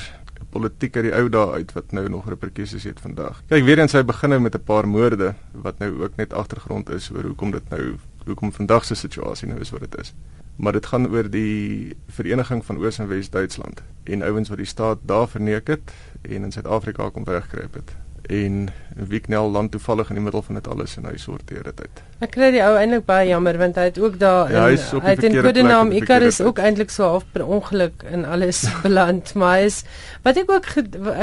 politiek 0.52 0.96
uit 0.96 1.05
die 1.05 1.14
ou 1.14 1.28
dae 1.28 1.52
uit 1.52 1.72
wat 1.72 1.92
nou 1.96 2.09
nog 2.09 2.28
reperkusies 2.28 2.85
het 2.85 3.00
vandag. 3.00 3.42
Kyk, 3.48 3.64
weer 3.64 3.78
eens 3.78 3.96
hy 3.96 4.05
begin 4.05 4.35
nou 4.35 4.40
met 4.40 4.55
'n 4.55 4.64
paar 4.64 4.88
moorde 4.88 5.35
wat 5.52 5.78
nou 5.78 6.02
ook 6.02 6.16
net 6.16 6.33
agtergrond 6.33 6.90
is 6.90 7.11
oor 7.11 7.24
hoekom 7.24 7.50
dit 7.50 7.68
nou 7.68 7.96
hoekom 8.26 8.52
vandag 8.52 8.85
se 8.85 8.94
situasie 8.94 9.48
nou 9.48 9.61
is 9.61 9.70
wat 9.70 9.81
dit 9.81 9.98
is. 10.00 10.14
Maar 10.57 10.72
dit 10.72 10.87
gaan 10.87 11.09
oor 11.09 11.31
die 11.31 11.96
vereniging 12.07 12.64
van 12.64 12.78
Oos 12.78 12.98
en 12.98 13.09
Wes 13.09 13.31
Duitsland 13.31 13.83
en 14.05 14.22
ouens 14.22 14.48
wat 14.48 14.59
die 14.59 14.66
staat 14.66 14.98
daar 15.02 15.28
verneek 15.28 15.66
het 15.66 15.92
en 16.22 16.44
in 16.44 16.52
Suid-Afrika 16.52 17.11
kom 17.11 17.24
wegkruip 17.24 17.74
het. 17.74 18.02
En 18.33 18.68
Wieknel 18.97 19.51
land 19.51 19.71
toevallig 19.71 20.09
in 20.09 20.14
die 20.14 20.23
middel 20.25 20.42
van 20.42 20.55
dit 20.55 20.68
alles 20.68 20.95
en 20.97 21.07
hy 21.09 21.16
sorteer 21.21 21.66
dit 21.68 21.81
uit. 21.85 22.01
Ek 22.25 22.31
kry 22.33 22.49
die 22.55 22.62
ou 22.64 22.73
eintlik 22.79 23.05
baie 23.09 23.27
jammer 23.29 23.57
want 23.61 23.77
hy 23.81 23.87
het 23.90 23.99
ook 24.01 24.18
daar 24.21 24.53
Ja, 24.53 24.62
hy 24.68 24.77
in 24.77 24.83
op 24.83 24.92
die 24.92 25.01
hy 25.03 25.14
het 25.16 25.25
in 25.29 25.37
Kodenaam 25.37 25.90
op 25.90 25.95
die 25.95 26.01
Icarus 26.01 26.40
ook 26.45 26.61
eintlik 26.62 26.92
so 26.95 27.09
half 27.09 27.27
per 27.35 27.45
ongeluk 27.45 28.05
in 28.09 28.25
alles 28.25 28.62
beland, 28.85 29.35
maar 29.37 29.59
hy 29.59 29.66
is 29.68 29.83
wat 30.25 30.40
ek 30.40 30.53
ook 30.53 30.68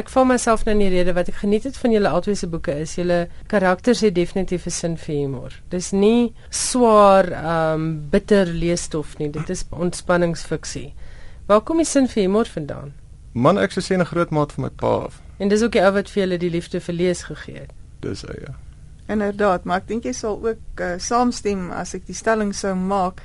ek 0.02 0.12
val 0.13 0.28
myself 0.30 0.65
nou 0.67 0.76
in 0.78 0.84
die 0.84 0.91
rede 0.93 1.15
wat 1.17 1.32
ek 1.32 1.39
geniet 1.43 1.65
het 1.69 1.78
van 1.82 1.95
julle 1.95 2.12
albei 2.13 2.36
se 2.38 2.50
boeke 2.52 2.76
is 2.84 2.98
julle 3.00 3.19
karakters 3.54 4.04
het 4.06 4.17
definitief 4.17 4.67
'n 4.67 4.76
sin 4.80 4.98
vir 4.98 5.15
humor. 5.15 5.56
Dis 5.69 5.91
nie 5.91 6.34
swaar 6.50 7.32
um 7.56 8.10
bitter 8.10 8.45
leesstof 8.45 9.17
nie, 9.17 9.30
dit 9.30 9.50
is 9.50 9.65
ontspanningsfiksie. 9.69 10.93
Waar 11.48 11.62
kom 11.62 11.78
die 11.78 11.86
sin 11.86 12.08
vir 12.08 12.24
humor 12.24 12.45
vandaan? 12.45 12.93
Man, 13.34 13.58
ek 13.58 13.72
sou 13.72 13.82
sê 13.82 13.98
'n 13.98 14.06
groot 14.06 14.30
maat 14.30 14.52
van 14.52 14.63
my 14.63 14.69
pa 14.69 15.06
af. 15.06 15.22
En 15.39 15.47
dis 15.47 15.62
ook 15.63 15.71
die 15.71 15.82
ou 15.82 15.91
wat 15.95 16.10
vir 16.10 16.21
julle 16.23 16.38
die 16.38 16.49
liefde 16.52 16.80
vir 16.84 16.95
lees 16.95 17.23
gegee 17.23 17.60
het. 17.63 17.71
Dis 18.04 18.21
hy 18.28 18.36
ja. 18.43 18.56
Inderdaad, 19.10 19.63
maar 19.65 19.78
ek 19.82 19.88
dink 19.88 20.04
jy 20.06 20.13
sal 20.13 20.36
ook 20.45 20.82
uh, 20.84 20.97
saamstem 21.02 21.71
as 21.73 21.95
ek 21.97 22.06
die 22.06 22.15
stelling 22.17 22.52
sou 22.56 22.75
maak 22.75 23.21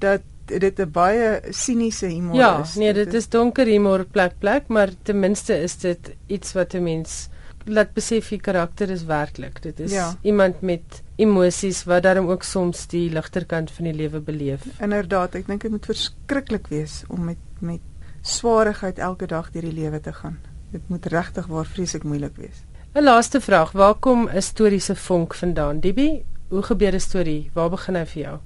dat 0.00 0.22
dit 0.46 0.78
'n 0.80 0.90
baie 0.90 1.40
siniese 1.54 2.06
humor 2.08 2.34
Ja, 2.36 2.60
is. 2.62 2.74
nee, 2.76 2.92
dit 2.92 3.14
is 3.14 3.28
donker 3.28 3.66
humor 3.66 4.04
plek 4.04 4.38
plek, 4.40 4.68
maar 4.68 4.88
ten 5.04 5.20
minste 5.20 5.54
is 5.62 5.76
dit 5.76 6.14
iets 6.26 6.52
wat 6.54 6.74
'n 6.74 6.82
mens 6.82 7.28
laat 7.66 7.92
besef 7.94 8.28
die 8.30 8.38
karakter 8.40 8.90
is 8.90 9.04
werklik. 9.04 9.60
Dit 9.62 9.80
is 9.80 9.92
Ja. 9.92 10.14
iemand 10.22 10.60
met 10.62 11.02
emosies 11.16 11.84
wat 11.84 12.02
daarom 12.02 12.28
ook 12.28 12.42
soms 12.42 12.86
die 12.86 13.10
ligter 13.10 13.44
kant 13.44 13.70
van 13.70 13.84
die 13.84 13.92
lewe 13.94 14.20
beleef. 14.20 14.62
Inderdaad, 14.80 15.34
ek 15.34 15.46
dink 15.46 15.60
dit 15.62 15.70
moet 15.70 15.84
verskriklik 15.86 16.66
wees 16.68 17.04
om 17.08 17.24
met 17.24 17.36
met 17.60 17.80
swaarigheid 18.22 18.98
elke 18.98 19.26
dag 19.26 19.50
deur 19.50 19.62
die 19.62 19.72
lewe 19.72 20.00
te 20.00 20.12
gaan. 20.12 20.38
Dit 20.70 20.80
moet 20.88 21.06
regtig 21.06 21.46
waar 21.46 21.66
vreeslik 21.66 22.02
moeilik 22.04 22.36
wees. 22.36 22.64
'n 22.94 23.02
Laaste 23.02 23.40
vraag, 23.40 23.72
waar 23.72 23.94
kom 23.94 24.28
'n 24.28 24.42
storie 24.42 24.80
se 24.80 24.96
vonk 24.96 25.34
vandaan? 25.34 25.80
Dibie, 25.80 26.24
hoe 26.48 26.62
gebeur 26.62 26.94
'n 26.94 27.00
storie? 27.00 27.50
Waar 27.54 27.70
begin 27.70 27.94
hy 27.94 28.04
vir 28.06 28.22
jou? 28.22 28.38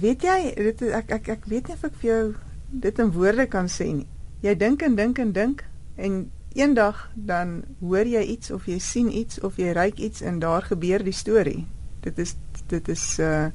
Weet 0.00 0.22
jy, 0.22 0.54
dit 0.54 0.82
ek 0.82 1.10
ek 1.10 1.28
ek 1.28 1.44
weet 1.44 1.66
nie 1.66 1.74
of 1.74 1.84
ek 1.84 1.94
vir 2.00 2.10
jou 2.10 2.34
dit 2.70 2.98
in 2.98 3.10
woorde 3.12 3.46
kan 3.46 3.66
sê 3.68 3.84
nie. 3.92 4.06
Jy 4.40 4.54
dink 4.56 4.82
en 4.82 4.94
dink 4.94 5.18
en 5.18 5.32
dink 5.32 5.64
en 5.96 6.30
eendag 6.54 7.10
dan 7.14 7.64
hoor 7.80 8.04
jy 8.06 8.22
iets 8.22 8.50
of 8.50 8.66
jy 8.66 8.78
sien 8.78 9.12
iets 9.16 9.40
of 9.40 9.56
jy 9.56 9.72
ruik 9.72 9.98
iets 9.98 10.20
en 10.20 10.38
daar 10.38 10.62
gebeur 10.62 11.02
die 11.04 11.12
storie. 11.12 11.66
Dit 12.00 12.18
is 12.18 12.36
dit 12.68 12.88
is 12.88 13.18
uh 13.18 13.46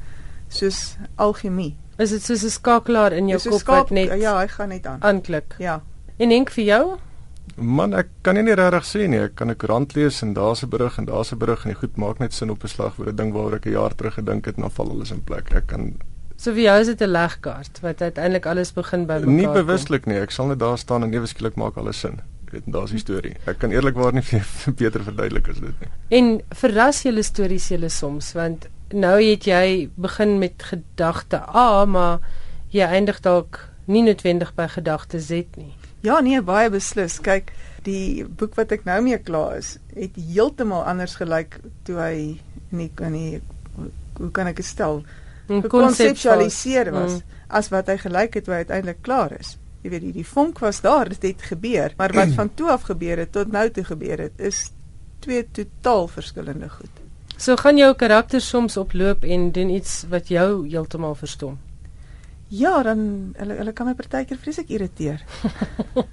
soos 0.50 0.96
alchemie. 1.16 1.76
Is 1.98 2.10
dit 2.10 2.22
soos 2.24 2.44
'n 2.44 2.50
skakelaar 2.50 3.12
in 3.14 3.28
jou 3.28 3.50
kop 3.50 3.60
skaap- 3.60 3.78
wat 3.78 3.90
net 3.90 4.20
ja, 4.22 4.38
hy 4.40 4.48
gaan 4.48 4.70
net 4.70 4.86
aan. 4.86 5.02
aanklik? 5.02 5.56
Ja. 5.58 5.82
En 6.18 6.30
denk 6.30 6.50
vir 6.50 6.64
jou? 6.64 6.98
Man, 7.58 7.94
ek 7.94 8.08
kan 8.22 8.38
nie, 8.38 8.54
regtig 8.54 8.86
sê 8.86 9.08
nie. 9.10 9.20
Ek 9.20 9.36
kan 9.36 9.50
'n 9.50 9.56
koerant 9.56 9.96
lees 9.96 10.22
en 10.22 10.34
daar's 10.34 10.64
'n 10.64 10.70
berig 10.70 10.98
en 10.98 11.06
daar's 11.06 11.32
'n 11.34 11.38
berig 11.38 11.66
en 11.66 11.72
die 11.72 11.80
goed 11.80 11.98
maak 11.98 12.20
net 12.20 12.34
sin 12.34 12.52
op 12.52 12.64
'n 12.64 12.68
slag 12.68 13.00
oor 13.00 13.10
'n 13.10 13.16
ding 13.16 13.34
waaroor 13.34 13.56
ek 13.56 13.66
'n 13.66 13.72
jaar 13.72 13.96
terug 13.96 14.14
gedink 14.14 14.46
het 14.46 14.56
en 14.56 14.62
dan 14.62 14.72
val 14.72 14.90
alles 14.90 15.12
in 15.12 15.24
plek. 15.24 15.52
Ek 15.52 15.68
kan 15.68 15.98
So 16.38 16.54
vir 16.54 16.62
jou 16.62 16.80
is 16.80 16.88
dit 16.88 17.02
'n 17.02 17.12
legkaart 17.12 17.80
wat 17.82 18.02
uiteindelik 18.02 18.46
alles 18.46 18.72
begin 18.72 19.08
by 19.08 19.14
mekaar 19.14 19.34
nie 19.34 19.48
bewuslik 19.48 20.06
nie. 20.06 20.20
Ek 20.20 20.32
sal 20.32 20.48
net 20.48 20.60
daar 20.60 20.78
staan 20.78 21.04
en 21.04 21.14
ewe 21.14 21.26
skielik 21.26 21.56
maak 21.56 21.78
alles 21.78 22.00
sin. 22.00 22.22
Weet, 22.52 22.66
en 22.66 22.72
daar's 22.72 22.92
die 22.92 23.00
storie. 23.00 23.36
Ek 23.46 23.60
kan 23.60 23.72
eerlikwaar 23.72 24.14
nie 24.14 24.22
vir 24.32 24.74
beter 24.74 25.04
verduidelik 25.04 25.50
as 25.50 25.60
dit 25.60 25.74
nie. 25.82 25.90
En 26.10 26.42
verras 26.50 27.02
julle 27.04 27.24
stories 27.24 27.68
julle 27.68 27.90
soms 27.90 28.34
want 28.34 28.70
nou 28.94 29.18
het 29.22 29.46
jy 29.46 29.90
begin 29.96 30.40
met 30.40 30.64
gedagte 30.64 31.42
A, 31.56 31.86
maar 31.86 32.20
jy 32.70 32.86
eindig 32.86 33.20
dalk 33.20 33.60
nie 33.88 34.04
noodwendig 34.04 34.54
by 34.56 34.68
gedagte 34.68 35.20
Z 35.20 35.58
nie. 35.58 35.74
Ja, 36.02 36.20
nee, 36.22 36.42
baie 36.42 36.70
beslis. 36.70 37.20
Kyk, 37.22 37.52
die 37.84 38.26
boek 38.26 38.56
wat 38.56 38.72
ek 38.72 38.84
nou 38.86 39.02
mee 39.02 39.18
klaar 39.18 39.58
is, 39.58 39.78
het 39.96 40.16
heeltemal 40.16 40.84
anders 40.84 41.16
gelyk 41.16 41.60
toe 41.84 41.98
hy 42.00 42.14
in 42.72 42.78
die 42.84 42.92
in 43.02 43.14
die 43.14 43.42
hoe 44.18 44.32
kan 44.34 44.48
ek 44.48 44.56
dit 44.56 44.66
stel? 44.66 45.04
Gekonseptualiseer 45.48 46.92
was 46.92 47.14
Mm. 47.14 47.22
as 47.50 47.70
wat 47.70 47.88
hy 47.88 47.98
gelyk 47.98 48.34
het 48.36 48.44
toe 48.44 48.54
hy 48.54 48.58
uiteindelik 48.66 49.02
klaar 49.02 49.32
is. 49.40 49.58
Jy 49.84 49.90
weet, 49.90 50.02
die, 50.02 50.12
die 50.12 50.26
vonk 50.26 50.60
was 50.60 50.82
daar, 50.82 51.08
dit 51.10 51.22
het 51.22 51.42
gebeur, 51.42 51.94
maar 51.98 52.12
wat 52.14 52.34
van 52.36 52.50
toe 52.54 52.70
af 52.70 52.82
gebeur 52.90 53.18
het 53.18 53.32
tot 53.32 53.52
nou 53.52 53.70
toe 53.70 53.84
gebeur 53.84 54.18
het, 54.20 54.34
is 54.38 54.72
twee 55.20 55.46
totaal 55.52 56.08
verskillende 56.08 56.70
goed. 56.70 56.90
So 57.38 57.56
gaan 57.56 57.78
jou 57.78 57.94
karakter 57.96 58.42
soms 58.42 58.78
oploop 58.78 59.24
en 59.24 59.52
doen 59.52 59.70
iets 59.70 60.06
wat 60.10 60.28
jou 60.28 60.68
heeltemal 60.68 61.16
verstom. 61.16 61.60
Ja, 62.48 62.84
dan 62.84 63.34
hulle 63.36 63.58
hulle 63.60 63.74
kan 63.74 63.90
my 63.90 63.94
partykeer 63.94 64.38
vreeslik 64.38 64.70
irriteer. 64.70 65.24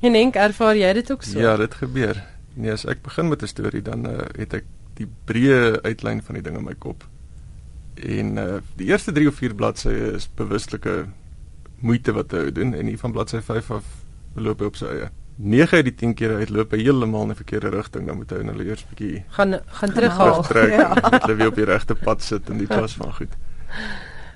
En 0.00 0.14
Henk, 0.14 0.36
ervaar 0.40 0.76
jy 0.78 0.92
dit 0.96 1.10
ook 1.12 1.22
so? 1.22 1.38
Ja, 1.38 1.56
dit 1.60 1.74
gebeur. 1.74 2.16
Nee, 2.54 2.72
as 2.72 2.86
ek 2.88 3.02
begin 3.04 3.28
met 3.28 3.42
'n 3.42 3.50
storie 3.50 3.82
dan 3.82 4.06
uh, 4.06 4.24
het 4.38 4.54
ek 4.54 4.64
die 4.98 5.06
breë 5.28 5.82
uitlyn 5.84 6.22
van 6.22 6.34
die 6.34 6.42
ding 6.42 6.56
in 6.56 6.64
my 6.64 6.74
kop. 6.74 7.04
En 7.94 8.36
uh, 8.38 8.58
die 8.76 8.88
eerste 8.88 9.12
3 9.12 9.28
of 9.28 9.34
4 9.34 9.54
bladsye 9.54 10.12
is 10.16 10.28
bewuslike 10.34 11.06
moeite 11.78 12.12
wat 12.12 12.32
hy 12.32 12.50
doen 12.50 12.74
en 12.74 12.86
hier 12.86 12.98
van 12.98 13.12
bladsy 13.12 13.40
5 13.40 13.70
af 13.70 13.84
loop 14.34 14.60
hy 14.60 14.66
op 14.66 14.76
sy 14.76 14.86
eie. 14.86 15.10
9 15.38 15.76
uit 15.76 15.84
die 15.84 15.94
10 15.94 16.14
kere 16.18 16.40
uitloop 16.42 16.72
hy 16.74 16.82
heeltemal 16.82 17.28
in 17.28 17.28
die 17.28 17.38
verkeerde 17.38 17.70
rigting, 17.70 18.06
dan 18.06 18.16
moet 18.18 18.30
hy 18.34 18.42
nou 18.42 18.56
eers 18.58 18.82
'n 18.82 18.88
bietjie 18.94 19.24
Gaan 19.28 19.60
gaan 19.66 19.92
terughaal. 19.92 20.42
terugtrek 20.42 20.72
Ja. 20.72 20.94
en 21.04 21.10
moet 21.12 21.22
hulle 21.22 21.36
weer 21.36 21.52
op 21.52 21.54
die 21.54 21.64
regte 21.64 21.94
pad 21.94 22.22
sit 22.22 22.50
en 22.50 22.58
die 22.58 22.66
klas 22.66 22.96
van 22.98 23.14
goed. 23.14 23.36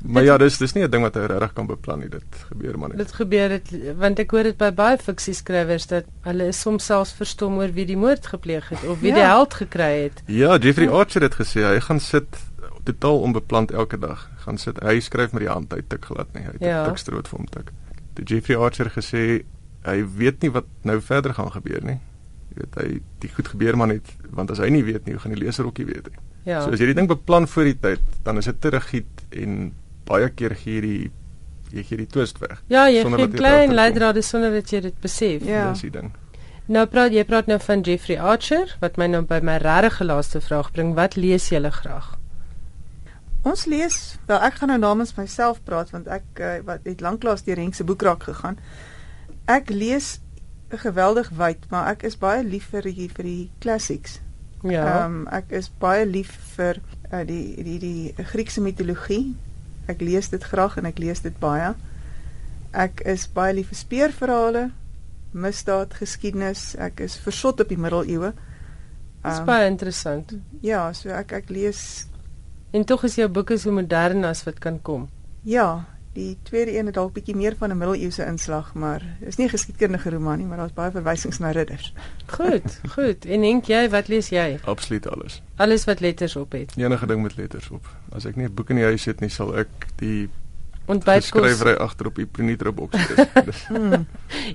Maar 0.04 0.22
ja, 0.24 0.36
dis 0.38 0.58
dis 0.58 0.72
nie 0.74 0.82
'n 0.84 0.90
ding 0.90 1.02
wat 1.02 1.14
hy 1.14 1.26
regtig 1.26 1.52
kan 1.52 1.66
beplan 1.66 1.98
nie. 2.00 2.08
Dit 2.08 2.24
gebeur 2.48 2.78
maar 2.78 2.88
net. 2.88 2.98
Dit 2.98 3.12
gebeur 3.12 3.48
dit 3.48 3.94
want 3.96 4.18
ek 4.18 4.30
hoor 4.30 4.42
dit 4.42 4.56
by 4.58 4.70
baie 4.72 4.98
fiksieskrywers 4.98 5.86
dat 5.86 6.04
hulle 6.22 6.46
is 6.48 6.60
soms 6.60 6.84
selfs 6.86 7.12
verstom 7.12 7.56
oor 7.58 7.72
wie 7.72 7.84
die 7.86 7.96
moord 7.96 8.26
gepleeg 8.26 8.68
het 8.68 8.84
of 8.88 9.00
wie 9.00 9.08
Ja. 9.10 9.14
die 9.14 9.24
held 9.24 9.54
gekry 9.54 10.02
het. 10.02 10.22
Ja, 10.26 10.56
Jeffrey 10.58 10.88
Archer 10.88 11.22
het 11.22 11.34
gesê 11.34 11.62
hy 11.62 11.80
gaan 11.80 12.00
sit 12.00 12.26
totaal 12.84 13.20
onbeplant 13.20 13.70
elke 13.70 13.98
dag. 13.98 14.28
Gaan 14.36 14.58
sit. 14.58 14.80
Hy 14.82 15.00
skryf 15.00 15.32
met 15.32 15.42
die 15.42 15.48
hand, 15.52 15.72
hy 15.72 15.82
tik 15.88 16.04
glad 16.04 16.26
nie. 16.34 16.42
Hy 16.42 16.50
het 16.52 16.60
Ja. 16.60 16.66
ja. 16.68 16.84
tikstroot 16.88 17.28
vir 17.28 17.38
hom 17.38 17.46
tik. 17.46 17.70
Die 18.14 18.24
Jeffrey 18.24 18.56
Archer 18.56 18.90
gesê 18.90 19.44
hy 19.84 20.04
weet 20.16 20.42
nie 20.42 20.50
wat 20.50 20.64
nou 20.82 21.00
verder 21.00 21.34
gaan 21.34 21.50
gebeur 21.52 21.82
nie. 21.84 22.00
Jy 22.54 22.56
weet 22.56 22.74
hy 22.74 23.00
die 23.20 23.28
goed 23.28 23.48
gebeur 23.48 23.76
maar 23.76 23.86
net 23.88 24.16
want 24.30 24.50
as 24.50 24.58
hy 24.58 24.68
nie 24.68 24.82
weet 24.84 25.04
nie, 25.06 25.14
hoe 25.14 25.20
gaan 25.22 25.32
die 25.34 25.44
leser 25.44 25.64
ook 25.66 25.78
nie 25.78 25.86
weet 25.86 26.08
nie. 26.10 26.18
Ja. 26.44 26.60
So 26.62 26.70
as 26.72 26.78
jy 26.80 26.86
die 26.86 26.94
ding 26.94 27.08
beplan 27.08 27.46
voor 27.48 27.64
die 27.64 27.78
tyd, 27.80 28.00
dan 28.24 28.36
is 28.38 28.44
dit 28.44 28.60
te 28.60 28.68
rigied 28.68 29.06
en 29.30 29.72
baie 30.08 30.30
keer 30.30 30.54
gee 30.58 30.80
die 30.80 31.10
jy 31.72 31.84
gee 31.88 32.02
die 32.02 32.08
twist 32.10 32.40
weg. 32.42 32.62
Ja, 32.68 32.88
jy 32.92 33.04
gee 33.04 33.28
klein 33.32 33.72
leidrade 33.74 34.22
sonder 34.22 34.52
dat 34.52 34.70
jy 34.70 34.82
dit 34.88 34.98
besef. 35.00 35.44
Ja. 35.48 35.70
Dis 35.72 35.86
die 35.86 35.92
ding. 35.94 36.12
Nou 36.72 36.84
praat 36.86 37.12
jy 37.12 37.24
praat 37.26 37.48
nou 37.50 37.58
van 37.60 37.80
Jeffrey 37.82 38.18
Archer 38.20 38.76
wat 38.80 38.98
my 39.00 39.08
nou 39.10 39.22
by 39.26 39.40
my 39.42 39.56
regte 39.62 40.04
laaste 40.04 40.40
vraag 40.40 40.70
bring. 40.72 40.94
Wat 40.94 41.16
lees 41.16 41.48
jy 41.50 41.60
graag? 41.70 42.12
Ons 43.42 43.64
lees, 43.66 44.18
wel 44.28 44.38
ek 44.46 44.60
gaan 44.60 44.70
nou 44.70 44.78
namens 44.78 45.16
myself 45.16 45.58
praat 45.66 45.90
want 45.90 46.06
ek 46.06 46.38
uh, 46.38 46.58
wat 46.66 46.84
het 46.86 47.00
lanklaas 47.02 47.42
deur 47.42 47.58
Henk 47.58 47.74
se 47.74 47.84
boekrak 47.84 48.22
gegaan. 48.28 48.60
Ek 49.50 49.72
lees 49.74 50.20
geweldig 50.70 51.32
wyd, 51.36 51.66
maar 51.70 51.90
ek 51.90 52.06
is 52.06 52.14
baie 52.16 52.44
lief 52.46 52.70
vir 52.70 52.86
die 52.86 53.08
vir 53.10 53.26
die 53.26 53.50
classics. 53.60 54.20
Ja. 54.62 54.84
Ehm 54.86 55.16
um, 55.24 55.24
ek 55.34 55.50
is 55.58 55.72
baie 55.82 56.06
lief 56.06 56.30
vir 56.54 56.78
uh, 57.10 57.24
die 57.26 57.58
die 57.66 57.78
die 57.82 58.26
Griekse 58.30 58.62
mitologie. 58.62 59.34
Ek 59.92 60.02
lees 60.04 60.30
dit 60.32 60.44
graag 60.52 60.78
en 60.80 60.88
ek 60.88 61.00
lees 61.02 61.20
dit 61.24 61.34
baie. 61.42 61.72
Ek 62.72 63.02
is 63.08 63.26
baie 63.28 63.52
lief 63.54 63.68
vir 63.72 63.80
speurverhale, 63.82 64.64
misdaad, 65.32 65.94
geskiedenis. 66.00 66.72
Ek 66.80 67.04
is 67.04 67.18
versot 67.20 67.60
op 67.60 67.68
die 67.68 67.80
middeleeue. 67.80 68.32
Dit 69.22 69.32
is 69.34 69.42
um, 69.42 69.48
baie 69.48 69.68
interessant. 69.68 70.32
Ja, 70.64 70.86
so 70.96 71.12
ek 71.14 71.36
ek 71.42 71.52
lees 71.52 72.06
En 72.72 72.84
tog 72.88 73.02
is 73.04 73.18
jou 73.20 73.28
boeke 73.28 73.58
so 73.60 73.72
modern 73.76 74.24
as 74.24 74.46
wat 74.46 74.58
kan 74.64 74.78
kom. 74.80 75.04
Ja, 75.44 75.84
die 76.12 76.36
tweede 76.42 76.76
een 76.78 76.86
het 76.86 76.94
dalk 76.94 77.12
bietjie 77.12 77.36
meer 77.36 77.56
van 77.58 77.70
'n 77.70 77.78
middeleeuse 77.78 78.24
inslag, 78.24 78.74
maar 78.74 79.02
is 79.20 79.36
nie 79.36 79.46
'n 79.46 79.50
geskiedkundige 79.50 80.10
roman 80.10 80.38
nie, 80.38 80.46
maar 80.46 80.56
daar's 80.56 80.72
baie 80.72 80.90
verwysings 80.90 81.38
na 81.38 81.50
ridders. 81.50 81.92
Goed, 82.26 82.80
goed. 82.88 83.24
En 83.24 83.40
dink 83.40 83.64
jy 83.64 83.88
wat 83.88 84.08
lees 84.08 84.28
jy? 84.28 84.58
Absoluut 84.64 85.08
alles. 85.08 85.42
Alles 85.56 85.84
wat 85.84 86.00
letters 86.00 86.36
op 86.36 86.52
het. 86.52 86.72
Enige 86.76 87.06
ding 87.06 87.22
met 87.22 87.36
letters 87.36 87.70
op. 87.70 87.86
As 88.10 88.24
ek 88.24 88.36
nie 88.36 88.46
'n 88.46 88.54
boek 88.54 88.70
in 88.70 88.76
die 88.76 88.84
huis 88.84 89.04
het 89.04 89.20
nie, 89.20 89.30
sal 89.30 89.56
ek 89.56 89.68
die 89.96 90.28
ontbytkos 90.86 91.28
skrywery 91.30 91.74
agter 91.80 92.06
op 92.06 92.16
die 92.20 92.26
Prinitra 92.26 92.72
boks 92.72 92.98
is. 93.46 93.62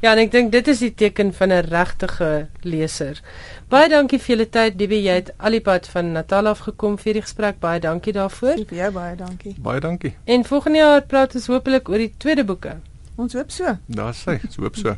Ja, 0.02 0.12
en 0.13 0.22
ek 0.26 0.32
dink 0.32 0.52
dit 0.52 0.68
is 0.68 0.80
die 0.84 0.94
teken 0.94 1.34
van 1.34 1.54
'n 1.54 1.68
regtige 1.70 2.48
leser. 2.62 3.22
Baie 3.70 3.90
dankie 3.90 4.20
vir 4.20 4.36
julle 4.36 4.50
tyd, 4.50 4.78
Dibie. 4.80 5.02
Jy 5.04 5.16
het 5.22 5.34
al 5.38 5.52
die 5.52 5.62
pad 5.62 5.88
van 5.88 6.12
Natal 6.12 6.48
af 6.48 6.60
gekom 6.60 6.98
vir 6.98 7.13
die 7.13 7.22
gesprek. 7.22 7.60
Baie 7.60 7.80
dankie 7.80 8.13
daarvoor. 8.13 8.63
Vir 8.68 8.78
jou 8.78 8.92
baie 8.92 9.16
dankie. 9.16 9.56
Baie 9.60 9.80
dankie. 9.80 10.16
En 10.26 10.44
volgende 10.46 10.78
jaar 10.78 11.02
praat 11.02 11.36
ons 11.36 11.48
hopelik 11.48 11.90
oor 11.90 11.98
die 11.98 12.13
tweede 12.18 12.44
boeke. 12.44 12.78
Ons 13.18 13.34
hoop 13.34 13.52
so. 13.52 13.78
Daar's 13.88 14.26
hy, 14.26 14.40
ons 14.46 14.56
hoop 14.56 14.76
so. 14.76 14.96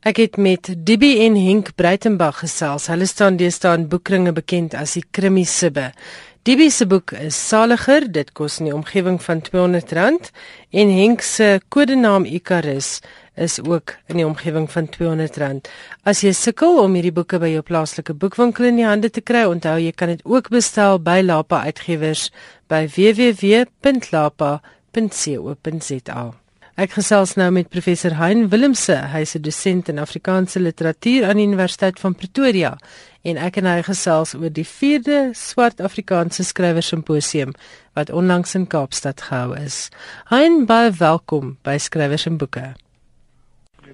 Ek 0.00 0.16
het 0.16 0.36
met 0.40 0.70
Dibie 0.86 1.18
en 1.26 1.34
Henk 1.36 1.74
Breitenberg 1.76 2.38
gesels. 2.40 2.86
Hulle 2.88 3.04
staan 3.06 3.36
deesdae 3.36 3.74
in 3.76 3.88
boekringe 3.88 4.32
bekend 4.32 4.74
as 4.74 4.94
die 4.96 5.04
Krimi 5.10 5.44
Sibbe. 5.44 5.90
Dibie 6.42 6.70
se 6.72 6.86
boek 6.88 7.12
is 7.12 7.36
Saliger, 7.36 8.06
dit 8.08 8.30
kos 8.32 8.54
in 8.62 8.70
die 8.70 8.72
omgewing 8.72 9.18
van 9.20 9.42
R200 9.44 10.30
en 10.72 10.92
Henk 10.96 11.20
se 11.20 11.60
kodenaam 11.68 12.24
Icarus 12.24 13.04
is 13.36 13.58
ook 13.60 13.92
in 14.08 14.16
die 14.22 14.24
omgewing 14.24 14.70
van 14.72 14.88
R200. 14.88 15.68
As 16.08 16.24
jy 16.24 16.32
sukkel 16.32 16.80
om 16.80 16.96
hierdie 16.96 17.12
boeke 17.12 17.36
by 17.44 17.52
jou 17.52 17.60
plaaslike 17.60 18.16
boekwinkel 18.16 18.64
in 18.72 18.80
die 18.80 18.88
hande 18.88 19.12
te 19.12 19.20
kry, 19.20 19.44
onthou 19.52 19.76
jy 19.84 19.92
kan 19.92 20.08
dit 20.16 20.24
ook 20.24 20.48
bestel 20.48 20.96
by 21.04 21.20
Lapa 21.20 21.60
Uitgewers 21.68 22.32
by 22.72 22.88
www.lapa.co.za. 22.88 24.00
Ek 26.80 26.94
gesels 26.96 27.34
nou 27.36 27.50
met 27.52 27.66
professor 27.68 28.14
Hein 28.16 28.46
Willemse, 28.48 28.94
hy's 29.12 29.34
'n 29.36 29.42
dosent 29.44 29.88
in 29.92 29.98
Afrikaanse 29.98 30.60
literatuur 30.60 31.26
aan 31.28 31.36
die 31.36 31.44
Universiteit 31.44 32.00
van 32.00 32.14
Pretoria 32.14 32.78
en 33.22 33.36
ek 33.36 33.56
en 33.56 33.66
hy 33.66 33.82
gesels 33.82 34.32
oor 34.34 34.48
die 34.48 34.64
4de 34.64 35.34
Swart 35.34 35.80
Afrikaanse 35.80 36.42
Skrywer 36.42 36.82
Simposium 36.82 37.52
wat 37.92 38.10
onlangs 38.10 38.54
in 38.54 38.66
Kaapstad 38.66 39.20
gehou 39.20 39.52
is. 39.58 39.90
Hein, 40.30 40.64
baie 40.64 40.90
welkom 40.90 41.58
by 41.62 41.76
Skrywers 41.76 42.26
en 42.26 42.38
Boeke. 42.38 42.74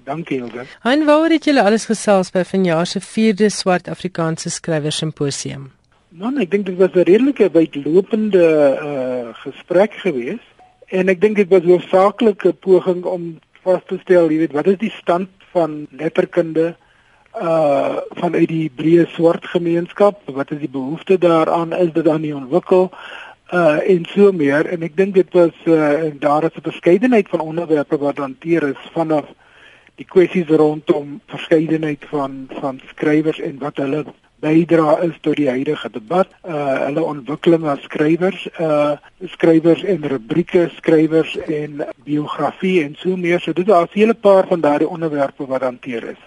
Dankie, 0.04 0.38
Hilde. 0.38 0.66
Hein, 0.82 1.04
waaroor 1.04 1.30
het 1.30 1.44
julle 1.44 1.62
alles 1.62 1.86
gesels 1.86 2.30
by 2.30 2.44
vanjaar 2.44 2.86
se 2.86 3.00
4de 3.00 3.50
Swart 3.50 3.88
Afrikaanse 3.88 4.50
Skrywer 4.50 4.92
Simposium? 4.92 5.72
Man, 6.10 6.38
ek 6.38 6.50
dink 6.50 6.66
dit 6.66 6.76
was 6.76 6.94
'n 6.94 7.02
redelike 7.02 7.50
uitlopende 7.52 8.78
uh 8.78 9.34
gesprek 9.34 9.92
geweest 9.92 10.55
en 10.88 11.08
ek 11.08 11.20
dink 11.20 11.36
dit 11.36 11.48
was 11.48 11.62
'n 11.62 11.70
hoofsaaklike 11.70 12.52
poging 12.52 13.04
om 13.04 13.38
vas 13.62 13.82
te 13.86 13.98
stel, 14.02 14.30
jy 14.30 14.38
weet, 14.38 14.52
wat 14.52 14.66
is 14.66 14.78
die 14.78 14.92
stand 14.94 15.28
van 15.52 15.86
letterkunde 15.90 16.74
uh 17.36 18.00
vanuit 18.16 18.48
die 18.48 18.70
breë 18.72 19.06
swart 19.12 19.44
gemeenskap? 19.52 20.22
Wat 20.24 20.50
is 20.50 20.58
die 20.58 20.72
behoefte 20.72 21.18
daaraan? 21.18 21.72
Is 21.72 21.92
dit 21.92 22.04
dan 22.04 22.20
nie 22.20 22.34
ontwikkel? 22.34 22.90
Uh 23.52 23.78
en 23.84 24.06
so 24.08 24.32
meer. 24.32 24.66
En 24.66 24.82
ek 24.82 24.96
dink 24.96 25.14
dit 25.14 25.32
was 25.36 25.52
uh 25.64 26.12
daar 26.18 26.44
is 26.48 26.56
'n 26.56 26.68
verskeidenheid 26.70 27.28
van 27.28 27.40
onderwerpe 27.40 27.98
wat 27.98 28.18
hanteer 28.18 28.62
is 28.68 28.90
vanaf 28.92 29.26
die 29.96 30.06
kwessies 30.08 30.48
rondom 30.48 31.20
verskeidenheid 31.26 32.04
van 32.08 32.46
van 32.60 32.80
skrywers 32.88 33.40
en 33.40 33.58
wat 33.58 33.76
hulle 33.76 34.04
bydra 34.46 34.98
is 35.08 35.18
tot 35.20 35.36
die 35.36 35.48
huidige 35.50 35.90
debat. 35.90 36.30
Uh 36.44 36.86
hulle 36.86 37.02
ontwikkeling 37.02 37.66
as 37.72 37.82
skrywers 37.88 38.46
uh 38.60 38.96
skrywers 39.34 39.82
en 39.84 40.08
rubrieke 40.14 40.68
skrywers 40.76 41.36
en 41.46 41.82
biografie 42.04 42.78
en 42.84 42.96
so 43.02 43.16
meer. 43.16 43.40
So 43.40 43.52
dit 43.52 43.68
is 43.68 43.74
'n 43.74 43.98
hele 43.98 44.14
paar 44.14 44.46
van 44.46 44.60
daardie 44.60 44.88
onderwerpe 44.88 45.46
wat 45.46 45.62
hanteer 45.62 46.10
is 46.14 46.22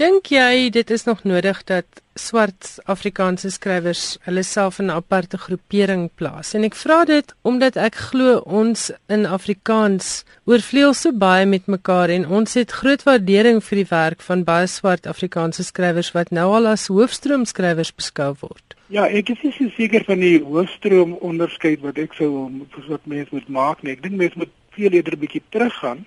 Dink 0.00 0.30
jy 0.32 0.70
dit 0.72 0.90
is 0.90 1.02
nog 1.04 1.26
nodig 1.28 1.58
dat 1.68 1.98
swart 2.16 2.78
Afrikaanse 2.88 3.50
skrywers 3.52 4.04
hulle 4.24 4.40
self 4.48 4.78
in 4.80 4.86
'n 4.86 4.96
aparte 4.96 5.36
groepering 5.36 6.08
plaas? 6.16 6.54
En 6.54 6.64
ek 6.64 6.74
vra 6.74 7.04
dit 7.04 7.34
omdat 7.42 7.76
ek 7.76 7.94
glo 7.94 8.38
ons 8.46 8.92
in 9.08 9.26
Afrikaans 9.26 10.24
oorvleuel 10.46 10.94
so 10.94 11.12
baie 11.12 11.44
met 11.46 11.66
mekaar 11.66 12.08
en 12.08 12.24
ons 12.28 12.54
het 12.54 12.72
groot 12.72 13.02
waardering 13.02 13.60
vir 13.64 13.76
die 13.76 13.90
werk 13.90 14.20
van 14.22 14.44
baie 14.44 14.66
swart 14.66 15.06
Afrikaanse 15.06 15.62
skrywers 15.62 16.12
wat 16.12 16.30
nou 16.30 16.48
al 16.54 16.66
as 16.66 16.88
hoofstroom 16.88 17.44
skrywers 17.44 17.92
beskou 17.92 18.34
word. 18.40 18.74
Ja, 18.88 19.04
ek 19.04 19.28
is 19.28 19.42
nie 19.42 19.72
seker 19.76 20.04
van 20.04 20.20
die 20.20 20.40
hoofstroom 20.40 21.12
onderskeid 21.20 21.80
wat 21.80 21.98
ek 21.98 22.14
sou 22.14 22.50
wat 22.88 23.04
mense 23.04 23.28
moet 23.32 23.48
maak 23.48 23.82
nie. 23.82 23.92
Ek 23.92 24.02
dink 24.02 24.14
mense 24.14 24.38
moet 24.38 24.52
veel 24.70 24.92
eerder 24.92 25.12
'n 25.12 25.20
bietjie 25.20 25.42
teruggaan. 25.50 26.06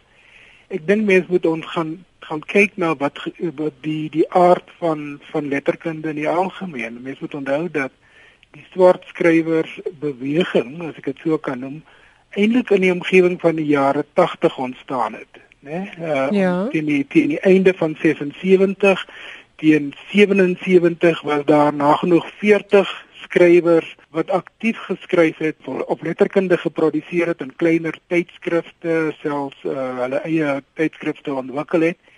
Ek 0.70 0.88
dink 0.88 1.06
mense 1.06 1.30
moet 1.30 1.46
ons 1.46 1.66
gaan 1.66 2.06
gaan 2.28 2.44
kyk 2.54 2.78
na 2.82 2.94
wat 2.96 3.20
wat 3.60 3.76
die 3.86 4.10
die 4.10 4.26
aard 4.30 4.70
van 4.80 5.20
van 5.32 5.48
letterkunde 5.48 6.10
in 6.10 6.22
die 6.22 6.30
algemeen. 6.30 7.02
Mense 7.02 7.26
moet 7.26 7.38
onthou 7.42 7.68
dat 7.72 7.92
die 8.54 8.66
swart 8.72 9.06
skrywers 9.10 9.80
beweging, 10.00 10.82
as 10.86 10.98
ek 11.02 11.12
dit 11.12 11.24
so 11.26 11.38
kan 11.42 11.64
noem, 11.64 11.80
eintlik 12.38 12.74
in 12.76 12.86
die 12.86 12.94
omgewing 12.94 13.40
van 13.42 13.58
die 13.58 13.70
jare 13.70 14.06
80 14.14 14.58
ontstaan 14.58 15.18
het, 15.18 15.42
né? 15.66 15.86
Uh, 16.00 16.28
ja. 16.32 16.68
Teen 16.74 16.90
die 16.90 17.02
teen 17.08 17.34
die 17.34 17.42
einde 17.42 17.74
van 17.78 17.96
76 18.02 19.08
teen 19.62 19.94
77 20.12 21.22
was 21.22 21.46
daar 21.46 21.74
nagenoeg 21.74 22.28
40 22.38 22.90
skrywers 23.24 23.96
wat 24.10 24.30
aktief 24.30 24.78
geskryf 24.90 25.38
het 25.38 25.56
op 25.66 26.04
letterkunde 26.04 26.58
geproduseer 26.58 27.28
het 27.28 27.42
in 27.42 27.56
kleiner 27.56 27.98
tydskrifte 28.08 29.14
selfs 29.22 29.64
uh, 29.64 29.86
hulle 30.02 30.20
eie 30.28 30.58
tydskrifte 30.78 31.34
ontwikkel 31.34 31.88
het 31.90 32.13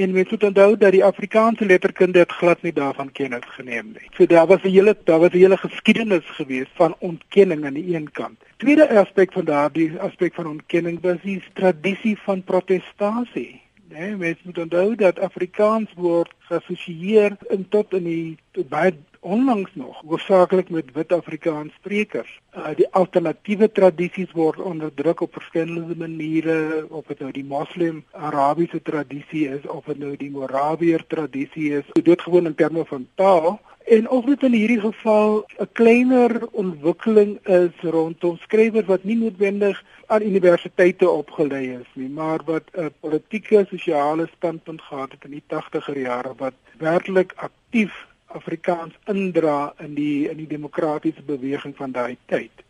En 0.00 0.12
mens 0.12 0.30
moet 0.30 0.44
onthou 0.44 0.76
dat 0.76 0.92
die 0.92 1.04
Afrikaanse 1.04 1.66
letterkunde 1.66 2.18
het 2.18 2.32
glad 2.32 2.62
nie 2.62 2.72
daarvan 2.72 3.12
kennis 3.12 3.44
geneem 3.56 3.86
nie. 3.92 4.08
So 4.16 4.26
daar 4.26 4.46
was 4.46 4.62
'n 4.62 4.68
hele 4.68 4.96
daar 5.04 5.18
was 5.18 5.32
'n 5.32 5.36
hele 5.36 5.56
geskiedenis 5.56 6.24
gewees 6.24 6.70
van 6.74 6.94
ontkenning 6.98 7.64
aan 7.64 7.74
die 7.74 7.94
een 7.94 8.10
kant. 8.10 8.38
Tweede 8.56 8.88
aspek 8.98 9.32
van 9.32 9.44
daardie 9.44 9.98
aspek 9.98 10.34
van 10.34 10.46
ontkenning 10.46 11.00
was 11.00 11.16
die 11.22 11.42
tradisie 11.52 12.18
van 12.18 12.42
protestasie. 12.44 13.60
Nee, 13.88 14.16
mens 14.16 14.38
moet 14.42 14.58
onthou 14.58 14.94
dat 14.94 15.18
Afrikaans 15.18 15.90
word 15.94 16.32
geassosieer 16.38 17.36
in 17.48 17.68
tot 17.68 17.92
in 17.92 18.04
die 18.04 18.38
baie 18.68 18.92
onlangs 19.20 19.70
nog 19.72 20.02
hoofsaaklik 20.06 20.70
met 20.70 20.92
wit 20.92 21.12
Afrikaans 21.12 21.72
sprekers. 21.74 22.40
Uh, 22.56 22.74
die 22.76 22.88
alternatiewe 22.90 23.72
tradisies 23.72 24.32
word 24.32 24.60
onderdruk 24.60 25.20
op 25.20 25.32
verskillende 25.32 25.96
maniere, 25.96 26.86
of 26.88 27.06
dit 27.06 27.20
nou 27.20 27.32
die 27.32 27.44
Moslem 27.44 28.04
Arabiese 28.10 28.82
tradisie 28.82 29.48
is 29.48 29.66
of 29.66 29.84
dit 29.84 29.98
nou 29.98 30.16
die 30.16 30.30
Morawier 30.30 31.04
tradisie 31.06 31.72
is, 31.80 31.92
doodgewoon 32.02 32.46
in 32.46 32.54
terme 32.54 32.84
van 32.84 33.06
taal. 33.14 33.60
En 33.90 34.08
of 34.08 34.24
dit 34.24 34.42
in 34.42 34.52
hierdie 34.52 34.80
geval 34.80 35.44
'n 35.58 35.68
kleiner 35.72 36.48
ontwikkeling 36.50 37.38
is 37.46 37.80
rondom 37.80 38.36
skrywers 38.36 38.86
wat 38.86 39.04
nie 39.04 39.16
noodwendig 39.16 39.84
aan 40.06 40.22
universiteite 40.22 41.10
opgelei 41.10 41.70
is 41.70 41.88
nie, 41.94 42.08
maar 42.08 42.40
wat 42.44 42.64
'n 42.72 42.92
politieke 43.00 43.66
sosiale 43.68 44.28
standpunt 44.36 44.82
gehad 44.82 45.12
het 45.12 45.24
in 45.24 45.30
die 45.30 45.46
80er 45.46 45.98
jare 45.98 46.32
wat 46.36 46.54
werklik 46.78 47.32
aktief 47.36 48.08
Afrikaans 48.32 48.94
indra 49.10 49.72
in 49.78 49.94
die 49.94 50.28
in 50.30 50.36
die 50.36 50.46
demokratiese 50.46 51.22
beweging 51.26 51.76
van 51.76 51.92
daai 51.92 52.16
tyd. 52.26 52.64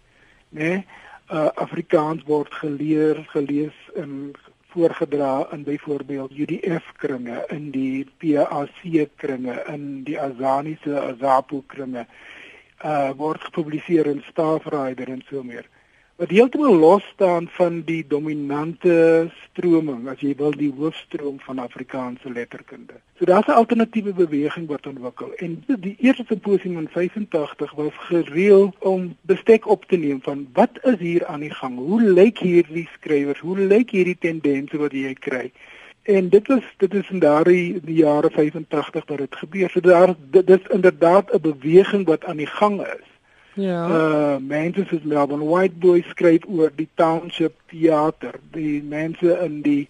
Né? 0.48 0.62
Nee? 0.62 0.84
Uh 1.30 1.46
Afrikaans 1.62 2.24
word 2.26 2.54
geleer, 2.58 3.22
gelees 3.30 3.76
en 3.94 4.32
voorgedra 4.72 5.46
in 5.52 5.62
byvoorbeeld 5.62 6.32
UDF 6.32 6.92
kringe, 6.96 7.44
in 7.48 7.70
die 7.70 8.06
PAC 8.18 9.08
kringe, 9.16 9.62
in 9.66 10.02
die 10.04 10.18
Azaniese 10.20 11.00
Azapo 11.00 11.62
kringe. 11.66 12.06
Uh 12.84 13.10
word 13.16 13.44
gepubliseer 13.44 14.06
in 14.06 14.24
Staff 14.26 14.66
Rider 14.66 15.08
en 15.08 15.22
so 15.30 15.42
meer. 15.42 15.68
Wat 16.20 16.30
heeltemal 16.30 16.74
los 16.76 17.04
staan 17.14 17.46
van 17.48 17.78
die 17.88 18.02
dominante 18.08 18.94
stroming 19.44 20.02
as 20.12 20.20
jy 20.20 20.34
wil 20.36 20.52
die 20.52 20.68
hoofstroom 20.76 21.38
van 21.40 21.62
Afrikaanse 21.62 22.28
letterkunde. 22.28 22.98
So 23.16 23.24
daar's 23.24 23.48
'n 23.48 23.56
alternatiewe 23.60 24.12
beweging 24.12 24.66
wat 24.68 24.86
ontwikkel 24.86 25.32
en 25.34 25.64
die 25.66 25.96
eerste 25.98 26.24
simposium 26.28 26.76
in 26.78 26.88
85 26.88 27.72
was 27.72 27.96
gereël 28.10 28.74
om 28.78 29.16
bestek 29.20 29.68
op 29.68 29.84
te 29.84 29.96
neem 29.96 30.20
van 30.22 30.48
wat 30.52 30.78
is 30.82 30.98
hier 30.98 31.26
aan 31.26 31.40
die 31.40 31.54
gang? 31.54 31.76
Hoe 31.76 32.02
lyk 32.02 32.38
hierdie 32.38 32.88
skrywers? 32.92 33.40
Hoe 33.40 33.58
lyk 33.58 33.90
hierdie 33.90 34.18
tendense 34.18 34.76
wat 34.76 34.92
jy 34.92 35.14
kry? 35.14 35.52
En 36.02 36.28
dit 36.28 36.46
was 36.46 36.64
dit 36.76 36.94
is 36.94 37.10
in 37.10 37.18
daardie 37.18 37.80
die 37.80 37.96
jare 38.04 38.30
85 38.30 39.04
dat 39.04 39.18
dit 39.18 39.36
gebeur. 39.36 39.70
So 39.70 39.80
daar 39.80 40.14
dit 40.30 40.50
is 40.50 40.66
inderdaad 40.68 41.32
'n 41.32 41.40
beweging 41.40 42.06
wat 42.06 42.24
aan 42.24 42.36
die 42.36 42.52
gang 42.60 42.80
is. 42.80 43.09
Ja. 43.54 43.86
Uh 43.86 44.36
mense 44.38 44.84
soos 44.88 45.02
Melbourne 45.02 45.46
White 45.46 45.74
Boy 45.78 46.04
skryf 46.08 46.46
oor 46.46 46.70
die 46.74 46.88
township 46.94 47.54
theater. 47.70 48.38
Die 48.54 48.82
mense 48.82 49.38
in 49.44 49.62
die 49.62 49.88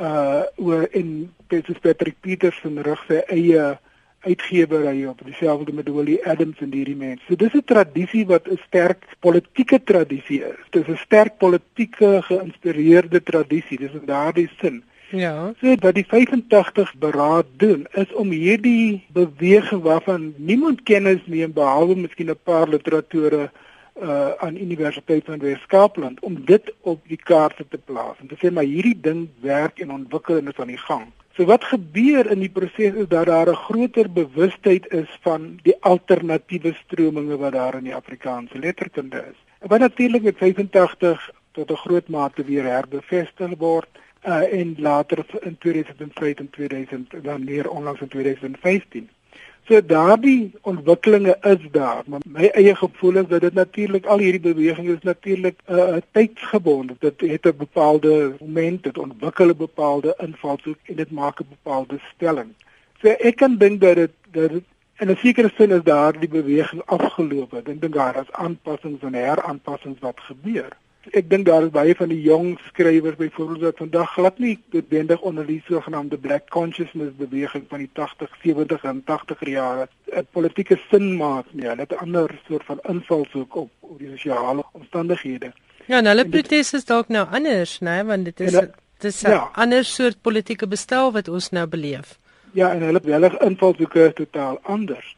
uh 0.00 0.42
oor 0.56 0.88
in 0.92 1.32
Petrus 1.48 1.78
Patrick 1.78 2.20
Petersen 2.20 2.82
rig 2.82 3.04
sy 3.08 3.22
eie 3.30 3.78
uitgewery 4.24 5.04
op 5.04 5.20
dieselfde 5.24 5.72
met 5.72 5.88
Willie 5.88 6.20
Adams 6.26 6.60
en 6.64 6.72
hierdie 6.72 6.96
mense. 6.96 7.24
So 7.28 7.36
dis 7.36 7.54
'n 7.54 7.64
tradisie 7.64 8.26
wat 8.26 8.48
'n 8.48 8.60
sterk 8.66 9.04
politieke 9.20 9.82
tradisie 9.84 10.40
is. 10.44 10.60
Dis 10.70 10.88
'n 10.88 10.96
sterk 10.96 11.38
politieke 11.38 12.22
geïnspireerde 12.22 13.22
tradisie. 13.22 13.78
Dis 13.78 13.92
in 13.92 14.06
daardie 14.06 14.50
sin. 14.60 14.82
Ja. 15.10 15.52
So 15.60 15.74
wat 15.80 15.94
die 15.94 16.06
85 16.08 16.94
beraad 16.98 17.46
doen 17.56 17.86
is 17.92 18.12
om 18.12 18.30
hierdie 18.30 19.04
beweging 19.12 19.82
waarvan 19.82 20.34
niemand 20.36 20.82
kennis 20.82 21.20
neem 21.24 21.52
behalwe 21.52 21.96
miskien 21.96 22.30
'n 22.30 22.38
paar 22.42 22.68
literatore 22.68 23.50
uh 24.02 24.30
aan 24.38 24.56
Universiteit 24.56 25.24
van 25.24 25.38
Weskaapland 25.38 26.20
om 26.20 26.44
dit 26.44 26.72
op 26.80 27.00
die 27.06 27.16
kaart 27.16 27.56
te 27.70 27.78
plaas 27.78 28.16
en 28.20 28.26
te 28.26 28.36
sê 28.42 28.50
maar 28.50 28.66
hierdie 28.66 29.00
ding 29.00 29.28
werk 29.40 29.78
en 29.78 29.90
ontwikkel 29.90 30.36
en 30.36 30.48
is 30.48 30.58
aan 30.58 30.72
die 30.72 30.84
gang. 30.86 31.04
So 31.36 31.44
wat 31.44 31.64
gebeur 31.64 32.30
in 32.30 32.38
die 32.38 32.50
proses 32.50 32.94
is 32.94 33.08
dat 33.08 33.26
daar 33.26 33.48
'n 33.50 33.62
groter 33.66 34.10
bewustheid 34.10 34.86
is 34.92 35.18
van 35.22 35.58
die 35.62 35.76
alternatiewe 35.80 36.74
strominge 36.74 37.36
wat 37.36 37.52
daar 37.52 37.74
in 37.74 37.84
die 37.84 37.94
Afrikaanse 37.94 38.58
letterkunde 38.58 39.16
is. 39.30 39.38
En 39.58 39.68
wat 39.68 39.80
natuurlik 39.80 40.22
met 40.22 40.36
85 40.36 41.30
tot 41.52 41.70
'n 41.70 41.82
groot 41.86 42.08
mate 42.08 42.44
weer 42.44 42.64
herbevestig 42.64 43.50
word 43.58 43.88
uh, 44.26 44.52
en 44.52 44.74
later 44.78 45.24
in 45.40 45.58
2005 45.58 46.38
en 46.38 46.50
2000 46.50 47.14
dan 47.22 47.44
meer 47.44 47.70
onlangs 47.70 48.00
in 48.00 48.08
2015. 48.08 49.08
So 49.64 49.80
daardie 49.80 50.52
ontwikkelinge 50.60 51.36
is 51.40 51.68
daar, 51.72 52.02
maar 52.06 52.20
my 52.28 52.50
eie 52.52 52.74
gevoel 52.76 53.16
is 53.16 53.26
dat 53.28 53.40
dit 53.40 53.54
natuurlik 53.54 54.06
al 54.06 54.18
hierdie 54.18 54.52
beweging 54.52 54.88
is 54.88 55.02
natuurlik 55.02 55.60
'n 55.66 55.74
uh, 55.74 55.96
tydsgebonde. 56.10 56.96
Dit 56.98 57.20
het 57.20 57.46
'n 57.46 57.56
bepaalde 57.56 58.36
moment, 58.40 58.82
dit 58.82 58.98
ontwikkel 58.98 59.48
'n 59.48 59.56
bepaalde 59.56 60.14
invalshoek 60.18 60.78
en 60.82 60.96
dit 60.96 61.10
maak 61.10 61.40
'n 61.40 61.46
bepaalde 61.48 61.98
stelling. 62.14 62.52
So 63.00 63.08
ek 63.08 63.36
kan 63.36 63.56
dink 63.56 63.80
dat 63.80 63.94
dit 63.94 64.12
dat 64.30 64.50
dit 64.50 64.64
in 64.98 65.10
'n 65.10 65.16
sekere 65.16 65.50
sin 65.56 65.70
is 65.70 65.82
daardie 65.82 66.28
beweging 66.28 66.82
afgeloop. 66.84 67.54
Ek 67.54 67.80
dink 67.80 67.94
daar 67.94 68.16
is 68.20 68.32
aanpassings 68.32 69.02
en 69.02 69.14
heraanpassings 69.14 70.00
wat 70.00 70.20
gebeur 70.20 70.72
ek 71.12 71.28
dink 71.30 71.46
daar 71.46 71.64
is 71.66 71.72
baie 71.74 71.94
van 71.94 72.08
die 72.08 72.20
jong 72.22 72.54
skrywers 72.68 73.16
byvoorbeeld 73.16 73.62
wat 73.62 73.80
vandag 73.82 74.12
glad 74.14 74.38
nie 74.38 74.54
noodwendig 74.72 75.20
onder 75.20 75.46
die 75.46 75.60
sogenaamde 75.66 76.18
black 76.18 76.48
consciousness 76.50 77.12
beweging 77.18 77.64
van 77.68 77.78
die 77.84 77.90
80, 77.92 78.30
70 78.42 78.84
en 78.84 79.02
80er 79.10 79.50
jare 79.50 79.88
'n 80.12 80.26
politieke 80.32 80.78
sin 80.90 81.16
maak 81.16 81.46
nie. 81.52 81.66
Hulle 81.68 81.80
het 81.80 81.92
'n 81.92 82.02
ander 82.06 82.40
soort 82.48 82.64
van 82.64 82.80
invalshoek 82.88 83.56
op 83.56 83.70
op 83.80 83.98
die 83.98 84.10
sosiale 84.10 84.64
omstandighede. 84.72 85.52
Ja, 85.86 85.98
en 85.98 86.06
hulle 86.06 86.28
protes 86.28 86.72
is 86.72 86.84
dalk 86.84 87.08
nou 87.08 87.26
anders, 87.30 87.80
né, 87.80 87.84
nee, 87.84 88.04
want 88.04 88.24
dit 88.24 88.40
is 88.40 88.52
dit 88.52 89.12
is 89.12 89.22
'n 89.22 89.30
ja. 89.30 89.50
ander 89.52 89.84
soort 89.84 90.22
politieke 90.22 90.66
bestel 90.66 91.12
wat 91.12 91.28
ons 91.28 91.50
nou 91.50 91.66
beleef. 91.66 92.18
Ja, 92.52 92.72
en 92.72 92.82
hulle 92.82 93.00
hulle 93.02 93.38
invalshoeke 93.40 94.06
is 94.06 94.14
totaal 94.14 94.58
anders 94.62 95.14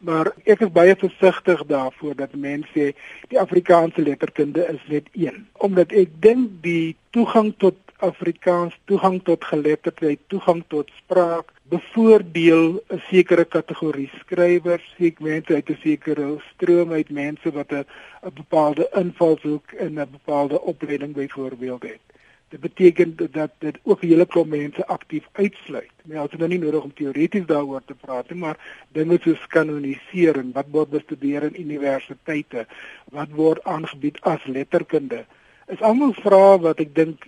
maar 0.00 0.32
ek 0.44 0.64
is 0.64 0.72
baie 0.72 0.96
versigtig 0.96 1.64
daarvoor 1.68 2.16
dat 2.16 2.34
mense 2.34 2.68
sê 2.74 2.92
die 3.28 3.40
Afrikaanse 3.40 4.02
letterkunde 4.02 4.66
is 4.72 4.82
net 4.88 5.08
een 5.12 5.46
omdat 5.66 5.92
ek 5.92 6.16
dink 6.24 6.62
die 6.64 6.96
toegang 7.10 7.54
tot 7.58 7.76
Afrikaans, 8.00 8.76
toegang 8.84 9.20
tot 9.24 9.44
geletterdheid, 9.44 10.20
toegang 10.32 10.62
tot 10.72 10.88
spraak 11.02 11.52
bevoordeel 11.72 12.80
'n 12.88 13.02
sekere 13.10 13.44
kategorie 13.44 14.10
skrywers, 14.20 14.86
seker 14.98 15.24
mense 15.24 15.54
uit 15.54 15.70
'n 15.70 15.78
sekere 15.82 16.28
stroom 16.52 16.92
uit 16.92 17.10
mense 17.10 17.52
wat 17.52 17.72
'n 17.72 17.84
'n 18.24 18.32
bepaalde 18.34 18.88
invalshoek 19.02 19.72
en 19.72 20.00
'n 20.00 20.10
bepaalde 20.10 20.60
opleiding 20.60 21.12
byvoorbeeld 21.12 21.82
het. 21.82 22.09
Dit 22.50 22.60
beteken 22.60 23.16
dat 23.30 23.50
dit 23.58 23.78
ook 23.82 24.02
'n 24.02 24.06
hele 24.06 24.26
klomp 24.26 24.50
mense 24.50 24.86
aktief 24.86 25.28
uitsluit. 25.32 25.92
Nou 26.02 26.14
ja, 26.14 26.22
ons 26.22 26.30
het 26.30 26.40
nou 26.40 26.50
nie 26.50 26.58
nodig 26.58 26.82
om 26.82 26.94
teoreties 26.94 27.46
daaroor 27.46 27.82
te 27.84 27.94
praat 27.94 28.30
nie, 28.30 28.38
maar 28.38 28.58
dinge 28.92 29.18
soos 29.22 29.46
kanonisering, 29.46 30.52
wat 30.52 30.66
word 30.70 30.90
bestudeer 30.90 31.42
in 31.42 31.60
universiteite, 31.60 32.66
wat 33.10 33.28
word 33.30 33.64
aangebied 33.64 34.20
as 34.20 34.44
letterkunde, 34.44 35.24
is 35.66 35.80
almal 35.80 36.12
vrae 36.12 36.58
wat 36.58 36.80
ek 36.80 36.94
dink 36.94 37.26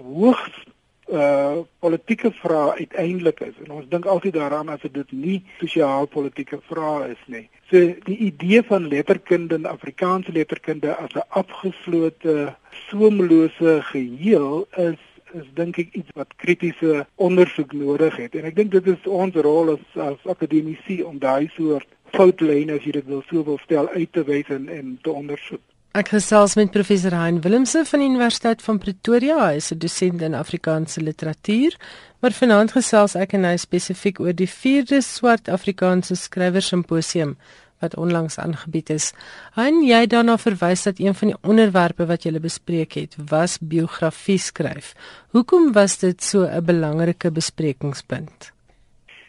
hoogs 0.00 0.64
uh 1.12 1.60
politieke 1.84 2.30
vrae 2.32 2.72
uiteindelik 2.78 3.40
is 3.40 3.56
en 3.64 3.70
ons 3.78 3.88
dink 3.88 4.06
altyd 4.08 4.34
daaraan 4.38 4.68
as 4.72 4.84
dit 4.92 5.12
nie 5.12 5.38
sosiaal-politieke 5.60 6.60
vrae 6.70 7.10
is 7.12 7.24
nie. 7.26 7.48
So 7.70 7.92
die 8.08 8.16
idee 8.28 8.62
van 8.62 8.88
letterkunde 8.88 9.54
en 9.54 9.68
Afrikaanse 9.68 10.32
letterkunde 10.32 10.94
as 10.96 11.14
'n 11.14 11.26
afgeslote 11.28 12.54
soemlose 12.88 13.80
geheel 13.92 14.66
is 14.76 15.00
is 15.34 15.48
dink 15.54 15.78
ek 15.78 15.92
iets 15.92 16.12
wat 16.14 16.36
kritiese 16.36 17.06
ondersoek 17.14 17.72
nodig 17.72 18.16
het 18.16 18.34
en 18.34 18.44
ek 18.44 18.56
dink 18.56 18.70
dit 18.72 18.86
is 18.86 19.06
ons 19.06 19.34
rol 19.34 19.74
as 19.76 19.84
as 19.96 20.30
akademici 20.34 21.02
om 21.02 21.18
daai 21.18 21.48
soort 21.56 21.88
foutlyne 22.16 22.72
as 22.76 22.84
jy 22.84 22.92
dit 22.98 23.06
wil 23.06 23.22
sou 23.28 23.44
wil 23.44 23.60
stel 23.64 23.88
uit 23.88 24.12
te 24.12 24.24
wys 24.24 24.48
en 24.48 24.68
en 24.68 24.98
te 25.02 25.10
ondersoek. 25.10 25.64
Ek 25.92 26.08
gesels 26.08 26.54
met 26.56 26.70
professor 26.72 27.12
Hein 27.12 27.42
Willemse 27.44 27.82
van 27.84 28.00
die 28.00 28.06
Universiteit 28.08 28.62
van 28.64 28.78
Pretoria. 28.80 29.34
Hy 29.50 29.58
is 29.60 29.72
'n 29.72 29.78
dosent 29.78 30.22
in 30.22 30.34
Afrikaanse 30.34 31.02
literatuur, 31.02 31.76
maar 32.20 32.32
vanaand 32.32 32.72
gesels 32.72 33.14
ek 33.14 33.34
en 33.34 33.44
hy 33.44 33.56
spesifiek 33.56 34.18
oor 34.20 34.32
die 34.32 34.48
4de 34.48 35.02
swart 35.02 35.48
Afrikaanse 35.48 36.16
skrywer 36.16 36.62
simposium 36.62 37.36
wat 37.80 37.96
onlangs 37.96 38.38
aangebied 38.38 38.90
is. 38.90 39.12
Hein, 39.54 39.84
jy 39.84 40.06
daarna 40.06 40.38
verwys 40.38 40.82
dat 40.82 40.98
een 40.98 41.14
van 41.14 41.28
die 41.28 41.36
onderwerpe 41.42 42.06
wat 42.06 42.24
jy 42.24 42.40
bespreek 42.40 42.92
het, 42.94 43.16
was 43.28 43.58
biografie 43.58 44.38
skryf. 44.38 44.94
Hoekom 45.32 45.72
was 45.72 45.98
dit 45.98 46.22
so 46.22 46.46
'n 46.46 46.64
belangrike 46.64 47.30
besprekingspunt? 47.30 48.52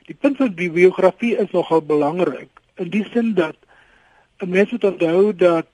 Die 0.05 0.15
punt 0.15 0.37
van 0.37 0.55
biografie 0.55 1.35
is 1.35 1.51
nogal 1.51 1.81
belangrik 1.81 2.49
in 2.75 2.89
die 2.89 3.05
sin 3.11 3.33
dat 3.33 3.55
'n 4.39 4.49
mens 4.49 4.71
moet 4.71 4.83
onthou 4.83 5.35
dat 5.35 5.67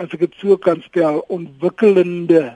as 0.00 0.12
ek 0.16 0.24
dit 0.24 0.36
so 0.40 0.56
kan 0.56 0.80
stel, 0.86 1.20
ontwikkelende 1.28 2.54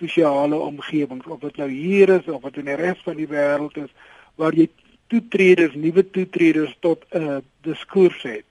sosiale 0.00 0.58
omgewings 0.58 1.28
of 1.30 1.42
dit 1.44 1.60
nou 1.60 1.68
hier 1.70 2.10
is 2.10 2.26
of 2.26 2.42
wat 2.42 2.58
in 2.58 2.70
die 2.70 2.78
res 2.78 3.02
van 3.06 3.18
die 3.20 3.28
wêreld 3.30 3.76
is 3.84 3.92
waar 4.40 4.56
jy 4.56 4.66
toetreders, 5.12 5.76
nuwe 5.78 6.02
toetreders 6.10 6.72
tot 6.80 7.04
'n 7.12 7.22
uh, 7.22 7.38
diskurs 7.62 8.22
het. 8.26 8.48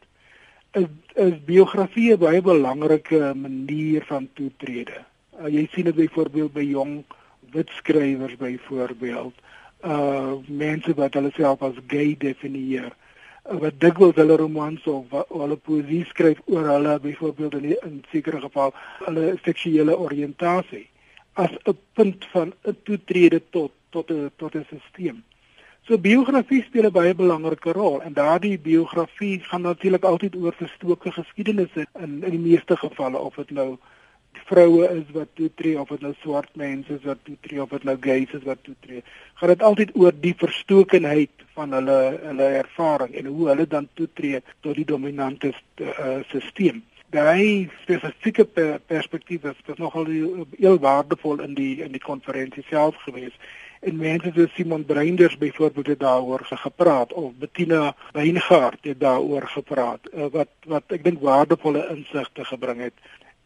Is, 0.72 0.88
is 1.16 1.36
biografie 1.46 2.14
'n 2.14 2.22
baie 2.22 2.42
belangrike 2.42 3.34
manier 3.36 4.06
van 4.08 4.30
toetrede. 4.34 5.04
Uh, 5.42 5.50
jy 5.52 5.68
sien 5.72 5.90
dit 5.90 5.96
byvoorbeeld 5.96 6.54
by 6.54 6.64
jong 6.64 7.04
wit 7.52 7.70
skrywers 7.76 8.38
byvoorbeeld, 8.38 9.34
uh 9.84 10.38
mense 10.48 10.94
wat 10.94 11.14
hulle 11.18 11.32
self 11.36 11.62
as 11.62 11.76
gay 11.88 12.16
definieer 12.18 12.94
wat 13.42 13.80
dikwels 13.80 14.16
hulle 14.16 14.36
romans 14.38 14.86
of 14.88 15.06
hulle 15.30 15.58
poesie 15.58 16.06
skryf 16.06 16.40
oor 16.46 16.68
hulle 16.70 17.00
byvoorbeeld 17.00 17.54
in 17.54 17.76
'n 17.86 18.04
sekere 18.12 18.40
geval 18.42 18.74
hulle 19.06 19.38
seksuele 19.44 19.98
oriëntasie 19.98 20.88
as 21.34 21.52
'n 21.66 21.78
punt 21.94 22.26
van 22.34 22.54
'n 22.64 22.78
toetrede 22.84 23.42
tot 23.50 23.72
tot 23.90 24.12
'n 24.12 24.32
tot 24.36 24.56
'n 24.56 24.66
stelsel. 24.70 25.22
So 25.88 25.98
biografie 25.98 26.64
speel 26.64 26.86
'n 26.86 26.92
baie 26.92 27.16
belangrike 27.16 27.72
rol 27.72 28.02
en 28.02 28.14
daardie 28.14 28.60
biografie 28.60 29.40
gaan 29.40 29.62
natuurlik 29.62 30.04
altyd 30.04 30.36
oor 30.36 30.54
verstoke 30.54 31.12
geskiedenisse 31.12 31.88
in 32.00 32.24
in 32.24 32.32
die 32.32 32.46
meeste 32.50 32.78
gevalle 32.78 33.18
of 33.18 33.36
dit 33.36 33.50
nou 33.50 33.78
vroue 34.52 34.88
is 34.90 35.08
wat 35.16 35.32
toetree 35.40 35.80
of 35.80 35.92
dit 35.94 36.04
nou 36.04 36.12
swart 36.20 36.56
mense 36.60 36.94
is 36.98 37.08
wat 37.08 37.24
toetree 37.28 37.62
of 37.64 37.72
dit 37.76 37.88
nou 37.88 37.98
gays 38.04 38.36
is 38.38 38.46
wat 38.48 38.64
toetree. 38.68 39.04
Gaan 39.40 39.54
dit 39.54 39.66
altyd 39.70 39.96
oor 39.96 40.16
die 40.28 40.36
verstokenheid 40.44 41.46
van 41.56 41.76
hulle 41.78 42.00
hulle 42.26 42.50
ervaring 42.62 43.16
en 43.16 43.32
hoe 43.32 43.50
hulle 43.54 43.68
dan 43.68 43.88
toetree 44.00 44.42
tot 44.66 44.76
die 44.80 44.88
dominante 44.88 45.54
uh, 45.54 46.20
stelsel. 46.30 46.82
Daai 47.12 47.68
spesifieke 47.82 48.46
per 48.48 48.78
perspektief 48.88 49.44
is, 49.50 49.58
is 49.68 49.80
nogal 49.84 50.08
heel 50.08 50.78
waardevol 50.80 51.42
in 51.44 51.58
die 51.58 51.74
in 51.84 51.92
die 51.92 52.04
konferensie 52.04 52.64
self 52.70 52.96
gewees. 53.08 53.36
En 53.82 53.98
mense 53.98 54.32
soos 54.36 54.54
Simon 54.56 54.86
Breinders 54.86 55.38
byvoorbeeld 55.42 55.88
het 55.88 56.00
daaroor 56.00 56.46
gepraat 56.46 57.14
of 57.14 57.34
Bettina 57.40 57.96
Weingaard 58.14 58.80
het 58.82 59.00
daaroor 59.00 59.48
gepraat 59.48 60.08
uh, 60.14 60.30
wat 60.32 60.54
wat 60.76 60.96
ek 60.96 61.04
dink 61.04 61.24
waardevolle 61.26 61.88
insigte 61.96 62.46
gebring 62.46 62.86
het. 62.88 62.94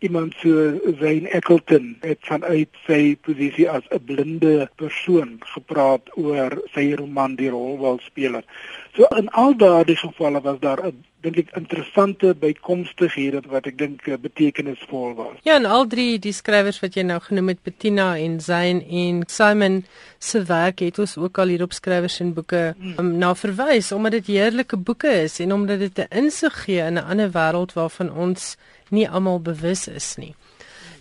Iemand 0.05 0.35
so 0.41 0.53
Wayne 0.99 1.29
Eccleton 1.29 1.95
het 2.05 2.21
vanuit 2.29 2.69
sy 2.85 3.15
posisie 3.25 3.65
as 3.69 3.85
'n 3.89 4.03
blinde 4.05 4.69
persoon 4.81 5.39
gepraat 5.55 6.05
oor 6.13 6.51
sy 6.73 6.93
roman 6.93 7.35
Die 7.35 7.49
Rolwalspeler. 7.49 8.43
So 8.95 9.03
in 9.19 9.27
al 9.29 9.57
daardie 9.59 9.97
gevalle 9.99 10.41
was 10.41 10.59
daar 10.59 10.79
'n 10.87 11.03
dink 11.21 11.37
ek 11.37 11.55
interessante 11.57 12.35
bykomstighede 12.35 13.41
wat 13.49 13.65
ek 13.67 13.77
dink 13.77 14.07
eh, 14.07 14.17
betekenisvol 14.17 15.15
was. 15.15 15.35
Ja, 15.43 15.55
en 15.55 15.65
al 15.65 15.87
drie 15.87 16.19
die 16.19 16.33
skrywers 16.33 16.79
wat 16.79 16.95
jy 16.95 17.03
nou 17.03 17.19
genoem 17.19 17.47
het, 17.47 17.63
Bettina 17.63 18.17
en 18.17 18.39
Zayn 18.39 18.81
en 18.89 19.23
Simon 19.27 19.83
se 20.19 20.43
werk 20.43 20.79
het 20.79 20.99
ons 20.99 21.17
ook 21.17 21.37
al 21.37 21.47
hier 21.47 21.63
op 21.63 21.73
skrywers 21.73 22.19
en 22.19 22.33
boeke 22.33 22.75
um, 22.97 23.17
na 23.17 23.33
verwys 23.35 23.91
omdat 23.91 24.11
dit 24.11 24.27
heerlike 24.27 24.77
boeke 24.77 25.11
is 25.23 25.39
en 25.39 25.53
omdat 25.53 25.79
dit 25.79 25.99
'n 25.99 26.17
insig 26.23 26.63
gee 26.63 26.79
in 26.79 26.93
'n 26.93 27.07
ander 27.11 27.31
wêreld 27.31 27.73
waarvan 27.73 28.13
ons 28.13 28.55
nie 28.89 29.09
almal 29.09 29.41
bewus 29.41 29.87
is 29.87 30.15
nie. 30.15 30.35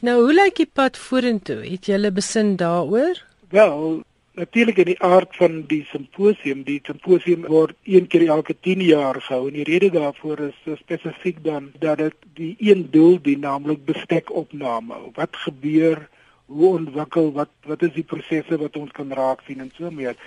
Nou, 0.01 0.23
hoe 0.23 0.35
lyk 0.35 0.57
die 0.57 0.71
pad 0.73 0.97
vorentoe? 0.97 1.63
Het 1.63 1.87
jy 1.87 1.97
'n 1.97 2.15
besin 2.15 2.57
daaroor? 2.57 3.23
Wel, 3.49 4.03
natuurlik 4.35 4.79
in 4.83 4.91
die 4.91 5.03
aard 5.03 5.37
van 5.39 5.61
die 5.71 5.83
simposium, 5.91 6.65
die 6.67 6.81
simposium 6.87 7.45
word 7.51 7.77
een 7.87 8.07
keer 8.11 8.27
elke 8.35 8.57
10 8.67 8.83
jaar 8.83 9.21
gehou 9.23 9.47
en 9.49 9.59
die 9.61 9.67
rede 9.69 9.91
daarvoor 9.95 10.43
is 10.49 10.79
spesifiek 10.81 11.39
dan 11.45 11.71
dat 11.79 11.99
dit 11.99 12.17
die 12.39 12.55
een 12.59 12.89
doel 12.91 13.21
dien, 13.23 13.45
naamlik 13.47 13.85
bestekopname. 13.87 14.99
Wat 15.15 15.37
gebeur? 15.47 16.09
Hoe 16.47 16.75
ontwikkel 16.77 17.31
wat 17.33 17.53
wat 17.65 17.83
is 17.83 17.95
die 17.95 18.05
prosesse 18.05 18.59
wat 18.61 18.77
ons 18.77 18.91
kan 18.93 19.13
raak 19.13 19.47
sien 19.47 19.63
en 19.65 19.71
so 19.79 19.91
meer. 19.91 20.19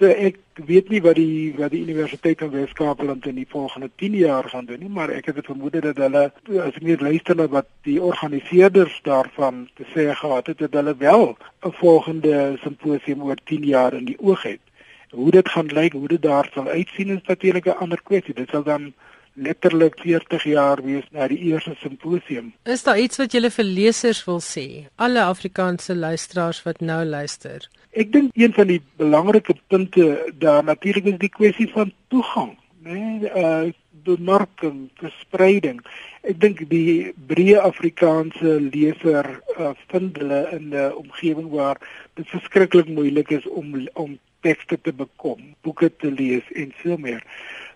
So 0.00 0.08
ek 0.08 0.38
weet 0.64 0.86
nie 0.88 1.02
wat 1.04 1.18
die 1.18 1.52
wat 1.58 1.74
die 1.74 1.82
Universiteit 1.84 2.40
van 2.40 2.54
Weskaapland 2.54 3.26
in 3.28 3.36
die 3.36 3.48
volgende 3.48 3.90
10 4.00 4.14
jaar 4.16 4.46
gaan 4.48 4.64
doen 4.64 4.80
nie, 4.80 4.88
maar 4.88 5.10
ek 5.12 5.26
het 5.28 5.36
dit 5.36 5.50
vermoed 5.50 5.76
dat 5.76 6.00
hulle 6.00 6.22
as 6.64 6.78
ek 6.78 6.86
net 6.88 7.04
luister 7.04 7.36
na 7.36 7.44
wat 7.52 7.68
die 7.84 7.98
organiseerders 8.00 8.96
daarvan 9.04 9.66
te 9.76 9.84
sê 9.92 10.06
gehad 10.22 10.48
het, 10.48 10.62
dat 10.64 10.78
hulle 10.80 10.94
wel 10.96 11.36
'n 11.36 11.76
volgende 11.82 12.56
simposium 12.62 13.28
oor 13.28 13.36
10 13.44 13.66
jaar 13.74 13.92
in 13.92 14.08
die 14.08 14.16
oog 14.24 14.42
het. 14.48 14.64
Hoe 15.10 15.30
dit 15.30 15.48
gaan 15.48 15.68
lyk, 15.68 15.92
hoe 15.92 16.08
dit 16.08 16.22
daar 16.22 16.48
sal 16.54 16.68
uitsien 16.68 17.12
is 17.18 17.28
natuurlik 17.28 17.66
'n 17.66 17.80
ander 17.84 18.00
kwessie. 18.02 18.34
Dit 18.34 18.48
sal 18.48 18.62
dan 18.62 18.94
letterlik 19.40 19.98
40 20.04 20.44
jaar 20.52 20.82
wees 20.84 21.06
na 21.10 21.26
die 21.32 21.38
eerste 21.50 21.74
simposium. 21.80 22.52
Is 22.64 22.84
daar 22.86 23.00
iets 23.00 23.20
wat 23.20 23.32
julle 23.36 23.50
vir 23.50 23.64
lesers 23.64 24.22
wil 24.28 24.40
sê? 24.44 24.66
Alle 24.96 25.24
Afrikaanse 25.24 25.96
luisteraars 25.96 26.62
wat 26.66 26.80
nou 26.84 27.02
luister. 27.04 27.68
Ek 27.90 28.12
dink 28.12 28.36
een 28.38 28.54
van 28.54 28.70
die 28.70 28.80
belangrike 29.00 29.56
punte 29.72 30.32
daar 30.38 30.64
natuurlik 30.64 31.14
is 31.14 31.20
die 31.24 31.32
kwessie 31.32 31.68
van 31.72 31.92
toegang, 32.08 32.56
né? 32.84 32.96
Nee, 32.96 33.30
uh 33.34 33.70
bemarking, 34.04 34.88
verspreiding. 35.00 35.80
Ek 36.24 36.38
dink 36.40 36.62
die 36.70 37.12
breë 37.30 37.60
Afrikaanse 37.60 38.56
leser 38.70 39.28
uh, 39.56 39.72
vind 39.92 40.18
hulle 40.20 40.40
in 40.56 40.72
'n 40.72 40.92
omgewing 41.02 41.50
waar 41.52 41.80
dit 42.16 42.28
verskriklik 42.28 42.88
moeilik 42.88 43.30
is 43.30 43.46
om 43.48 43.88
om 43.94 44.18
tekste 44.40 44.78
te 44.80 44.92
bekom, 44.92 45.40
boeke 45.62 45.90
te 45.96 46.10
lees 46.10 46.46
en 46.56 46.72
so 46.82 46.96
meer. 46.96 47.22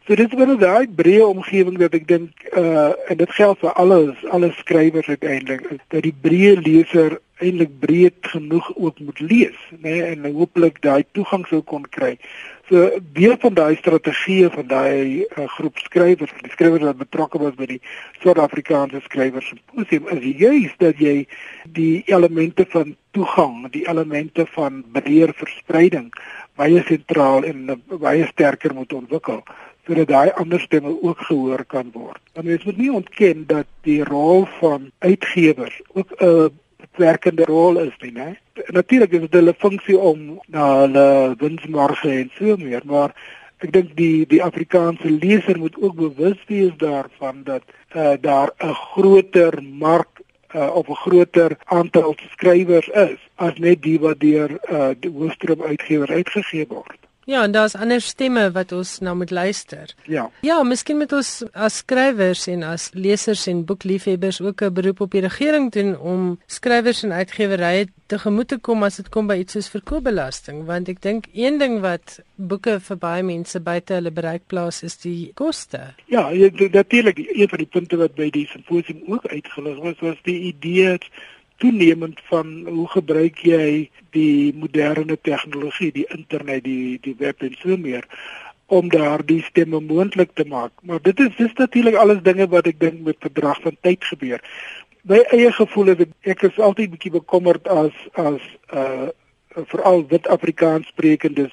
So 0.04 0.12
dit 0.12 0.28
is 0.28 0.36
binne 0.36 0.58
daai 0.60 0.84
breë 0.92 1.24
omgewing 1.24 1.78
dat 1.80 1.94
ek 1.96 2.02
dink 2.10 2.42
uh 2.60 2.90
en 3.08 3.16
dit 3.16 3.30
geld 3.38 3.62
vir 3.62 3.78
alles 3.80 4.26
alle 4.36 4.50
skrywers 4.58 5.08
uiteindelik 5.08 5.64
dat 5.94 6.04
die 6.04 6.12
breë 6.26 6.58
leser 6.60 7.16
eintlik 7.40 7.72
breed 7.80 8.28
genoeg 8.34 8.68
ook 8.76 9.00
moet 9.00 9.20
lees, 9.20 9.56
né, 9.70 9.88
nee, 9.88 10.02
en 10.10 10.28
hooplik 10.36 10.82
daai 10.84 11.06
toegang 11.16 11.48
sou 11.48 11.62
kon 11.72 11.88
kry. 11.96 12.12
So 12.68 13.00
deel 13.16 13.38
van 13.40 13.56
daai 13.56 13.80
strategie 13.80 14.44
van 14.52 14.68
daai 14.68 15.24
uh, 15.24 15.48
groep 15.56 15.80
skrywers, 15.86 16.36
die 16.44 16.52
skrywers 16.52 16.84
wat 16.84 17.00
betrokke 17.00 17.40
was 17.40 17.56
by 17.56 17.72
die 17.72 17.80
Suid-Afrikaanse 18.20 19.00
skrywers 19.08 19.50
simposium 19.50 20.12
is 20.12 20.30
juis 20.44 20.78
dat 20.84 21.00
jy 21.00 21.24
die 21.80 22.04
elemente 22.12 22.68
van 22.76 22.92
toegang, 23.16 23.70
die 23.72 23.88
elemente 23.88 24.44
van 24.52 24.84
breër 24.92 25.32
verspreiding 25.40 26.12
baie 26.60 26.84
sentraal 26.86 27.48
en 27.48 27.80
baie 27.88 28.28
sterker 28.30 28.76
moet 28.76 28.92
ontwikkel 28.92 29.40
sodat 29.86 30.08
daai 30.08 30.30
ander 30.30 30.60
stemme 30.60 31.02
ook 31.02 31.20
gehoor 31.28 31.64
kan 31.64 31.90
word. 31.92 32.20
Want 32.32 32.46
mens 32.46 32.64
moet 32.64 32.76
nie 32.76 32.92
ontken 32.92 33.46
dat 33.46 33.66
die 33.82 34.04
rol 34.04 34.46
van 34.60 34.90
uitgewers 34.98 35.80
ook 35.92 36.10
'n 36.20 36.50
werkende 36.96 37.44
rol 37.44 37.78
is 37.78 37.96
nie, 38.00 38.12
né? 38.12 38.36
Natuurlik 38.66 39.12
is 39.12 39.20
dit 39.20 39.32
hulle 39.32 39.54
funksie 39.58 39.98
om 39.98 40.40
na 40.46 40.80
hulle 40.80 41.34
winsmarge 41.38 42.10
en 42.10 42.30
so 42.34 42.56
meer, 42.56 42.82
maar 42.84 43.14
ek 43.58 43.72
dink 43.72 43.96
die 43.96 44.26
die 44.26 44.42
Afrikaanse 44.42 45.10
leser 45.10 45.58
moet 45.58 45.76
ook 45.80 45.94
bewus 45.94 46.40
wees 46.46 46.74
daarvan 46.76 47.42
dat 47.44 47.62
uh, 47.96 48.12
daar 48.20 48.50
'n 48.58 48.74
groter 48.74 49.62
mark 49.62 50.20
uh, 50.54 50.74
of 50.74 50.88
'n 50.88 50.94
groter 50.94 51.56
aantal 51.64 52.14
skrywers 52.30 52.88
is 52.88 53.18
as 53.34 53.58
net 53.58 53.82
die 53.82 54.00
wat 54.00 54.20
deur 54.20 54.50
uh, 54.70 54.90
die 55.00 55.10
hoofstroom 55.10 55.62
uitgewer 55.62 56.10
uitgegee 56.10 56.66
word. 56.68 56.98
Ja, 57.24 57.42
en 57.42 57.52
daar's 57.52 57.74
ander 57.74 58.00
stemme 58.00 58.50
wat 58.52 58.72
ons 58.72 58.98
nou 58.98 59.16
moet 59.16 59.30
luister. 59.30 59.94
Ja. 60.04 60.30
Ja, 60.40 60.62
miskien 60.62 60.98
moet 61.00 61.12
ons 61.12 61.42
as 61.52 61.80
skrywers 61.82 62.46
en 62.46 62.62
as 62.62 62.90
lesers 62.92 63.46
en 63.46 63.64
boekliefhebbers 63.64 64.40
ook 64.40 64.62
'n 64.62 64.72
beroep 64.72 65.00
op 65.00 65.10
die 65.10 65.20
regering 65.20 65.72
doen 65.72 65.98
om 65.98 66.40
skrywers 66.46 67.02
en 67.02 67.12
uitgewerye 67.12 67.88
te 68.06 68.18
gemoet 68.18 68.48
te 68.48 68.58
kom 68.58 68.82
as 68.82 68.96
dit 68.96 69.08
kom 69.08 69.26
by 69.26 69.36
iets 69.40 69.52
soos 69.52 69.68
verkoopbelasting, 69.68 70.64
want 70.66 70.88
ek 70.88 71.00
dink 71.02 71.26
een 71.32 71.58
ding 71.58 71.80
wat 71.80 72.20
boeke 72.36 72.80
vir 72.80 72.96
baie 72.96 73.22
mense 73.22 73.60
buite 73.60 73.94
hulle 73.94 74.10
bereik 74.10 74.42
plaas 74.46 74.82
is 74.82 74.96
die 74.96 75.32
koste. 75.34 75.94
Ja, 76.12 76.30
natuurlik 76.72 77.18
een 77.18 77.48
van 77.48 77.58
die 77.58 77.70
punte 77.70 77.96
wat 77.96 78.14
by 78.14 78.30
die 78.30 78.46
simposium 78.46 79.02
ook 79.06 79.26
uitgelig 79.26 79.78
was, 79.78 79.98
was 80.00 80.20
die 80.22 80.40
idee 80.52 80.98
toenemend 81.56 82.20
van 82.30 82.66
hoe 82.66 82.88
gebruik 82.88 83.38
jy 83.46 83.90
die 84.10 84.54
moderne 84.54 85.18
tegnologie, 85.20 85.92
die 85.92 86.06
internet, 86.08 86.64
die 86.64 86.98
die 87.02 87.14
web 87.18 87.42
en 87.42 87.56
so 87.60 87.76
meer 87.76 88.06
om 88.66 88.88
daardie 88.88 89.42
stemme 89.44 89.80
moontlik 89.80 90.30
te 90.34 90.46
maak. 90.48 90.72
Maar 90.82 91.02
dit 91.02 91.20
is 91.20 91.36
dis 91.36 91.52
natuurlik 91.52 91.94
alles 92.00 92.22
dinge 92.22 92.48
wat 92.48 92.66
ek 92.66 92.80
dink 92.80 93.02
met 93.04 93.20
verdrag 93.20 93.60
van 93.62 93.76
tyd 93.80 94.04
gebeur. 94.04 94.40
My 95.04 95.20
eie 95.36 95.52
gevoel 95.52 95.92
is 95.92 96.06
ek 96.22 96.46
is 96.48 96.58
altyd 96.58 96.94
bietjie 96.94 97.12
bekommerd 97.18 97.68
as 97.68 97.92
as 98.16 98.40
uh 98.72 99.12
veral 99.70 100.00
wit 100.10 100.26
Afrikaans 100.26 100.88
sprekendes 100.90 101.52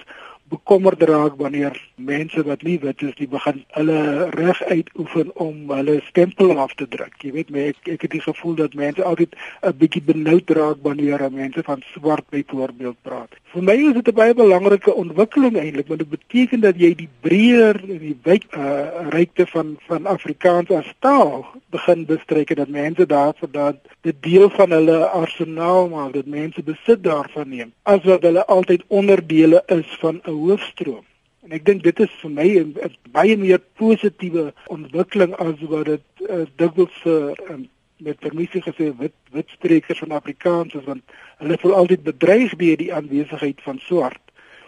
bekommerd 0.52 1.02
raak 1.10 1.38
wanneer 1.39 1.78
mense 1.95 2.43
wat 2.43 2.64
nie 2.68 2.78
wit 2.80 3.02
is, 3.08 3.16
die 3.18 3.30
begin 3.32 3.64
hulle 3.78 4.30
reg 4.36 4.62
uitoefen 4.64 5.32
om 5.36 5.72
hulle 5.72 5.99
stempel 6.10 6.58
af 6.60 6.74
te 6.76 6.88
druk. 6.88 7.16
Jy 7.24 7.32
weet, 7.38 7.54
my, 7.56 7.70
ek, 7.72 7.82
ek 7.95 8.06
het 8.08 8.16
die 8.18 8.24
gevoel 8.26 8.58
dat 8.60 8.78
mense 8.78 9.04
altyd 9.04 9.36
'n 9.62 9.78
bietjie 9.78 10.04
benoud 10.12 10.49
raak 10.58 10.84
wanneer 10.88 11.24
mense 11.32 11.64
van 11.64 11.84
swart 11.93 12.26
byvoorbeeld 12.30 12.97
praat. 13.02 13.32
Vir 13.54 13.64
my 13.64 13.76
is 13.76 13.93
dit 13.93 14.08
'n 14.08 14.16
baie 14.16 14.34
belangrike 14.34 14.93
ontwikkeling 14.93 15.58
eintlik, 15.58 15.88
want 15.88 15.99
dit 15.99 16.10
beteken 16.10 16.60
dat 16.60 16.76
jy 16.76 16.95
die 16.95 17.10
breër 17.22 17.80
en 17.88 17.99
die 17.99 18.18
wyd 18.24 18.45
uh, 18.58 19.10
rykte 19.10 19.45
van 19.47 19.78
van 19.88 20.06
Afrikaans 20.06 20.70
as 20.72 20.93
taal 20.99 21.45
begin 21.70 22.06
bestryk 22.06 22.49
en 22.49 22.56
dat 22.56 22.68
mense 22.68 23.06
daarvoor 23.06 23.52
dat 23.52 23.76
dit 24.02 24.16
deel 24.24 24.49
van 24.49 24.72
hulle 24.72 25.06
arsenaal 25.06 25.89
maak, 25.89 26.14
dat 26.14 26.26
mense 26.26 26.64
besit 26.64 27.04
daarvan 27.04 27.49
neem, 27.49 27.74
asof 27.84 28.22
hulle 28.22 28.45
altyd 28.45 28.84
onderdele 28.88 29.64
is 29.68 29.97
van 29.99 30.22
'n 30.26 30.41
hoofstroom. 30.42 31.06
En 31.42 31.52
ek 31.58 31.66
dink 31.66 31.84
dit 31.84 32.00
is 32.06 32.14
vir 32.22 32.32
my 32.32 32.48
'n 32.60 32.96
baie 33.12 33.38
meer 33.38 33.62
positiewe 33.82 34.54
ontwikkeling 34.68 35.34
as 35.36 35.62
wat 35.74 35.86
dit 35.86 36.06
uh, 36.30 36.46
dikwels 36.56 36.98
vir 37.04 37.38
uh, 37.50 37.58
met 38.02 38.20
permissie 38.20 38.62
gesê 38.62 38.92
wit 38.98 39.18
wit 39.32 39.50
sprekers 39.50 40.00
van 40.00 40.12
Afrikaans 40.18 40.74
is 40.74 40.86
want 40.86 41.04
hulle 41.38 41.58
voel 41.62 41.74
altyd 41.74 42.04
bedreig 42.04 42.56
deur 42.62 42.78
die 42.78 42.94
aanwesigheid 42.94 43.62
van 43.62 43.80
swart 43.80 44.22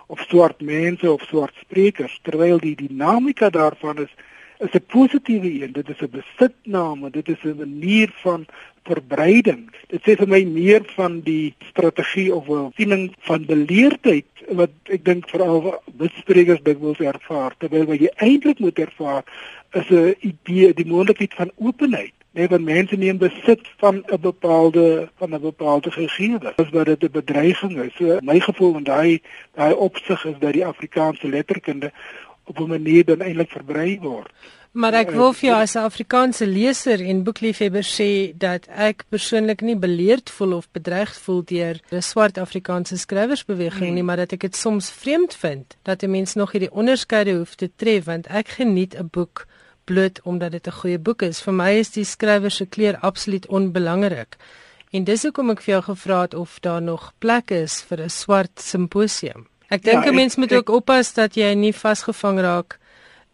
of 0.07 0.19
swart 0.30 0.61
mense 0.61 1.11
of 1.11 1.21
swart 1.30 1.55
sprekers 1.61 2.19
terwyl 2.21 2.59
die 2.59 2.76
dinamika 2.76 3.49
daarvan 3.49 3.97
is 4.05 4.13
is 4.63 4.74
'n 4.74 4.86
positiewe 4.88 5.49
een. 5.61 5.71
Dit 5.71 5.89
is 5.89 6.01
'n 6.01 6.09
besitname, 6.19 7.09
dit 7.09 7.28
is 7.30 7.43
'n 7.43 7.57
manier 7.57 8.09
van 8.13 8.45
verbreiding. 8.84 9.69
Dit 9.91 10.01
sê 10.05 10.15
vir 10.19 10.27
my 10.27 10.43
meer 10.43 10.84
van 10.95 11.21
die 11.21 11.53
strategie 11.69 12.34
of 12.36 12.49
'n 12.49 12.71
siening 12.77 13.13
van 13.27 13.45
beleerdheid 13.45 14.25
wat 14.51 14.71
ek 14.91 15.05
dink 15.05 15.29
veral 15.29 15.81
witsprekers 15.97 16.63
dikwels 16.63 16.99
ervaar 16.99 17.55
terwyl 17.57 17.86
wat 17.86 17.99
jy 17.99 18.11
eintlik 18.17 18.59
moet 18.59 18.79
ervaar 18.79 19.23
is 19.71 19.89
'n 19.89 20.15
idee, 20.19 20.73
die 20.73 20.86
moontlikheid 20.86 21.34
van 21.34 21.51
openheid. 21.57 22.13
Nee, 22.34 22.47
want 22.47 22.63
mense 22.65 22.95
neem 22.95 23.17
besit 23.17 23.61
van 23.77 24.03
'n 24.05 24.21
bepaalde 24.21 25.09
van 25.17 25.34
'n 25.34 25.41
bepaalde 25.41 25.91
gegewe. 25.91 26.53
Dis 26.55 26.69
wat 26.69 26.86
dit 26.86 27.03
'n 27.03 27.11
bedreiging 27.11 27.81
is. 27.81 27.95
So 27.95 28.17
my 28.21 28.39
gevoel 28.39 28.75
en 28.75 28.84
daai 28.84 29.21
daai 29.53 29.73
opsig 29.73 30.25
is 30.25 30.39
dat 30.39 30.53
die 30.53 30.65
Afrikaanse 30.65 31.27
letterkunde 31.27 31.91
op 32.45 32.59
'n 32.59 32.67
manier 32.67 33.05
dan 33.05 33.21
eintlik 33.21 33.49
verbrei 33.49 33.99
word. 34.01 34.31
Maar 34.74 34.95
ek 35.03 35.11
wil 35.13 35.36
vir 35.38 35.47
jou 35.49 35.57
as 35.61 35.76
'n 35.76 35.86
Afrikaanse 35.86 36.45
leser 36.47 36.99
en 36.99 37.24
boekliefhebber 37.24 37.86
sê 37.86 38.34
dat 38.38 38.65
ek 38.67 39.05
persoonlik 39.09 39.61
nie 39.61 39.76
beleerd 39.76 40.30
voel 40.30 40.53
of 40.53 40.71
bedreig 40.71 41.13
voel 41.15 41.43
deur 41.45 41.80
'n 41.91 42.01
swart 42.01 42.38
Afrikaanse 42.38 42.97
skrywersbeweging 42.97 43.86
hmm. 43.86 43.93
nie, 43.93 44.03
maar 44.03 44.17
dat 44.17 44.34
ek 44.34 44.39
dit 44.39 44.55
soms 44.55 44.89
vreemd 44.89 45.36
vind 45.36 45.78
dat 45.84 46.01
'n 46.01 46.09
mens 46.09 46.34
nog 46.34 46.51
hierdie 46.51 46.71
onderskeide 46.71 47.38
hoef 47.38 47.55
te 47.55 47.69
tref 47.76 48.05
want 48.05 48.28
ek 48.28 48.47
geniet 48.47 48.95
'n 48.95 49.09
boek 49.11 49.45
bloot 49.86 50.19
omdat 50.24 50.51
dit 50.51 50.67
'n 50.67 50.71
goeie 50.71 50.97
boek 50.97 51.21
is. 51.21 51.41
Vir 51.41 51.53
my 51.53 51.71
is 51.71 51.91
die 51.91 52.05
skrywer 52.05 52.51
se 52.51 52.65
kleur 52.65 52.97
absoluut 52.97 53.47
onbelangrik. 53.47 54.38
En 54.91 55.03
dis 55.03 55.24
hoekom 55.24 55.49
ek 55.49 55.61
vir 55.61 55.74
jou 55.74 55.84
gevra 55.84 56.21
het 56.21 56.34
of 56.34 56.59
daar 56.59 56.82
nog 56.82 57.13
plek 57.19 57.51
is 57.51 57.82
vir 57.82 58.01
'n 58.01 58.09
swart 58.09 58.61
simposium. 58.61 59.47
Ek 59.69 59.84
dink 59.84 60.03
ja, 60.03 60.09
'n 60.11 60.15
mens 60.15 60.36
moet 60.36 60.51
ek, 60.51 60.57
ook 60.57 60.69
oppas 60.69 61.13
dat 61.13 61.36
jy 61.36 61.53
nie 61.53 61.74
vasgevang 61.74 62.39
raak 62.39 62.80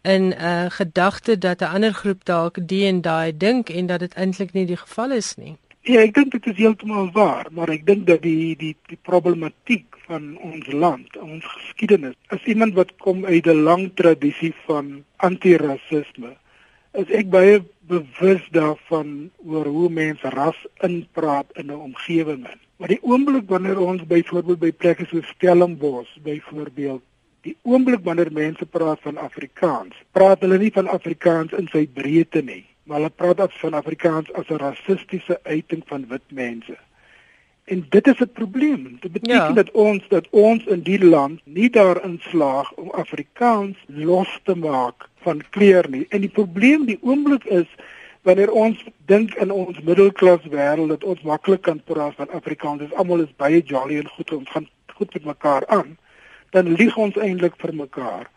in 0.02 0.22
'n 0.28 0.32
uh, 0.32 0.66
gedagte 0.68 1.38
dat 1.38 1.60
'n 1.60 1.72
ander 1.74 1.92
groep 1.92 2.24
dalk 2.24 2.68
die 2.68 2.86
en 2.86 3.00
daai 3.00 3.36
dink 3.36 3.68
en 3.68 3.86
dat 3.86 4.00
dit 4.00 4.14
eintlik 4.14 4.52
nie 4.52 4.66
die 4.66 4.76
geval 4.76 5.10
is 5.10 5.36
nie. 5.36 5.56
Ja, 5.80 6.00
ek 6.00 6.14
dink 6.14 6.32
dit 6.32 6.46
is 6.46 6.56
heeltemal 6.56 7.10
waar, 7.12 7.46
maar 7.50 7.68
ek 7.68 7.86
dink 7.86 8.06
dat 8.06 8.22
die 8.22 8.56
die 8.56 8.76
die 8.86 8.98
problematiek 9.02 9.96
van 10.06 10.38
ons 10.38 10.66
land, 10.72 11.16
ons 11.16 11.44
geskiedenis, 11.44 12.14
as 12.28 12.44
iemand 12.44 12.74
wat 12.74 12.96
kom 12.96 13.24
uit 13.24 13.46
'n 13.46 13.62
lang 13.62 13.90
tradisie 13.94 14.54
van 14.66 15.04
anti-rassisme, 15.16 16.36
is 16.92 17.10
ek 17.10 17.30
baie 17.30 17.62
bewus 17.80 18.42
daarvan 18.50 19.30
oor 19.44 19.66
hoe 19.66 19.90
mense 19.90 20.28
ras 20.28 20.66
inpraat 20.80 21.46
in 21.54 21.66
'n 21.66 21.84
omgewing. 21.88 22.46
Maar 22.76 22.88
die 22.88 23.02
oomblik 23.02 23.48
wanneer 23.48 23.78
ons 23.78 24.06
byvoorbeeld 24.06 24.58
by 24.58 24.72
plekke 24.72 25.06
soos 25.06 25.26
Stellenbosch 25.26 26.12
byvoorbeeld 26.22 27.02
die 27.46 27.56
oomblik 27.62 28.04
wanneer 28.04 28.32
mense 28.32 28.66
praat 28.66 29.00
van 29.06 29.16
Afrikaans, 29.16 29.96
praat 30.12 30.42
hulle 30.44 30.58
nie 30.60 30.72
van 30.74 30.88
Afrikaans 30.88 31.54
in 31.56 31.68
sy 31.72 31.86
breedte 31.94 32.42
nie, 32.44 32.64
maar 32.84 33.00
hulle 33.00 33.16
praat 33.22 33.40
af 33.40 33.56
van 33.62 33.76
Afrikaans 33.78 34.32
as 34.32 34.48
'n 34.50 34.60
rassistiese 34.60 35.40
uiting 35.44 35.82
van 35.86 36.06
wit 36.08 36.26
mense. 36.28 36.76
En 37.64 37.86
dit 37.88 38.06
is 38.06 38.20
'n 38.20 38.32
probleem. 38.32 38.98
Dit 39.00 39.12
beteken 39.12 39.34
ja. 39.34 39.52
dat 39.52 39.70
ons 39.70 40.08
dat 40.08 40.26
ons 40.30 40.64
in 40.64 40.82
die 40.82 41.04
land 41.04 41.40
nie 41.44 41.70
daarin 41.70 42.18
slaag 42.20 42.72
om 42.72 42.90
Afrikaans 42.90 43.76
los 43.86 44.40
te 44.44 44.56
maak 44.56 45.08
van 45.16 45.42
kleur 45.50 45.90
nie. 45.90 46.06
En 46.08 46.20
die 46.20 46.34
probleem 46.40 46.84
die 46.84 46.98
oomblik 47.02 47.44
is 47.44 47.68
wanneer 48.22 48.50
ons 48.50 48.84
dink 49.06 49.34
in 49.34 49.50
ons 49.50 49.80
middelklas 49.80 50.44
wêreld 50.50 50.88
dat 50.88 51.04
ons 51.04 51.22
maklik 51.22 51.62
kan 51.62 51.82
praat 51.84 52.14
van 52.14 52.30
Afrikaans. 52.30 52.80
Dis 52.80 52.92
almal 52.92 53.20
is 53.20 53.36
baie 53.36 53.62
jolly 53.62 53.98
en 53.98 54.08
goed 54.08 54.32
ons 54.32 54.50
gaan 54.50 54.68
goed 54.86 55.12
met 55.12 55.24
mekaar 55.24 55.66
aan 55.66 55.98
dan 56.50 56.72
lieg 56.72 56.96
ons 56.96 57.16
eintlik 57.16 57.56
vir 57.58 57.74
mekaar. 57.74 58.28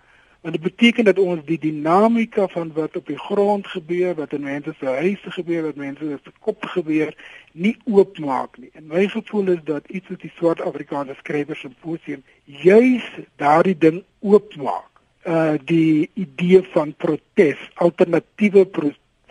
Want 0.43 0.55
dit 0.55 0.63
beteken 0.63 1.05
dat 1.07 1.19
ons 1.19 1.45
die 1.45 1.59
dinamika 1.59 2.47
van 2.51 2.71
wat 2.75 2.95
op 2.99 3.07
die 3.07 3.17
grond 3.17 3.67
gebeur, 3.67 4.15
wat 4.15 4.33
in 4.33 4.43
mense 4.43 4.73
se 4.79 4.85
huise 4.85 5.31
gebeur, 5.31 5.63
wat 5.63 5.79
mense 5.79 6.19
se 6.23 6.33
kop 6.39 6.65
gebeur, 6.73 7.13
nie 7.51 7.77
oopmaak 7.85 8.57
nie. 8.57 8.69
En 8.73 8.87
my 8.91 9.07
gevoel 9.07 9.53
is 9.55 9.61
dat 9.63 9.87
iets 9.87 10.09
wat 10.11 10.19
die 10.19 10.33
swart 10.35 10.61
Afrikaanse 10.61 11.15
skrywers 11.21 11.63
simposium 11.63 12.23
juis 12.43 13.07
daardie 13.39 13.77
ding 13.77 14.03
oopmaak. 14.19 14.89
Uh 15.23 15.55
die 15.63 16.09
idee 16.19 16.59
van 16.73 16.91
protes, 16.99 17.63
alternatiewe 17.79 18.65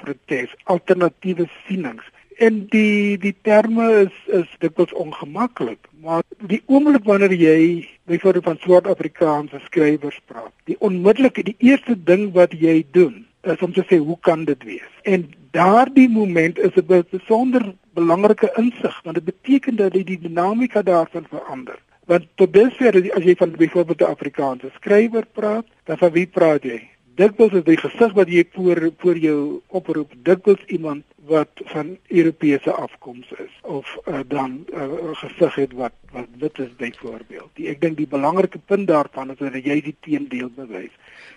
protes, 0.01 0.57
alternatiewe 0.65 1.49
sienings 1.67 2.09
en 2.39 2.67
die 2.67 3.19
die 3.19 3.35
terme 3.43 3.91
is 4.07 4.15
is 4.27 4.49
dikwels 4.59 4.93
ongemaklik 4.93 5.89
maar 6.01 6.23
die 6.47 6.63
oomblik 6.67 7.05
wanneer 7.05 7.33
jy 7.33 7.89
byvoorbeeld 8.05 8.45
van 8.45 8.59
swart 8.61 8.87
Afrikaanse 8.87 9.61
skrywers 9.65 10.21
praat 10.27 10.53
die 10.65 10.77
onmiddellike 10.79 11.43
die 11.43 11.59
eerste 11.59 11.97
ding 12.05 12.33
wat 12.33 12.53
jy 12.53 12.85
doen 12.91 13.27
is 13.43 13.63
om 13.63 13.73
te 13.73 13.83
sê 13.89 13.99
hoe 13.99 14.19
kan 14.21 14.45
dit 14.45 14.63
wees? 14.65 14.91
En 15.03 15.27
daardie 15.51 16.09
moment 16.09 16.59
is 16.59 16.77
'n 16.77 17.05
besonder 17.11 17.75
belangrike 17.95 18.53
insig 18.57 19.01
want 19.03 19.15
dit 19.15 19.25
beteken 19.25 19.77
dat 19.77 19.93
die, 19.93 20.05
die 20.05 20.19
dinamika 20.19 20.83
daarvan 20.83 21.27
verander. 21.29 21.79
Want 22.07 22.27
tot 22.35 22.53
dusver 22.53 23.13
as 23.15 23.25
jy 23.25 23.35
van 23.35 23.51
byvoorbeeld 23.51 24.01
'n 24.01 24.15
Afrikaanse 24.15 24.71
skrywer 24.75 25.27
praat 25.33 25.67
dan 25.85 25.99
van 25.99 26.13
wie 26.13 26.27
praat 26.27 26.63
jy? 26.63 26.89
Dikwels 27.15 27.53
is 27.53 27.65
die 27.65 27.77
gesig 27.77 28.13
wat 28.13 28.29
jy 28.29 28.45
voor 28.53 28.91
voor 28.99 29.19
jou 29.19 29.61
oproep 29.67 30.13
dikwels 30.23 30.65
iemand 30.67 31.05
wat 31.27 31.49
van 31.65 31.99
Europese 32.09 32.73
afkoms 32.73 33.33
is 33.33 33.55
of 33.63 33.99
uh, 34.09 34.21
dan 34.27 34.51
'n 34.51 34.75
uh, 34.75 35.11
gesig 35.13 35.55
het 35.55 35.73
wat 35.73 35.93
wat 36.13 36.27
wit 36.39 36.59
is 36.59 36.77
byvoorbeeld. 36.77 37.51
Die 37.55 37.69
ek 37.69 37.81
dink 37.81 37.97
die 37.97 38.07
belangrike 38.07 38.59
punt 38.59 38.89
daarvan 38.89 39.31
is 39.31 39.39
dat 39.39 39.55
jy 39.55 39.81
die 39.81 39.97
teendeel 40.01 40.51
bewys. 40.55 40.95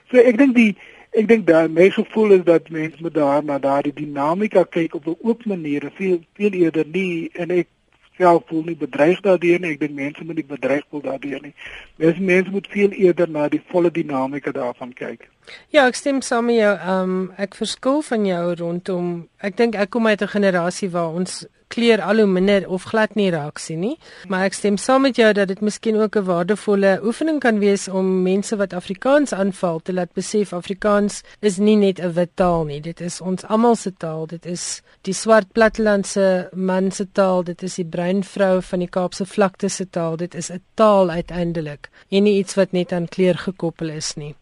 So 0.10 0.18
ek 0.18 0.38
dink 0.38 0.56
die 0.56 0.76
ek 1.12 1.28
dink 1.28 1.46
daai 1.48 1.68
my 1.68 1.90
gevoel 1.90 2.32
is 2.32 2.44
dat 2.44 2.70
mense 2.70 2.98
moet 3.00 3.14
daar 3.14 3.44
na 3.44 3.60
daardie 3.60 3.94
dinamika 3.94 4.64
kyk 4.64 4.96
op 4.96 5.08
'n 5.08 5.18
oop 5.22 5.46
manier, 5.46 5.92
veel 5.96 6.20
veel 6.34 6.52
eerder 6.52 6.86
nie 6.88 7.30
en 7.34 7.52
ek 7.52 7.68
self 8.18 8.44
voel 8.48 8.64
nie 8.64 8.78
bedreig 8.80 9.22
daardeur 9.22 9.60
nie. 9.60 9.72
Ek 9.76 9.80
dink 9.80 9.96
mense 9.96 10.24
moet 10.24 10.40
nie 10.40 10.48
bedreig 10.48 10.84
voel 10.90 11.02
daardeur 11.02 11.42
nie. 11.44 11.54
Mense 12.02 12.22
mense 12.22 12.52
moet 12.52 12.68
veel 12.72 12.92
eerder 12.92 13.30
na 13.30 13.48
die 13.50 13.62
volle 13.72 13.92
dinamika 13.92 14.52
daarvan 14.56 14.94
kyk. 14.94 15.30
Ja, 15.70 15.86
ek 15.86 15.96
stem 15.96 16.22
saam 16.22 16.50
met 16.50 16.62
jou. 16.62 16.74
Ehm 16.76 17.16
um, 17.16 17.32
ek 17.38 17.56
verskil 17.56 18.02
van 18.02 18.26
jou 18.26 18.44
rondom 18.62 19.12
ek 19.40 19.58
dink 19.58 19.76
ek 19.76 19.90
kom 19.90 20.08
uit 20.08 20.22
'n 20.22 20.34
generasie 20.38 20.90
waar 20.90 21.14
ons 21.14 21.46
kleur 21.68 22.02
al 22.02 22.18
hoe 22.22 22.28
minder 22.28 22.70
of 22.70 22.84
glad 22.84 23.16
nie 23.16 23.30
raak 23.32 23.60
sien 23.60 23.80
nie. 23.80 23.98
Maar 24.28 24.46
ek 24.50 24.54
stem 24.54 24.78
saam 24.78 25.02
met 25.02 25.18
jou 25.20 25.32
dat 25.34 25.48
dit 25.48 25.62
miskien 25.62 25.98
ook 25.98 26.16
'n 26.16 26.26
waardevolle 26.26 27.00
oefening 27.04 27.40
kan 27.40 27.60
wees 27.60 27.88
om 27.88 28.22
mense 28.24 28.56
wat 28.56 28.74
Afrikaans 28.74 29.34
aanval 29.34 29.80
te 29.80 29.94
laat 29.94 30.14
besef 30.14 30.54
Afrikaans 30.54 31.22
is 31.42 31.58
nie 31.58 31.76
net 31.76 32.00
'n 32.00 32.14
wit 32.14 32.32
taal 32.36 32.66
nie. 32.66 32.82
Dit 32.82 33.02
is 33.02 33.22
ons 33.22 33.44
almal 33.44 33.76
se 33.76 33.92
taal. 33.98 34.28
Dit 34.28 34.46
is 34.46 34.82
die 35.02 35.14
swart 35.14 35.52
plattelandse 35.52 36.50
man 36.54 36.92
se 36.92 37.12
taal. 37.12 37.44
Dit 37.44 37.64
is 37.64 37.76
die 37.76 37.86
bruin 37.86 38.24
vrou 38.24 38.62
van 38.62 38.80
die 38.80 38.90
Kaapse 38.90 39.26
vlakte 39.26 39.70
se 39.70 39.90
taal. 39.90 40.18
Dit 40.18 40.36
is 40.36 40.50
'n 40.52 40.62
taal 40.74 41.10
uiteindelik 41.10 41.90
en 42.10 42.24
nie 42.24 42.38
iets 42.40 42.56
wat 42.56 42.72
net 42.72 42.92
aan 42.92 43.08
kleur 43.08 43.38
gekoppel 43.38 43.90
is 43.90 44.16
nie. 44.16 44.36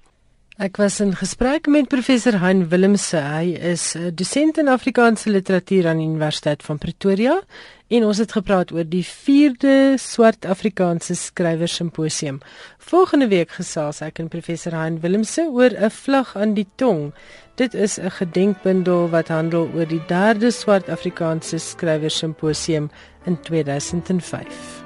Ek 0.61 0.77
was 0.77 0.99
in 1.01 1.15
gesprek 1.17 1.65
met 1.65 1.87
professor 1.89 2.35
Han 2.37 2.67
Willemse. 2.69 3.17
Hy 3.17 3.57
is 3.57 3.95
'n 3.95 4.13
dosent 4.13 4.57
in 4.57 4.67
Afrikaanse 4.67 5.29
literatuur 5.29 5.87
aan 5.87 5.97
die 5.97 6.05
Universiteit 6.05 6.61
van 6.63 6.77
Pretoria 6.77 7.41
en 7.87 8.05
ons 8.05 8.17
het 8.17 8.31
gepraat 8.31 8.71
oor 8.71 8.85
die 8.85 9.03
4de 9.03 9.97
Swart 9.97 10.45
Afrikaanse 10.45 11.15
Skrywers 11.15 11.75
Simposium. 11.75 12.39
Volgende 12.77 13.27
week 13.27 13.49
gesels 13.49 14.01
ek 14.01 14.19
en 14.19 14.27
professor 14.27 14.73
Han 14.73 14.99
Willemse 14.99 15.41
oor 15.41 15.73
'n 15.73 15.89
vlag 15.89 16.35
aan 16.35 16.53
die 16.53 16.67
tong. 16.75 17.13
Dit 17.55 17.73
is 17.73 17.97
'n 17.97 18.11
gedenkbundel 18.11 19.09
wat 19.09 19.27
handel 19.27 19.71
oor 19.73 19.87
die 19.87 20.05
3de 20.05 20.51
Swart 20.51 20.87
Afrikaanse 20.89 21.57
Skrywers 21.57 22.17
Simposium 22.17 22.91
in 23.25 23.41
2005. 23.41 24.82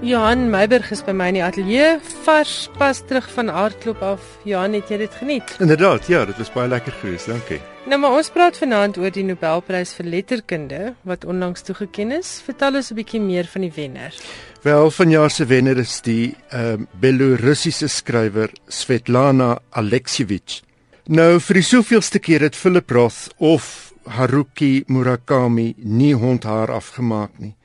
Johan 0.00 0.48
Meiberg 0.50 0.92
is 0.92 1.00
by 1.02 1.10
my 1.10 1.26
in 1.32 1.34
die 1.34 1.42
ateljee 1.42 1.96
vars 2.22 2.68
pas 2.78 3.00
terug 3.02 3.24
van 3.34 3.48
aardklop 3.50 4.02
af. 4.06 4.26
Johan, 4.46 4.76
het 4.78 4.92
jy 4.92 5.00
dit 5.00 5.16
geniet? 5.18 5.56
Inderdaad, 5.58 6.06
ja, 6.06 6.20
dit 6.28 6.38
was 6.38 6.52
baie 6.54 6.70
lekker 6.70 6.94
geweest. 7.00 7.26
Dankie. 7.26 7.58
Nou 7.90 7.98
maar 7.98 8.14
ons 8.14 8.30
praat 8.30 8.60
vanaand 8.60 9.00
oor 9.02 9.10
die 9.10 9.24
Nobelprys 9.26 9.96
vir 9.98 10.06
letterkunde 10.06 10.80
wat 11.02 11.26
onlangs 11.26 11.66
toegekend 11.66 12.14
is. 12.20 12.30
Vertel 12.46 12.78
ons 12.78 12.92
'n 12.92 12.94
bietjie 12.94 13.20
meer 13.20 13.50
van 13.50 13.66
die 13.66 13.72
wenner. 13.74 14.14
Wel, 14.62 14.90
vanjaar 14.90 15.30
se 15.30 15.46
wenner 15.46 15.78
is 15.78 16.00
die 16.00 16.36
ehm 16.50 16.82
uh, 16.82 16.86
Belorussiese 17.00 17.88
skrywer 17.88 18.50
Svetlana 18.68 19.58
Alexievich. 19.70 20.62
Nou 21.08 21.40
vir 21.40 21.54
die 21.54 21.66
soveelste 21.66 22.18
keer 22.18 22.40
het 22.40 22.56
Philip 22.56 22.90
Roth 22.90 23.34
of 23.38 23.92
Haruki 24.06 24.84
Murakami 24.86 25.74
nie 25.76 26.14
hond 26.14 26.44
haar 26.44 26.70
afgemaak 26.70 27.38
nie. 27.38 27.57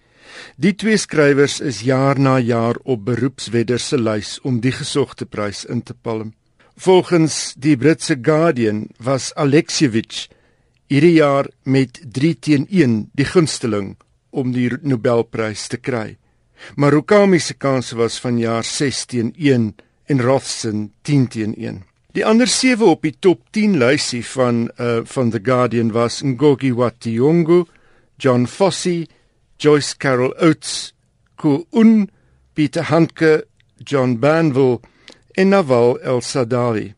Die 0.56 0.76
twee 0.76 0.98
skrywers 0.98 1.60
is 1.60 1.82
jaar 1.82 2.20
na 2.20 2.40
jaar 2.40 2.78
op 2.84 3.06
beroepswedders 3.06 3.88
se 3.88 3.98
lys 3.98 4.40
om 4.44 4.60
die 4.62 4.72
gesogte 4.72 5.26
prys 5.26 5.66
in 5.66 5.82
te 5.82 5.94
palm. 5.94 6.34
Volgens 6.76 7.54
die 7.58 7.78
Britse 7.78 8.18
Guardian 8.22 8.88
was 8.98 9.34
Alexievich 9.36 10.28
hierdie 10.90 11.16
jaar 11.20 11.48
met 11.64 12.02
3 12.14 12.34
teen 12.40 12.68
1 12.70 12.98
die 13.14 13.26
gunsteling 13.26 13.96
om 14.30 14.52
die 14.54 14.70
Nobelprys 14.82 15.68
te 15.70 15.78
kry. 15.78 16.18
Marukami 16.76 17.40
se 17.40 17.54
kans 17.54 17.92
was 17.98 18.20
vanjaar 18.22 18.64
6 18.64 19.06
teen 19.06 19.34
1 19.38 19.74
en 20.06 20.22
Rothsen 20.22 20.92
10 21.02 21.28
teen 21.28 21.56
1. 21.58 21.82
Die 22.14 22.26
ander 22.26 22.48
sewe 22.48 22.92
op 22.94 23.02
die 23.02 23.16
top 23.20 23.42
10 23.58 23.78
lysie 23.82 24.22
van 24.36 24.68
uh 24.78 25.02
van 25.10 25.32
the 25.34 25.42
Guardian 25.42 25.92
was 25.92 26.22
Ngogi 26.22 26.74
wa 26.74 26.92
Thiong'o, 26.92 27.66
John 28.18 28.46
Fossey, 28.48 29.08
Joyce 29.64 29.96
Carol 29.98 30.34
Oates, 30.42 30.94
Ko 31.38 31.66
Un, 31.72 32.10
Peter 32.54 32.84
Handke, 32.90 33.46
John 33.80 34.18
Banville 34.20 34.82
en 35.38 35.50
Naval 35.50 36.00
El 36.04 36.22
Sadawi. 36.22 36.94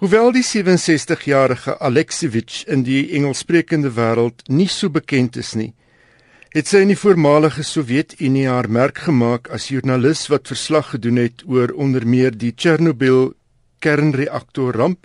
Hoewel 0.00 0.32
die 0.32 0.42
67-jarige 0.42 1.80
Alexievich 1.80 2.64
in 2.66 2.86
die 2.88 3.12
Engelssprekende 3.12 3.92
wêreld 3.98 4.46
nie 4.48 4.68
so 4.72 4.88
bekend 4.88 5.36
is 5.36 5.52
nie, 5.60 5.74
het 6.56 6.70
sy 6.70 6.80
in 6.86 6.92
die 6.94 6.96
voormalige 6.96 7.64
Sowjetunie 7.66 8.46
haar 8.48 8.70
merk 8.72 9.02
gemaak 9.04 9.50
as 9.52 9.68
joernalis 9.68 10.24
wat 10.32 10.48
verslag 10.48 10.94
gedoen 10.94 11.20
het 11.20 11.44
oor 11.44 11.74
onder 11.76 12.06
meer 12.08 12.32
die 12.32 12.54
Chernobyl 12.56 13.34
kernreaktorramp 13.84 15.04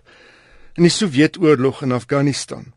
in 0.80 0.88
die 0.88 0.94
Sowjetoorlog 0.96 1.84
in 1.84 1.92
Afghanistan. 1.92 2.72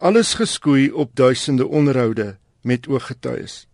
Alles 0.00 0.32
geskoei 0.40 0.88
op 0.88 1.12
duisende 1.12 1.68
onderhoude 1.68 2.38
met 2.64 2.88
ooggetuies. 2.88 3.64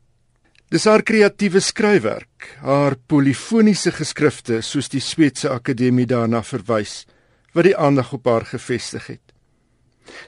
Dis 0.70 0.86
haar 0.86 1.02
kreatiewe 1.02 1.58
skryfwerk, 1.58 2.52
haar 2.62 2.94
polifoniese 3.10 3.90
geskrifte 3.90 4.60
soos 4.62 4.90
die 4.92 5.02
Sweedse 5.02 5.50
Akademie 5.50 6.06
daarna 6.06 6.44
verwys, 6.46 7.04
wat 7.54 7.66
die 7.66 7.74
aandag 7.74 8.12
op 8.14 8.30
haar 8.30 8.46
gefestig 8.46 9.08
het. 9.10 9.24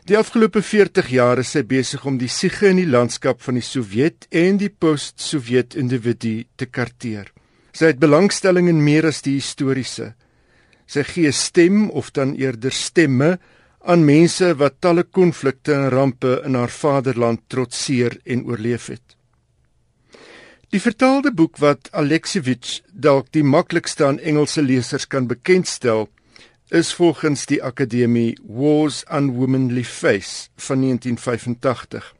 Die 0.06 0.18
afgelope 0.18 0.62
40 0.62 1.12
jaar 1.14 1.38
is 1.42 1.52
sy 1.54 1.62
besig 1.66 2.02
om 2.06 2.18
die 2.18 2.30
siege 2.30 2.72
in 2.72 2.80
die 2.80 2.88
landskap 2.90 3.38
van 3.42 3.58
die 3.58 3.66
Sowjet 3.66 4.26
en 4.34 4.58
die 4.58 4.70
post-Sowjet 4.70 5.76
individu 5.78 6.42
te 6.58 6.66
karteer. 6.66 7.30
Sy 7.72 7.92
het 7.92 8.02
belangstelling 8.02 8.68
in 8.70 8.82
meer 8.84 9.06
as 9.08 9.22
die 9.24 9.38
historiese. 9.38 10.12
Sy 10.86 11.06
gee 11.08 11.30
stem 11.32 11.86
of 11.90 12.10
dan 12.12 12.34
eerder 12.36 12.74
stemme 12.74 13.36
aan 13.84 14.04
mense 14.04 14.52
wat 14.60 14.78
talle 14.78 15.02
konflikte 15.02 15.74
en 15.74 15.88
rampe 15.90 16.40
in 16.46 16.54
haar 16.54 16.70
vaderland 16.70 17.40
trotseer 17.46 18.18
en 18.24 18.44
oorleef 18.46 18.86
het. 18.86 19.16
Die 20.72 20.80
vertaalde 20.80 21.32
boek 21.36 21.58
wat 21.60 21.90
Alexievich 21.92 22.80
dalk 22.92 23.26
die 23.36 23.44
maklikste 23.44 24.06
aan 24.06 24.18
Engelse 24.18 24.62
lesers 24.62 25.06
kan 25.06 25.26
bekendstel, 25.28 26.08
is 26.72 26.94
volgens 26.96 27.44
die 27.46 27.60
Akademie 27.62 28.38
Wars 28.42 29.04
Unwomanly 29.12 29.84
Face 29.84 30.48
van 30.56 30.80
1985. 30.80 32.14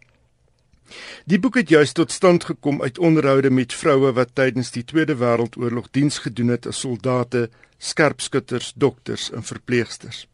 Die 1.25 1.39
boek 1.41 1.55
het 1.55 1.69
juis 1.69 1.93
tot 1.93 2.13
stand 2.13 2.45
gekom 2.45 2.83
uit 2.83 2.99
onderhoude 2.99 3.51
met 3.51 3.73
vroue 3.73 4.13
wat 4.13 4.35
tydens 4.35 4.71
die 4.71 4.85
Tweede 4.85 5.17
Wêreldoorlog 5.17 5.89
diens 5.91 6.19
gedoen 6.19 6.53
het 6.53 6.67
as 6.67 6.81
soldate, 6.85 7.49
skerpskutters, 7.79 8.73
dokters 8.77 9.31
en 9.33 9.43
verpleegsters. 9.43 10.27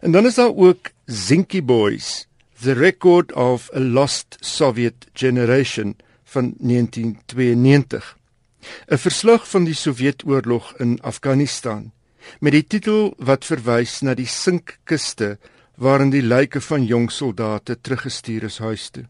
En 0.00 0.12
dan 0.12 0.26
is 0.26 0.34
daar 0.34 0.54
ook 0.54 0.90
Zinky 1.04 1.62
Boys, 1.62 2.26
The 2.60 2.72
Record 2.72 3.32
of 3.32 3.70
a 3.74 3.80
Lost 3.80 4.36
Soviet 4.40 5.06
Generation 5.12 5.96
van 6.24 6.54
1992. 6.58 8.16
'n 8.88 8.98
Verslag 8.98 9.48
van 9.48 9.64
die 9.64 9.74
Sowjetoorlog 9.74 10.74
in 10.76 10.98
Afghanistan 11.02 11.92
met 12.40 12.52
die 12.52 12.66
titel 12.66 13.14
wat 13.18 13.44
verwys 13.44 14.00
na 14.00 14.14
die 14.14 14.26
sinkkiste 14.26 15.36
waarin 15.76 16.10
die 16.10 16.22
lyke 16.22 16.60
van 16.60 16.84
jong 16.84 17.10
soldate 17.12 17.76
teruggestuur 17.80 18.48
is 18.48 18.58
huis 18.58 18.88
toe. 18.90 19.04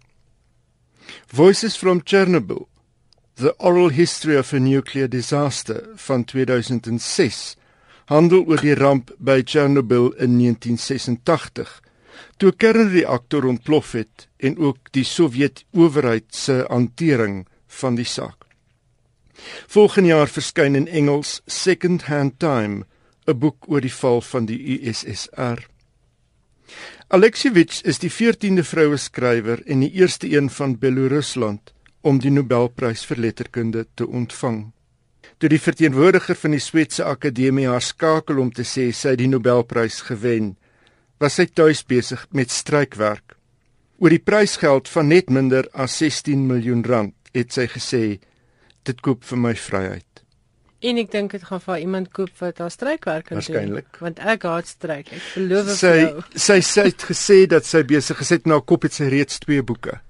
Voices 1.26 1.76
from 1.76 2.02
Chernobyl 2.04 2.66
The 3.36 3.54
Oral 3.58 3.90
History 3.90 4.36
of 4.38 4.52
a 4.52 4.58
Nuclear 4.58 5.08
Disaster 5.08 5.82
van 5.94 6.24
2006 6.24 7.56
handel 8.06 8.44
oor 8.46 8.62
die 8.62 8.74
ramp 8.74 9.10
by 9.18 9.42
Chernobyl 9.44 10.12
in 10.22 10.38
1986 10.38 11.80
toe 12.36 12.50
'n 12.50 12.56
kernreaktor 12.56 13.44
ontplof 13.44 13.92
het 13.92 14.28
en 14.36 14.58
ook 14.58 14.92
die 14.92 15.04
Sowjet-owerheid 15.04 16.34
se 16.34 16.64
hantering 16.68 17.46
van 17.66 17.94
die 17.94 18.04
saak. 18.04 18.44
Volgende 19.66 20.08
jaar 20.08 20.28
verskyn 20.28 20.74
in 20.74 20.88
Engels 20.88 21.40
Second 21.46 22.02
Hand 22.02 22.38
Time, 22.38 22.84
'n 23.26 23.38
boek 23.38 23.64
oor 23.68 23.80
die 23.80 23.94
val 23.94 24.20
van 24.20 24.46
die 24.46 24.60
USSR. 24.74 25.66
Alexievich 27.08 27.82
is 27.82 27.98
die 27.98 28.10
14de 28.10 28.64
vroue 28.64 28.96
skrywer 28.96 29.62
en 29.66 29.80
die 29.80 29.92
eerste 29.92 30.26
een 30.36 30.50
van 30.50 30.78
Belarusland 30.78 31.72
om 32.00 32.18
die 32.18 32.30
Nobelprys 32.30 33.04
vir 33.04 33.16
letterkunde 33.16 33.86
te 33.94 34.06
ontvang. 34.06 34.72
Toe 35.36 35.50
die 35.52 35.60
verteenwoordiger 35.60 36.36
van 36.40 36.54
die 36.54 36.62
Swetse 36.64 37.04
Akademie 37.04 37.66
haar 37.68 37.84
skakel 37.84 38.38
om 38.40 38.48
te 38.56 38.64
sê 38.64 38.86
sy 38.96 39.12
het 39.12 39.20
die 39.20 39.28
Nobelprys 39.28 39.98
gewen, 40.06 40.54
was 41.20 41.36
sy 41.36 41.44
tuis 41.52 41.82
besig 41.84 42.22
met 42.32 42.54
strykwerk. 42.54 43.34
Oor 44.00 44.14
die 44.14 44.22
prysgeld 44.22 44.88
van 44.88 45.12
net 45.12 45.28
minder 45.28 45.68
as 45.76 45.98
16 46.00 46.46
miljoen 46.48 46.80
rand 46.88 47.12
het 47.36 47.52
sy 47.52 47.66
gesê 47.68 48.02
dit 48.88 49.04
koop 49.04 49.28
vir 49.28 49.42
my 49.42 49.52
vryheid. 49.60 50.24
En 50.80 51.02
ek 51.04 51.12
dink 51.12 51.36
dit 51.36 51.44
gaan 51.44 51.60
vir 51.66 51.84
iemand 51.84 52.10
koop 52.16 52.32
wat 52.40 52.64
haar 52.64 52.72
strykwerk 52.72 53.28
kan 53.28 53.44
doen. 53.44 53.76
Want 54.00 54.24
ek 54.24 54.48
haat 54.48 54.72
stryk. 54.72 55.12
Ek 55.12 55.30
beloof 55.34 55.68
sy, 55.76 55.92
vir 55.92 56.00
jou. 56.00 56.26
Sy 56.48 56.58
sy 56.64 56.88
het 56.88 57.08
gesê 57.12 57.38
dat 57.52 57.68
sy 57.68 57.84
besig 57.84 58.24
gesit 58.24 58.48
na 58.48 58.56
'n 58.56 58.64
kop 58.64 58.88
het 58.88 58.96
sy 58.96 59.12
reeds 59.12 59.40
twee 59.44 59.60
boeke 59.60 60.00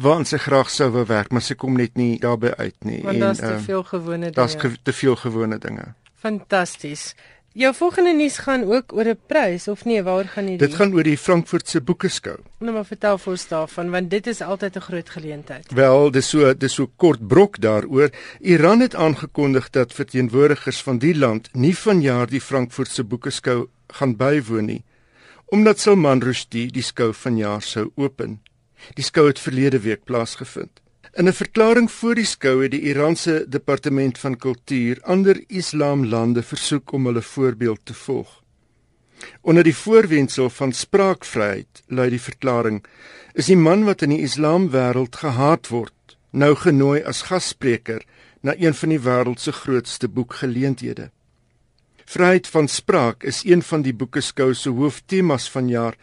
waaraan 0.00 0.24
sy 0.28 0.38
graag 0.40 0.70
sou 0.70 0.90
wou 0.94 1.04
werk, 1.06 1.30
maar 1.32 1.44
sy 1.44 1.54
kom 1.54 1.76
net 1.76 1.96
nie 2.00 2.18
daarbey 2.20 2.54
uit 2.56 2.84
nie. 2.84 3.02
Want 3.04 3.20
daar's 3.20 3.42
te 3.42 3.54
uh, 3.54 3.60
veel 3.60 3.82
gewone 3.82 4.30
dinge. 4.30 4.38
Daar's 4.38 4.56
te 4.82 4.92
veel 4.92 5.16
gewone 5.16 5.58
dinge. 5.58 5.94
Fantasties. 6.22 7.12
Jou 7.52 7.74
volgende 7.76 8.14
nuus 8.16 8.38
gaan 8.38 8.64
ook 8.64 8.92
oor 8.96 9.04
'n 9.04 9.18
prys 9.26 9.68
of 9.68 9.84
nee, 9.84 10.02
waaroor 10.02 10.24
gaan 10.24 10.46
dit? 10.46 10.58
Dit 10.58 10.74
gaan 10.74 10.94
oor 10.94 11.02
die 11.02 11.18
Frankfurtse 11.18 11.80
Boekeskou. 11.80 12.36
Nou 12.58 12.72
maar 12.72 12.84
vertel 12.84 13.18
vir 13.18 13.32
ons 13.32 13.48
daarvan 13.48 13.90
want 13.90 14.10
dit 14.10 14.26
is 14.26 14.40
altyd 14.40 14.76
'n 14.76 14.80
groot 14.80 15.10
geleentheid. 15.10 15.72
Wel, 15.72 16.10
dis 16.10 16.28
so 16.28 16.54
dis 16.54 16.74
so 16.74 16.90
kort 16.96 17.26
brok 17.26 17.60
daaroor. 17.60 18.10
Iran 18.40 18.80
het 18.80 18.94
aangekondig 18.94 19.70
dat 19.70 19.92
verteenwoordigers 19.92 20.82
van 20.82 20.98
die 20.98 21.14
land 21.18 21.48
nie 21.52 21.76
vanjaar 21.76 22.26
die 22.26 22.40
Frankfurtse 22.40 23.04
Boekeskou 23.04 23.68
gaan 23.86 24.16
bywoon 24.16 24.64
nie 24.64 24.84
omdat 25.52 25.80
Salman 25.80 26.22
Rushdie 26.24 26.70
die 26.72 26.82
skou 26.82 27.10
vanjaar 27.12 27.60
sou 27.60 27.90
open. 28.00 28.38
Die 28.94 29.04
skou 29.04 29.26
het 29.26 29.38
verlede 29.38 29.80
week 29.80 30.04
plaasgevind. 30.04 30.80
In 31.12 31.28
'n 31.28 31.32
verklaring 31.32 31.90
voor 31.90 32.14
die 32.14 32.24
skou 32.24 32.62
het 32.62 32.70
die 32.70 32.80
Iranse 32.80 33.44
Departement 33.48 34.18
van 34.18 34.36
Kultuur 34.36 34.98
ander 35.02 35.44
Islamlande 35.46 36.42
versoek 36.42 36.92
om 36.92 37.06
hulle 37.06 37.22
voorbeeld 37.22 37.80
te 37.84 37.94
volg. 37.94 38.42
Onder 39.40 39.62
die 39.62 39.76
voorwendsel 39.76 40.50
van 40.50 40.72
spraakvryheid, 40.72 41.82
lui 41.86 42.10
die 42.10 42.20
verklaring, 42.20 42.84
is 43.32 43.46
die 43.46 43.56
man 43.56 43.84
wat 43.84 44.02
in 44.02 44.10
die 44.10 44.22
Islamwêreld 44.22 45.16
gehaat 45.16 45.68
word, 45.68 46.16
nou 46.30 46.54
genooi 46.54 47.02
as 47.02 47.22
gasspreker 47.22 48.04
na 48.40 48.54
een 48.58 48.74
van 48.74 48.88
die 48.88 49.00
wêreld 49.00 49.40
se 49.40 49.52
grootste 49.52 50.08
boekgeleenthede. 50.08 51.10
Vryheid 52.04 52.48
van 52.48 52.68
spraak 52.68 53.22
is 53.22 53.44
een 53.44 53.62
van 53.62 53.82
die 53.82 53.94
boekeskou 53.94 54.54
se 54.54 54.70
hooftemas 54.70 55.50
vanjaar 55.50 55.96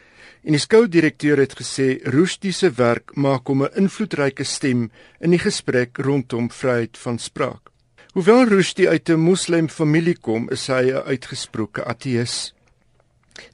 En 0.44 0.52
die 0.52 0.62
skoudirekteur 0.62 1.38
het 1.38 1.56
gesê 1.60 2.00
Rushdie 2.04 2.54
se 2.54 2.72
werk 2.72 3.16
maak 3.16 3.48
hom 3.48 3.64
'n 3.64 3.76
invloedryke 3.76 4.44
stem 4.44 4.92
in 5.20 5.32
die 5.32 5.40
gesprek 5.40 5.98
rondom 5.98 6.50
vryheid 6.50 6.98
van 6.98 7.20
spraak. 7.20 7.70
Hoewel 8.14 8.48
Rushdie 8.48 8.90
uit 8.90 9.10
'n 9.10 9.20
moslim 9.20 9.70
familie 9.70 10.18
kom, 10.18 10.50
is 10.50 10.68
hy 10.68 10.92
'n 10.92 11.04
uitgesproke 11.06 11.84
ateïs. 11.86 12.54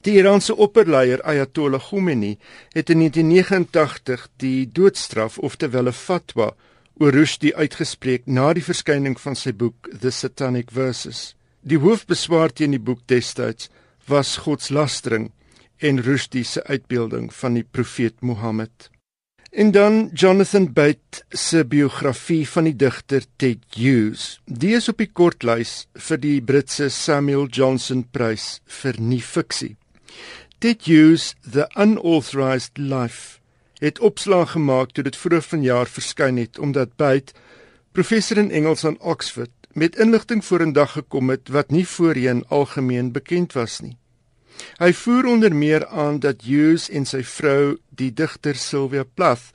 Die 0.02 0.16
Iranse 0.18 0.56
opperleier 0.56 1.22
Ayatollah 1.22 1.80
Khomeini 1.80 2.38
het 2.72 2.90
in 2.90 2.98
1989 2.98 4.28
die 4.36 4.70
doodstraf 4.72 5.38
oftewel 5.38 5.88
'n 5.88 5.92
fatwa 5.92 6.54
oor 6.98 7.12
Rushdie 7.12 7.56
uitgespreek 7.56 8.22
na 8.26 8.52
die 8.52 8.64
verskyning 8.64 9.20
van 9.20 9.34
sy 9.36 9.52
boek 9.52 9.88
The 10.00 10.10
Satanic 10.10 10.70
Verses. 10.70 11.34
Die 11.60 11.78
hoofbeswaar 11.78 12.52
teen 12.52 12.70
die 12.70 12.80
boek 12.80 13.00
destyds 13.06 13.68
was 14.08 14.36
godslastering 14.36 15.32
en 15.78 16.02
Rushdie 16.02 16.44
se 16.44 16.64
uitbeelding 16.64 17.34
van 17.34 17.56
die 17.58 17.64
profeet 17.64 18.20
Mohammed. 18.20 18.90
En 19.50 19.70
dan 19.70 20.10
Jonathan 20.12 20.72
Bate 20.72 21.22
se 21.28 21.64
biografie 21.64 22.48
van 22.48 22.64
die 22.68 22.76
digter 22.76 23.24
Ted 23.36 23.62
Hughes. 23.72 24.40
Die 24.44 24.74
is 24.76 24.88
op 24.88 24.98
die 25.00 25.08
kortlys 25.08 25.86
vir 26.08 26.20
die 26.20 26.40
Britse 26.44 26.90
Samuel 26.92 27.46
Johnson 27.48 28.04
Prys 28.12 28.60
vir 28.82 29.00
nuwe 29.00 29.24
fiksie. 29.24 29.76
Ted 30.58 30.84
Hughes 30.84 31.34
The 31.40 31.68
Unauthorized 31.76 32.78
Life 32.78 33.40
het 33.80 34.00
opslag 34.00 34.54
gemaak 34.56 34.92
toe 34.92 35.04
dit 35.04 35.16
vroeër 35.16 35.44
vanjaar 35.44 35.88
verskyn 35.88 36.40
het 36.40 36.58
omdat 36.58 36.96
Bate 36.96 37.36
professor 37.92 38.40
in 38.40 38.50
Engels 38.50 38.84
aan 38.84 39.00
Oxford 39.00 39.52
met 39.72 39.96
inligting 40.00 40.44
vorendag 40.44 40.96
gekom 40.96 41.30
het 41.30 41.48
wat 41.52 41.70
nie 41.70 41.84
voorheen 41.88 42.44
algemeen 42.48 43.12
bekend 43.12 43.52
was 43.52 43.80
nie. 43.80 43.96
Hy 44.78 44.92
voer 44.92 45.26
onder 45.26 45.54
meer 45.54 45.86
aan 45.86 46.18
dat 46.20 46.42
Hughes 46.42 46.90
en 46.90 47.04
sy 47.04 47.22
vrou, 47.24 47.76
die 47.88 48.12
digter 48.12 48.54
Sylvia 48.54 49.04
Plath, 49.04 49.52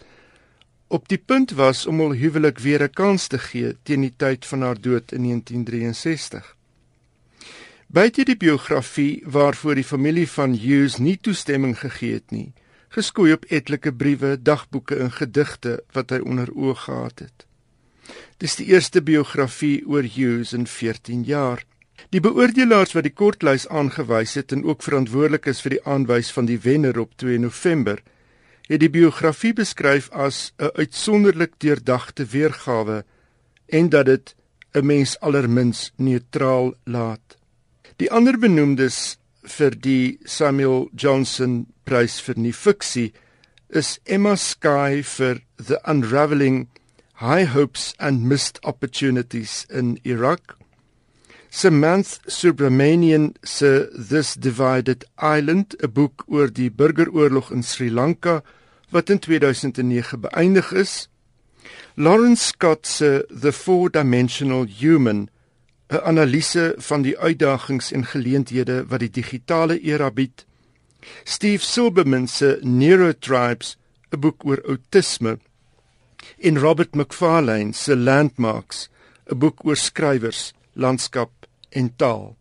op 0.88 1.08
die 1.08 1.18
punt 1.18 1.52
was 1.56 1.86
om 1.88 2.02
hul 2.04 2.16
huwelik 2.20 2.60
weer 2.60 2.84
'n 2.84 2.94
kans 2.94 3.28
te 3.28 3.40
gee 3.40 3.76
teen 3.84 4.02
die 4.02 4.16
tyd 4.18 4.46
van 4.46 4.62
haar 4.62 4.82
dood 4.82 5.12
in 5.12 5.22
1963. 5.24 6.56
Buite 7.88 8.24
die 8.24 8.38
biografie 8.38 9.22
waarvoor 9.26 9.76
die 9.76 9.84
familie 9.84 10.28
van 10.28 10.54
Hughes 10.54 10.98
nie 10.98 11.18
toestemming 11.18 11.80
gegee 11.80 12.14
het 12.14 12.32
nie, 12.32 12.54
geskoei 12.90 13.34
op 13.34 13.46
etlike 13.46 13.92
briewe, 13.92 14.38
dagboeke 14.42 14.96
en 14.96 15.12
gedigte 15.12 15.84
wat 15.92 16.10
hy 16.10 16.20
onder 16.20 16.54
oog 16.56 16.84
gehad 16.84 17.20
het. 17.20 17.46
Dis 18.38 18.56
die 18.56 18.66
eerste 18.72 19.02
biografie 19.02 19.84
oor 19.88 20.04
Hughes 20.04 20.54
in 20.54 20.68
14 20.68 21.24
jaar. 21.24 21.64
Die 22.12 22.20
beoordelaars 22.20 22.92
wat 22.92 23.06
die 23.08 23.14
kortlys 23.16 23.64
aangewys 23.72 24.34
het 24.36 24.52
en 24.52 24.66
ook 24.68 24.82
verantwoordelik 24.84 25.46
is 25.48 25.62
vir 25.64 25.78
die 25.78 25.86
aanwys 25.88 26.32
van 26.36 26.50
die 26.50 26.58
wenner 26.60 26.98
op 27.00 27.14
2 27.24 27.40
November, 27.40 28.02
het 28.68 28.82
die 28.84 28.92
biografie 28.92 29.54
beskryf 29.56 30.10
as 30.12 30.52
'n 30.60 30.76
uitsonderlik 30.76 31.54
deurdagte 31.64 32.26
weergawe 32.26 33.06
en 33.70 33.90
dat 33.90 34.06
dit 34.06 34.36
'n 34.76 34.86
mens 34.86 35.20
allermins 35.20 35.94
neutraal 35.96 36.74
laat. 36.84 37.38
Die 37.96 38.12
ander 38.12 38.38
benoemdes 38.38 39.18
vir 39.44 39.72
die 39.72 40.20
Samuel 40.24 40.90
Johnson 40.96 41.68
Prys 41.84 42.20
vir 42.22 42.36
nuwe 42.38 42.54
fiksie 42.54 43.14
is 43.70 44.00
Emma 44.04 44.36
Sky 44.36 45.02
vir 45.04 45.42
The 45.56 45.80
Unravelling 45.88 46.68
High 47.14 47.54
Hopes 47.54 47.94
and 48.00 48.24
Missed 48.24 48.60
Opportunities 48.64 49.66
in 49.70 49.98
Iraq. 50.04 50.61
Samantha 51.54 52.18
Subramanian 52.28 53.36
se 53.44 53.90
This 54.10 54.36
Divided 54.36 55.04
Island, 55.22 55.76
'n 55.84 55.92
boek 55.92 56.24
oor 56.28 56.48
die 56.48 56.72
burgeroorlog 56.72 57.52
in 57.52 57.64
Sri 57.64 57.90
Lanka 57.90 58.42
wat 58.90 59.10
in 59.10 59.20
2009 59.20 60.20
beëindig 60.20 60.72
is. 60.72 61.10
Lawrence 61.96 62.44
Scott 62.44 62.88
se 62.88 63.26
The 63.42 63.52
Four-Dimensional 63.52 64.66
Human, 64.80 65.30
'n 65.90 66.00
analise 66.04 66.76
van 66.78 67.02
die 67.02 67.20
uitdagings 67.20 67.92
en 67.92 68.06
geleenthede 68.06 68.86
wat 68.88 69.00
die 69.00 69.12
digitale 69.12 69.82
era 69.82 70.12
bied. 70.12 70.46
Steve 71.24 71.64
Silberman 71.64 72.28
se 72.28 72.60
Neurotribes, 72.62 73.78
'n 74.12 74.20
boek 74.20 74.46
oor 74.46 74.64
outisme. 74.64 75.38
En 76.40 76.58
Robert 76.58 76.96
McFarlane 76.96 77.74
se 77.74 77.96
Landmarks, 77.96 78.90
'n 79.26 79.38
boek 79.38 79.66
oor 79.66 79.76
skrywers, 79.76 80.54
landskap 80.74 81.41
en 81.72 81.96
taal. 81.96 82.36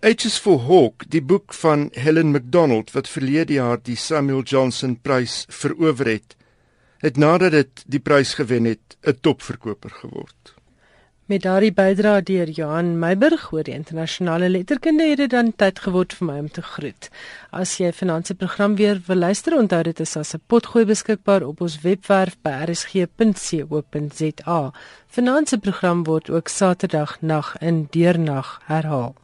H 0.00 0.24
is 0.24 0.38
for 0.38 0.62
Hawk, 0.64 1.04
die 1.12 1.20
boek 1.20 1.54
van 1.54 1.90
Helen 1.92 2.30
MacDonald 2.32 2.94
wat 2.94 3.08
verlede 3.08 3.58
jaar 3.58 3.82
die 3.84 3.96
Samuel 3.96 4.42
Johnson 4.42 4.94
Prys 4.96 5.44
verower 5.48 6.08
het, 6.08 6.36
het 7.04 7.16
nadat 7.16 7.52
dit 7.52 7.82
die 7.86 8.00
prys 8.00 8.34
gewen 8.34 8.64
het, 8.64 8.96
'n 9.04 9.18
topverkoper 9.20 9.90
geword. 9.90 10.59
Met 11.30 11.44
daardie 11.46 11.70
bydrae 11.70 12.22
deur 12.26 12.48
Johan 12.50 12.98
Meiburg 12.98 13.52
oor 13.54 13.62
die 13.62 13.74
internasionale 13.76 14.48
letterkunde 14.50 15.04
het 15.06 15.20
dit 15.20 15.30
dan 15.30 15.52
tyd 15.54 15.78
geword 15.78 16.10
vir 16.18 16.26
my 16.26 16.38
om 16.42 16.48
te 16.50 16.62
groet. 16.66 17.06
As 17.54 17.78
jy 17.78 17.92
finansie 17.94 18.34
program 18.34 18.74
weer 18.80 18.98
wil 19.06 19.22
luister, 19.22 19.54
onthou 19.54 19.82
dit 19.86 20.00
is 20.02 20.16
as 20.18 20.34
'n 20.34 20.42
potgooi 20.50 20.84
beskikbaar 20.84 21.42
op 21.46 21.60
ons 21.60 21.80
webwerf 21.86 22.34
by 22.42 22.50
rsg.co.za. 22.66 24.60
Finansie 25.06 25.58
program 25.58 26.04
word 26.04 26.30
ook 26.30 26.48
Saterdag 26.48 27.20
nag 27.20 27.56
in 27.60 27.86
deernag 27.90 28.60
herhaal. 28.64 29.14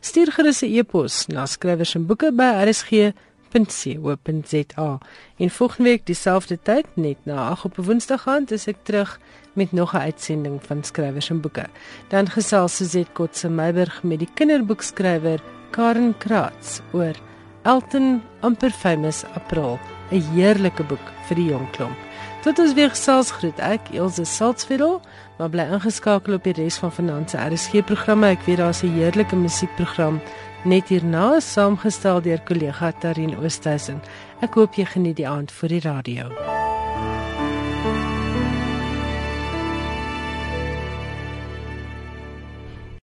Stuur 0.00 0.32
gerus 0.32 0.62
'n 0.62 0.66
e-pos 0.76 1.26
na 1.26 1.46
skrywers 1.46 1.94
en 1.94 2.06
boeke 2.06 2.32
by 2.32 2.64
rsg.co.za. 2.68 3.18
En 5.36 5.50
volgende 5.50 5.90
week 5.90 6.06
dieselfde 6.06 6.58
tyd 6.62 6.86
net 6.94 7.16
na 7.22 7.48
8 7.48 7.64
op 7.64 7.78
'n 7.78 7.82
Woensdag 7.82 8.28
aand 8.28 8.50
is 8.50 8.66
ek 8.66 8.76
terug 8.82 9.18
met 9.54 9.72
nog 9.72 9.94
'n 9.94 10.06
uitsending 10.10 10.60
van 10.66 10.84
skrywers 10.84 11.30
en 11.30 11.40
boeke. 11.40 11.66
Dan 12.08 12.30
gesels 12.30 12.76
Suzette 12.76 13.12
Kotse 13.12 13.48
Meiburg 13.48 14.02
met 14.02 14.18
die 14.18 14.28
kinderboekskrywer 14.34 15.40
Karen 15.70 16.14
Kratz 16.18 16.80
oor 16.92 17.14
Elton 17.62 18.22
amper 18.40 18.70
famous 18.70 19.24
April, 19.34 19.78
'n 20.10 20.20
heerlike 20.20 20.84
boek 20.84 21.06
vir 21.26 21.36
die 21.36 21.48
jong 21.48 21.70
klomp. 21.70 21.96
Tot 22.42 22.58
ons 22.58 22.74
weer 22.74 22.90
gesels 22.90 23.30
groet 23.30 23.58
ek 23.58 23.80
Elsje 23.96 24.24
Salzveld, 24.24 25.00
maar 25.38 25.48
bly 25.48 25.64
ingeskakel 25.72 26.34
op 26.34 26.44
die 26.44 26.52
res 26.52 26.76
van 26.76 26.92
Finansie 26.92 27.40
RSG 27.40 27.80
programme. 27.88 28.26
Ek 28.26 28.44
weet 28.46 28.56
daar's 28.56 28.82
'n 28.82 28.92
heerlike 28.92 29.36
musiekprogram 29.36 30.20
net 30.64 30.88
hierna 30.88 31.40
saamgestel 31.40 32.20
deur 32.20 32.40
kollega 32.40 32.92
Tarin 32.92 33.36
Oosthuizen. 33.36 34.02
Ek 34.40 34.54
hoop 34.54 34.74
jy 34.74 34.84
geniet 34.84 35.16
die 35.16 35.28
aand 35.28 35.52
vir 35.52 35.68
die 35.68 35.80
radio. 35.80 36.28